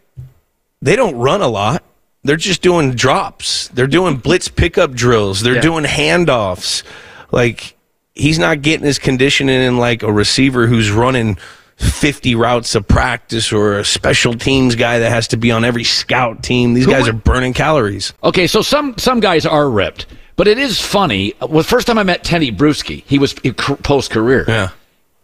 they 0.80 0.96
don't 0.96 1.16
run 1.16 1.40
a 1.40 1.48
lot. 1.48 1.82
They're 2.24 2.36
just 2.36 2.62
doing 2.62 2.94
drops. 2.94 3.68
They're 3.68 3.86
doing 3.86 4.16
blitz 4.16 4.48
pickup 4.48 4.92
drills. 4.92 5.40
They're 5.40 5.56
yeah. 5.56 5.60
doing 5.60 5.84
handoffs. 5.84 6.82
Like 7.30 7.76
he's 8.14 8.38
not 8.38 8.62
getting 8.62 8.86
his 8.86 8.98
conditioning 8.98 9.60
in 9.60 9.78
like 9.78 10.02
a 10.02 10.12
receiver 10.12 10.66
who's 10.66 10.90
running 10.90 11.38
50 11.76 12.34
routes 12.34 12.74
of 12.74 12.88
practice 12.88 13.52
or 13.52 13.78
a 13.78 13.84
special 13.84 14.34
teams 14.34 14.74
guy 14.74 14.98
that 14.98 15.10
has 15.10 15.28
to 15.28 15.36
be 15.36 15.52
on 15.52 15.64
every 15.64 15.84
scout 15.84 16.42
team. 16.42 16.74
These 16.74 16.86
Who 16.86 16.90
guys 16.90 17.06
are 17.06 17.12
burning 17.12 17.54
calories. 17.54 18.12
Okay, 18.22 18.48
so 18.48 18.62
some 18.62 18.98
some 18.98 19.20
guys 19.20 19.46
are 19.46 19.70
ripped, 19.70 20.06
but 20.38 20.46
it 20.46 20.56
is 20.56 20.80
funny. 20.80 21.34
Well, 21.40 21.48
the 21.48 21.64
first 21.64 21.88
time 21.88 21.98
I 21.98 22.04
met 22.04 22.22
Teddy 22.22 22.52
Bruschi, 22.52 23.02
he 23.06 23.18
was 23.18 23.34
post 23.34 24.12
career. 24.12 24.44
Yeah. 24.46 24.70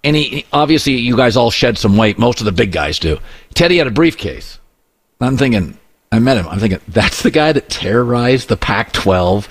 And 0.03 0.17
he 0.17 0.45
obviously 0.53 0.95
you 0.95 1.17
guys 1.17 1.37
all 1.37 1.53
shed 1.53 1.79
some 1.79 1.97
weight. 1.97 2.19
Most 2.19 2.41
of 2.41 2.47
the 2.47 2.53
big 2.53 2.73
guys 2.73 2.99
do. 2.99 3.19
Teddy 3.55 3.79
had 3.79 3.87
a 3.87 3.93
briefcase. 3.93 4.59
I'm 5.21 5.37
thinking, 5.37 5.79
I 6.11 6.19
met 6.19 6.37
him. 6.37 6.49
I'm 6.49 6.59
thinking 6.59 6.81
that's 6.89 7.23
the 7.23 7.31
guy 7.31 7.53
that 7.53 7.71
terrorized 7.71 8.49
the 8.49 8.57
Pac-12. 8.57 9.49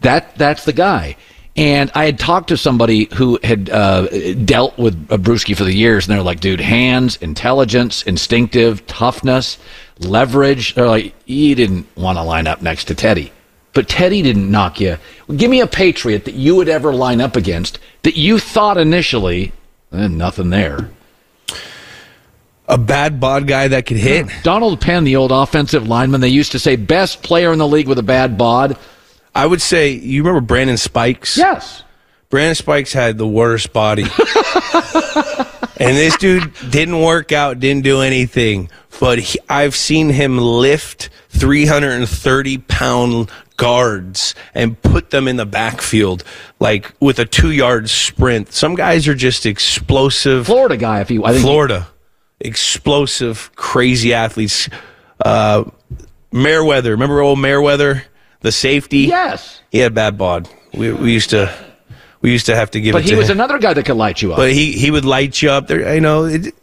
That 0.00 0.34
that's 0.36 0.64
the 0.64 0.72
guy. 0.72 1.16
And 1.56 1.92
I 1.94 2.06
had 2.06 2.18
talked 2.18 2.48
to 2.48 2.56
somebody 2.56 3.10
who 3.14 3.38
had 3.44 3.68
uh, 3.68 4.06
dealt 4.46 4.78
with 4.78 4.94
a 5.10 5.18
Bruschi 5.18 5.54
for 5.54 5.64
the 5.64 5.74
years, 5.74 6.08
and 6.08 6.16
they're 6.16 6.22
like, 6.22 6.40
dude, 6.40 6.60
hands, 6.60 7.16
intelligence, 7.16 8.02
instinctive, 8.04 8.86
toughness, 8.86 9.58
leverage. 9.98 10.74
They're 10.74 10.88
like, 10.88 11.14
you 11.26 11.54
didn't 11.54 11.86
want 11.98 12.16
to 12.16 12.22
line 12.22 12.46
up 12.46 12.62
next 12.62 12.86
to 12.86 12.94
Teddy. 12.94 13.30
But 13.72 13.88
Teddy 13.88 14.22
didn't 14.22 14.50
knock 14.50 14.80
you. 14.80 14.98
Give 15.34 15.50
me 15.50 15.60
a 15.60 15.66
Patriot 15.66 16.26
that 16.26 16.34
you 16.34 16.54
would 16.56 16.68
ever 16.68 16.92
line 16.92 17.20
up 17.20 17.36
against 17.36 17.78
that 18.02 18.16
you 18.16 18.38
thought 18.38 18.76
initially, 18.76 19.52
eh, 19.92 20.08
nothing 20.08 20.50
there. 20.50 20.90
A 22.68 22.78
bad 22.78 23.18
bod 23.18 23.46
guy 23.46 23.68
that 23.68 23.86
could 23.86 23.96
hit? 23.96 24.26
Donald 24.42 24.80
Penn, 24.80 25.04
the 25.04 25.16
old 25.16 25.32
offensive 25.32 25.88
lineman, 25.88 26.20
they 26.20 26.28
used 26.28 26.52
to 26.52 26.58
say 26.58 26.76
best 26.76 27.22
player 27.22 27.52
in 27.52 27.58
the 27.58 27.66
league 27.66 27.88
with 27.88 27.98
a 27.98 28.02
bad 28.02 28.38
bod. 28.38 28.76
I 29.34 29.46
would 29.46 29.62
say 29.62 29.90
you 29.90 30.22
remember 30.22 30.40
Brandon 30.40 30.76
Spikes? 30.76 31.36
Yes. 31.36 31.82
Brandon 32.30 32.54
Spikes 32.54 32.92
had 32.92 33.18
the 33.18 33.26
worst 33.26 33.72
body. 33.72 34.02
and 35.76 35.96
this 35.96 36.16
dude 36.16 36.52
didn't 36.70 37.00
work 37.00 37.32
out, 37.32 37.60
didn't 37.60 37.84
do 37.84 38.00
anything. 38.00 38.70
But 39.00 39.18
he, 39.18 39.38
I've 39.48 39.74
seen 39.74 40.10
him 40.10 40.38
lift 40.38 41.10
330 41.30 42.58
pound 42.58 43.30
guards 43.56 44.34
and 44.54 44.80
put 44.80 45.10
them 45.10 45.28
in 45.28 45.36
the 45.36 45.46
backfield 45.46 46.24
like 46.60 46.92
with 47.00 47.18
a 47.18 47.24
two 47.24 47.50
yard 47.50 47.88
sprint. 47.90 48.52
Some 48.52 48.74
guys 48.74 49.08
are 49.08 49.14
just 49.14 49.46
explosive. 49.46 50.46
Florida 50.46 50.76
guy, 50.76 51.00
if 51.00 51.10
you, 51.10 51.24
I 51.24 51.32
think 51.32 51.44
Florida, 51.44 51.88
explosive, 52.40 53.50
crazy 53.56 54.14
athletes. 54.14 54.68
Uh, 55.24 55.64
Meriweather, 56.32 56.90
remember 56.90 57.20
old 57.20 57.38
Meriweather? 57.38 58.02
the 58.42 58.52
safety. 58.52 58.98
Yes, 58.98 59.60
he 59.70 59.78
had 59.78 59.94
bad 59.94 60.18
bod. 60.18 60.48
We, 60.74 60.92
we 60.92 61.12
used 61.12 61.30
to 61.30 61.52
we 62.20 62.30
used 62.30 62.46
to 62.46 62.54
have 62.54 62.70
to 62.72 62.80
give. 62.80 62.94
Him 62.94 63.00
but 63.00 63.08
he 63.08 63.14
was 63.14 63.30
him. 63.30 63.38
another 63.38 63.58
guy 63.58 63.72
that 63.72 63.84
could 63.84 63.96
light 63.96 64.20
you 64.20 64.32
up. 64.32 64.36
But 64.36 64.52
he 64.52 64.72
he 64.72 64.90
would 64.90 65.04
light 65.04 65.40
you 65.40 65.50
up. 65.50 65.66
There, 65.68 65.94
you 65.94 66.00
know. 66.00 66.26
It, 66.26 66.54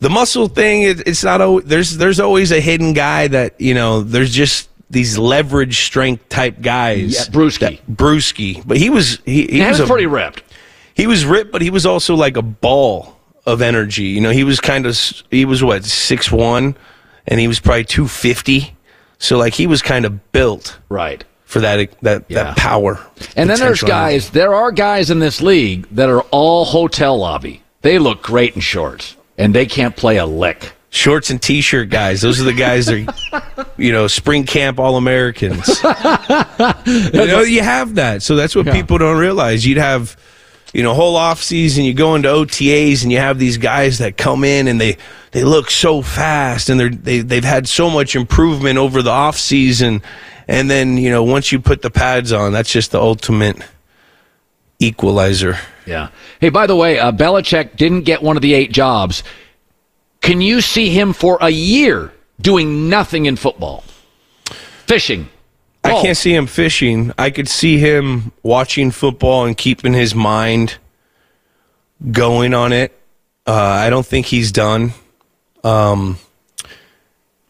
the 0.00 0.10
muscle 0.10 0.46
thing, 0.46 0.82
it, 0.82 1.06
it's 1.06 1.24
not. 1.24 1.66
There's 1.66 1.96
there's 1.96 2.20
always 2.20 2.52
a 2.52 2.60
hidden 2.60 2.92
guy 2.92 3.28
that 3.28 3.60
you 3.60 3.74
know. 3.74 4.00
There's 4.00 4.32
just 4.32 4.67
these 4.90 5.18
leverage 5.18 5.80
strength 5.80 6.28
type 6.28 6.60
guys. 6.60 7.14
Yeah, 7.14 7.32
Bruschi. 7.32 7.80
Bruschi, 7.90 8.66
but 8.66 8.76
he 8.76 8.90
was 8.90 9.18
he, 9.24 9.46
he, 9.46 9.58
he 9.58 9.60
was, 9.60 9.80
was 9.80 9.80
a, 9.80 9.86
pretty 9.86 10.06
ripped. 10.06 10.42
He 10.94 11.06
was 11.06 11.24
ripped, 11.24 11.52
but 11.52 11.62
he 11.62 11.70
was 11.70 11.86
also 11.86 12.14
like 12.14 12.36
a 12.36 12.42
ball 12.42 13.16
of 13.46 13.62
energy. 13.62 14.04
You 14.04 14.20
know, 14.20 14.30
he 14.30 14.44
was 14.44 14.60
kind 14.60 14.86
of 14.86 14.98
he 15.30 15.44
was 15.44 15.62
what 15.62 15.84
six 15.84 16.30
one, 16.32 16.76
and 17.26 17.40
he 17.40 17.48
was 17.48 17.60
probably 17.60 17.84
two 17.84 18.08
fifty. 18.08 18.74
So 19.18 19.36
like 19.38 19.54
he 19.54 19.66
was 19.66 19.82
kind 19.82 20.04
of 20.04 20.32
built 20.32 20.78
right 20.88 21.24
for 21.44 21.60
that 21.60 21.90
that 22.02 22.24
yeah. 22.28 22.44
that 22.44 22.56
power. 22.56 23.00
And 23.36 23.48
then 23.48 23.58
there's 23.58 23.82
guys. 23.82 24.30
There 24.30 24.54
are 24.54 24.72
guys 24.72 25.10
in 25.10 25.18
this 25.18 25.40
league 25.40 25.86
that 25.92 26.08
are 26.08 26.22
all 26.30 26.64
hotel 26.64 27.18
lobby. 27.18 27.62
They 27.82 27.98
look 27.98 28.22
great 28.22 28.54
in 28.54 28.60
shorts, 28.60 29.16
and 29.36 29.54
they 29.54 29.66
can't 29.66 29.96
play 29.96 30.16
a 30.16 30.26
lick. 30.26 30.72
Shorts 30.90 31.30
and 31.30 31.40
t-shirt 31.40 31.90
guys. 31.90 32.20
Those 32.22 32.40
are 32.40 32.44
the 32.44 32.54
guys 32.54 32.86
that, 32.86 33.72
you 33.76 33.92
know, 33.92 34.06
spring 34.06 34.44
camp 34.44 34.78
all 34.78 34.96
Americans. 34.96 35.68
you 35.84 37.26
know, 37.26 37.42
you 37.42 37.62
have 37.62 37.96
that. 37.96 38.22
So 38.22 38.36
that's 38.36 38.56
what 38.56 38.66
yeah. 38.66 38.72
people 38.72 38.98
don't 38.98 39.18
realize. 39.18 39.66
You'd 39.66 39.78
have 39.78 40.16
you 40.72 40.82
know, 40.82 40.94
whole 40.94 41.16
off 41.16 41.42
season, 41.42 41.84
you 41.84 41.94
go 41.94 42.14
into 42.14 42.28
OTAs 42.28 43.02
and 43.02 43.10
you 43.10 43.18
have 43.18 43.38
these 43.38 43.56
guys 43.56 43.98
that 43.98 44.16
come 44.16 44.44
in 44.44 44.68
and 44.68 44.80
they, 44.80 44.98
they 45.30 45.42
look 45.42 45.70
so 45.70 46.02
fast 46.02 46.68
and 46.68 46.78
they're, 46.78 46.90
they, 46.90 47.20
they've 47.20 47.44
had 47.44 47.66
so 47.66 47.88
much 47.88 48.14
improvement 48.14 48.78
over 48.78 49.02
the 49.02 49.10
off 49.10 49.38
season. 49.38 50.02
And 50.46 50.70
then, 50.70 50.98
you 50.98 51.10
know, 51.10 51.24
once 51.24 51.52
you 51.52 51.60
put 51.60 51.82
the 51.82 51.90
pads 51.90 52.32
on, 52.32 52.52
that's 52.52 52.70
just 52.70 52.90
the 52.90 53.00
ultimate 53.00 53.56
equalizer. 54.78 55.58
Yeah. 55.86 56.10
Hey, 56.38 56.50
by 56.50 56.66
the 56.66 56.76
way, 56.76 56.98
uh, 56.98 57.12
Belichick 57.12 57.76
didn't 57.76 58.02
get 58.02 58.22
one 58.22 58.36
of 58.36 58.42
the 58.42 58.52
eight 58.52 58.72
jobs. 58.72 59.22
Can 60.20 60.40
you 60.40 60.60
see 60.60 60.90
him 60.90 61.12
for 61.12 61.38
a 61.40 61.50
year 61.50 62.12
doing 62.40 62.88
nothing 62.88 63.26
in 63.26 63.36
football? 63.36 63.84
Fishing, 64.86 65.28
I 65.84 65.92
oh. 65.92 66.02
can't 66.02 66.16
see 66.16 66.34
him 66.34 66.46
fishing. 66.46 67.12
I 67.18 67.30
could 67.30 67.48
see 67.48 67.78
him 67.78 68.32
watching 68.42 68.90
football 68.90 69.46
and 69.46 69.56
keeping 69.56 69.92
his 69.92 70.14
mind 70.14 70.76
going 72.10 72.54
on 72.54 72.72
it. 72.72 72.98
Uh, 73.46 73.52
I 73.52 73.90
don't 73.90 74.04
think 74.04 74.26
he's 74.26 74.52
done. 74.52 74.92
Um, 75.64 76.18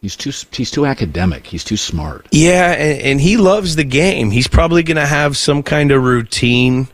he's 0.01 0.15
too 0.15 0.31
he's 0.51 0.71
too 0.71 0.85
academic. 0.85 1.45
He's 1.45 1.63
too 1.63 1.77
smart. 1.77 2.27
Yeah, 2.31 2.71
and, 2.71 3.01
and 3.01 3.21
he 3.21 3.37
loves 3.37 3.75
the 3.75 3.83
game. 3.83 4.31
He's 4.31 4.47
probably 4.47 4.83
going 4.83 4.97
to 4.97 5.05
have 5.05 5.35
some 5.35 5.63
kind 5.63 5.91
of 5.91 6.03
routine, 6.03 6.87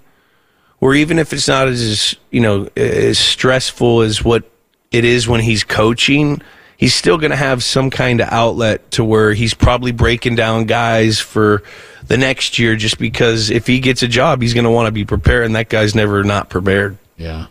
where 0.80 0.96
even 0.96 1.20
if 1.20 1.34
it's 1.34 1.48
not 1.48 1.68
as 1.68 2.16
you 2.32 2.42
know 2.42 2.70
as 2.76 3.20
stressful 3.20 4.02
as 4.02 4.24
what 4.24 4.50
it 4.96 5.04
is 5.04 5.28
when 5.28 5.42
he's 5.42 5.66
coaching, 5.66 6.42
he's 6.78 6.96
still 6.96 7.18
going 7.18 7.32
to 7.32 7.38
have 7.38 7.62
some 7.64 7.90
kind 7.90 8.22
of 8.22 8.30
outlet 8.30 8.90
to 8.92 9.04
where 9.04 9.34
he's 9.34 9.54
probably 9.54 9.92
breaking 9.92 10.36
down 10.36 10.66
guys 10.66 11.20
for 11.20 11.64
the 12.08 12.18
next 12.18 12.58
year 12.58 12.78
just 12.78 12.98
because 12.98 13.50
if 13.50 13.68
he 13.68 13.82
gets 13.82 14.04
a 14.04 14.08
job, 14.08 14.42
he's 14.42 14.54
going 14.54 14.64
to 14.64 14.70
want 14.70 14.88
to 14.88 14.94
be 14.94 15.04
prepared, 15.04 15.46
and 15.46 15.56
that 15.56 15.68
guy's 15.68 15.96
never 15.96 16.24
not 16.24 16.50
prepared. 16.50 16.98
Yeah. 17.18 17.48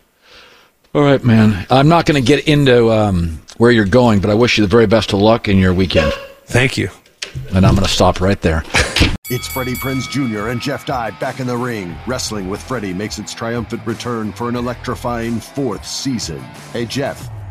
All 0.95 1.03
right, 1.03 1.23
man. 1.23 1.67
I'm 1.69 1.87
not 1.87 2.07
going 2.07 2.19
to 2.19 2.27
get 2.27 2.47
into 2.47 2.91
um, 2.91 3.41
where 3.57 3.69
you're 3.69 3.85
going, 3.85 4.21
but 4.21 4.31
I 4.31 4.33
wish 4.33 4.57
you 4.57 4.63
the 4.63 4.69
very 4.69 4.87
best 4.87 5.13
of 5.13 5.19
luck 5.19 5.47
in 5.47 5.59
your 5.59 5.73
weekend. 5.73 6.13
Thank 6.45 6.77
you. 6.77 6.89
And 7.53 7.65
I'm 7.65 7.75
going 7.75 7.85
to 7.85 7.91
stop 7.91 8.21
right 8.21 8.41
there. 8.41 8.63
It's 9.27 9.47
Freddie 9.47 9.73
Prinze 9.73 10.07
Jr. 10.07 10.49
and 10.49 10.61
Jeff 10.61 10.85
Dye 10.85 11.09
back 11.09 11.39
in 11.39 11.47
the 11.47 11.57
ring. 11.57 11.95
Wrestling 12.05 12.47
with 12.47 12.61
Freddie 12.61 12.93
makes 12.93 13.17
its 13.17 13.33
triumphant 13.33 13.81
return 13.87 14.31
for 14.31 14.49
an 14.49 14.55
electrifying 14.55 15.39
fourth 15.39 15.83
season. 15.83 16.37
Hey, 16.71 16.85
Jeff. 16.85 17.27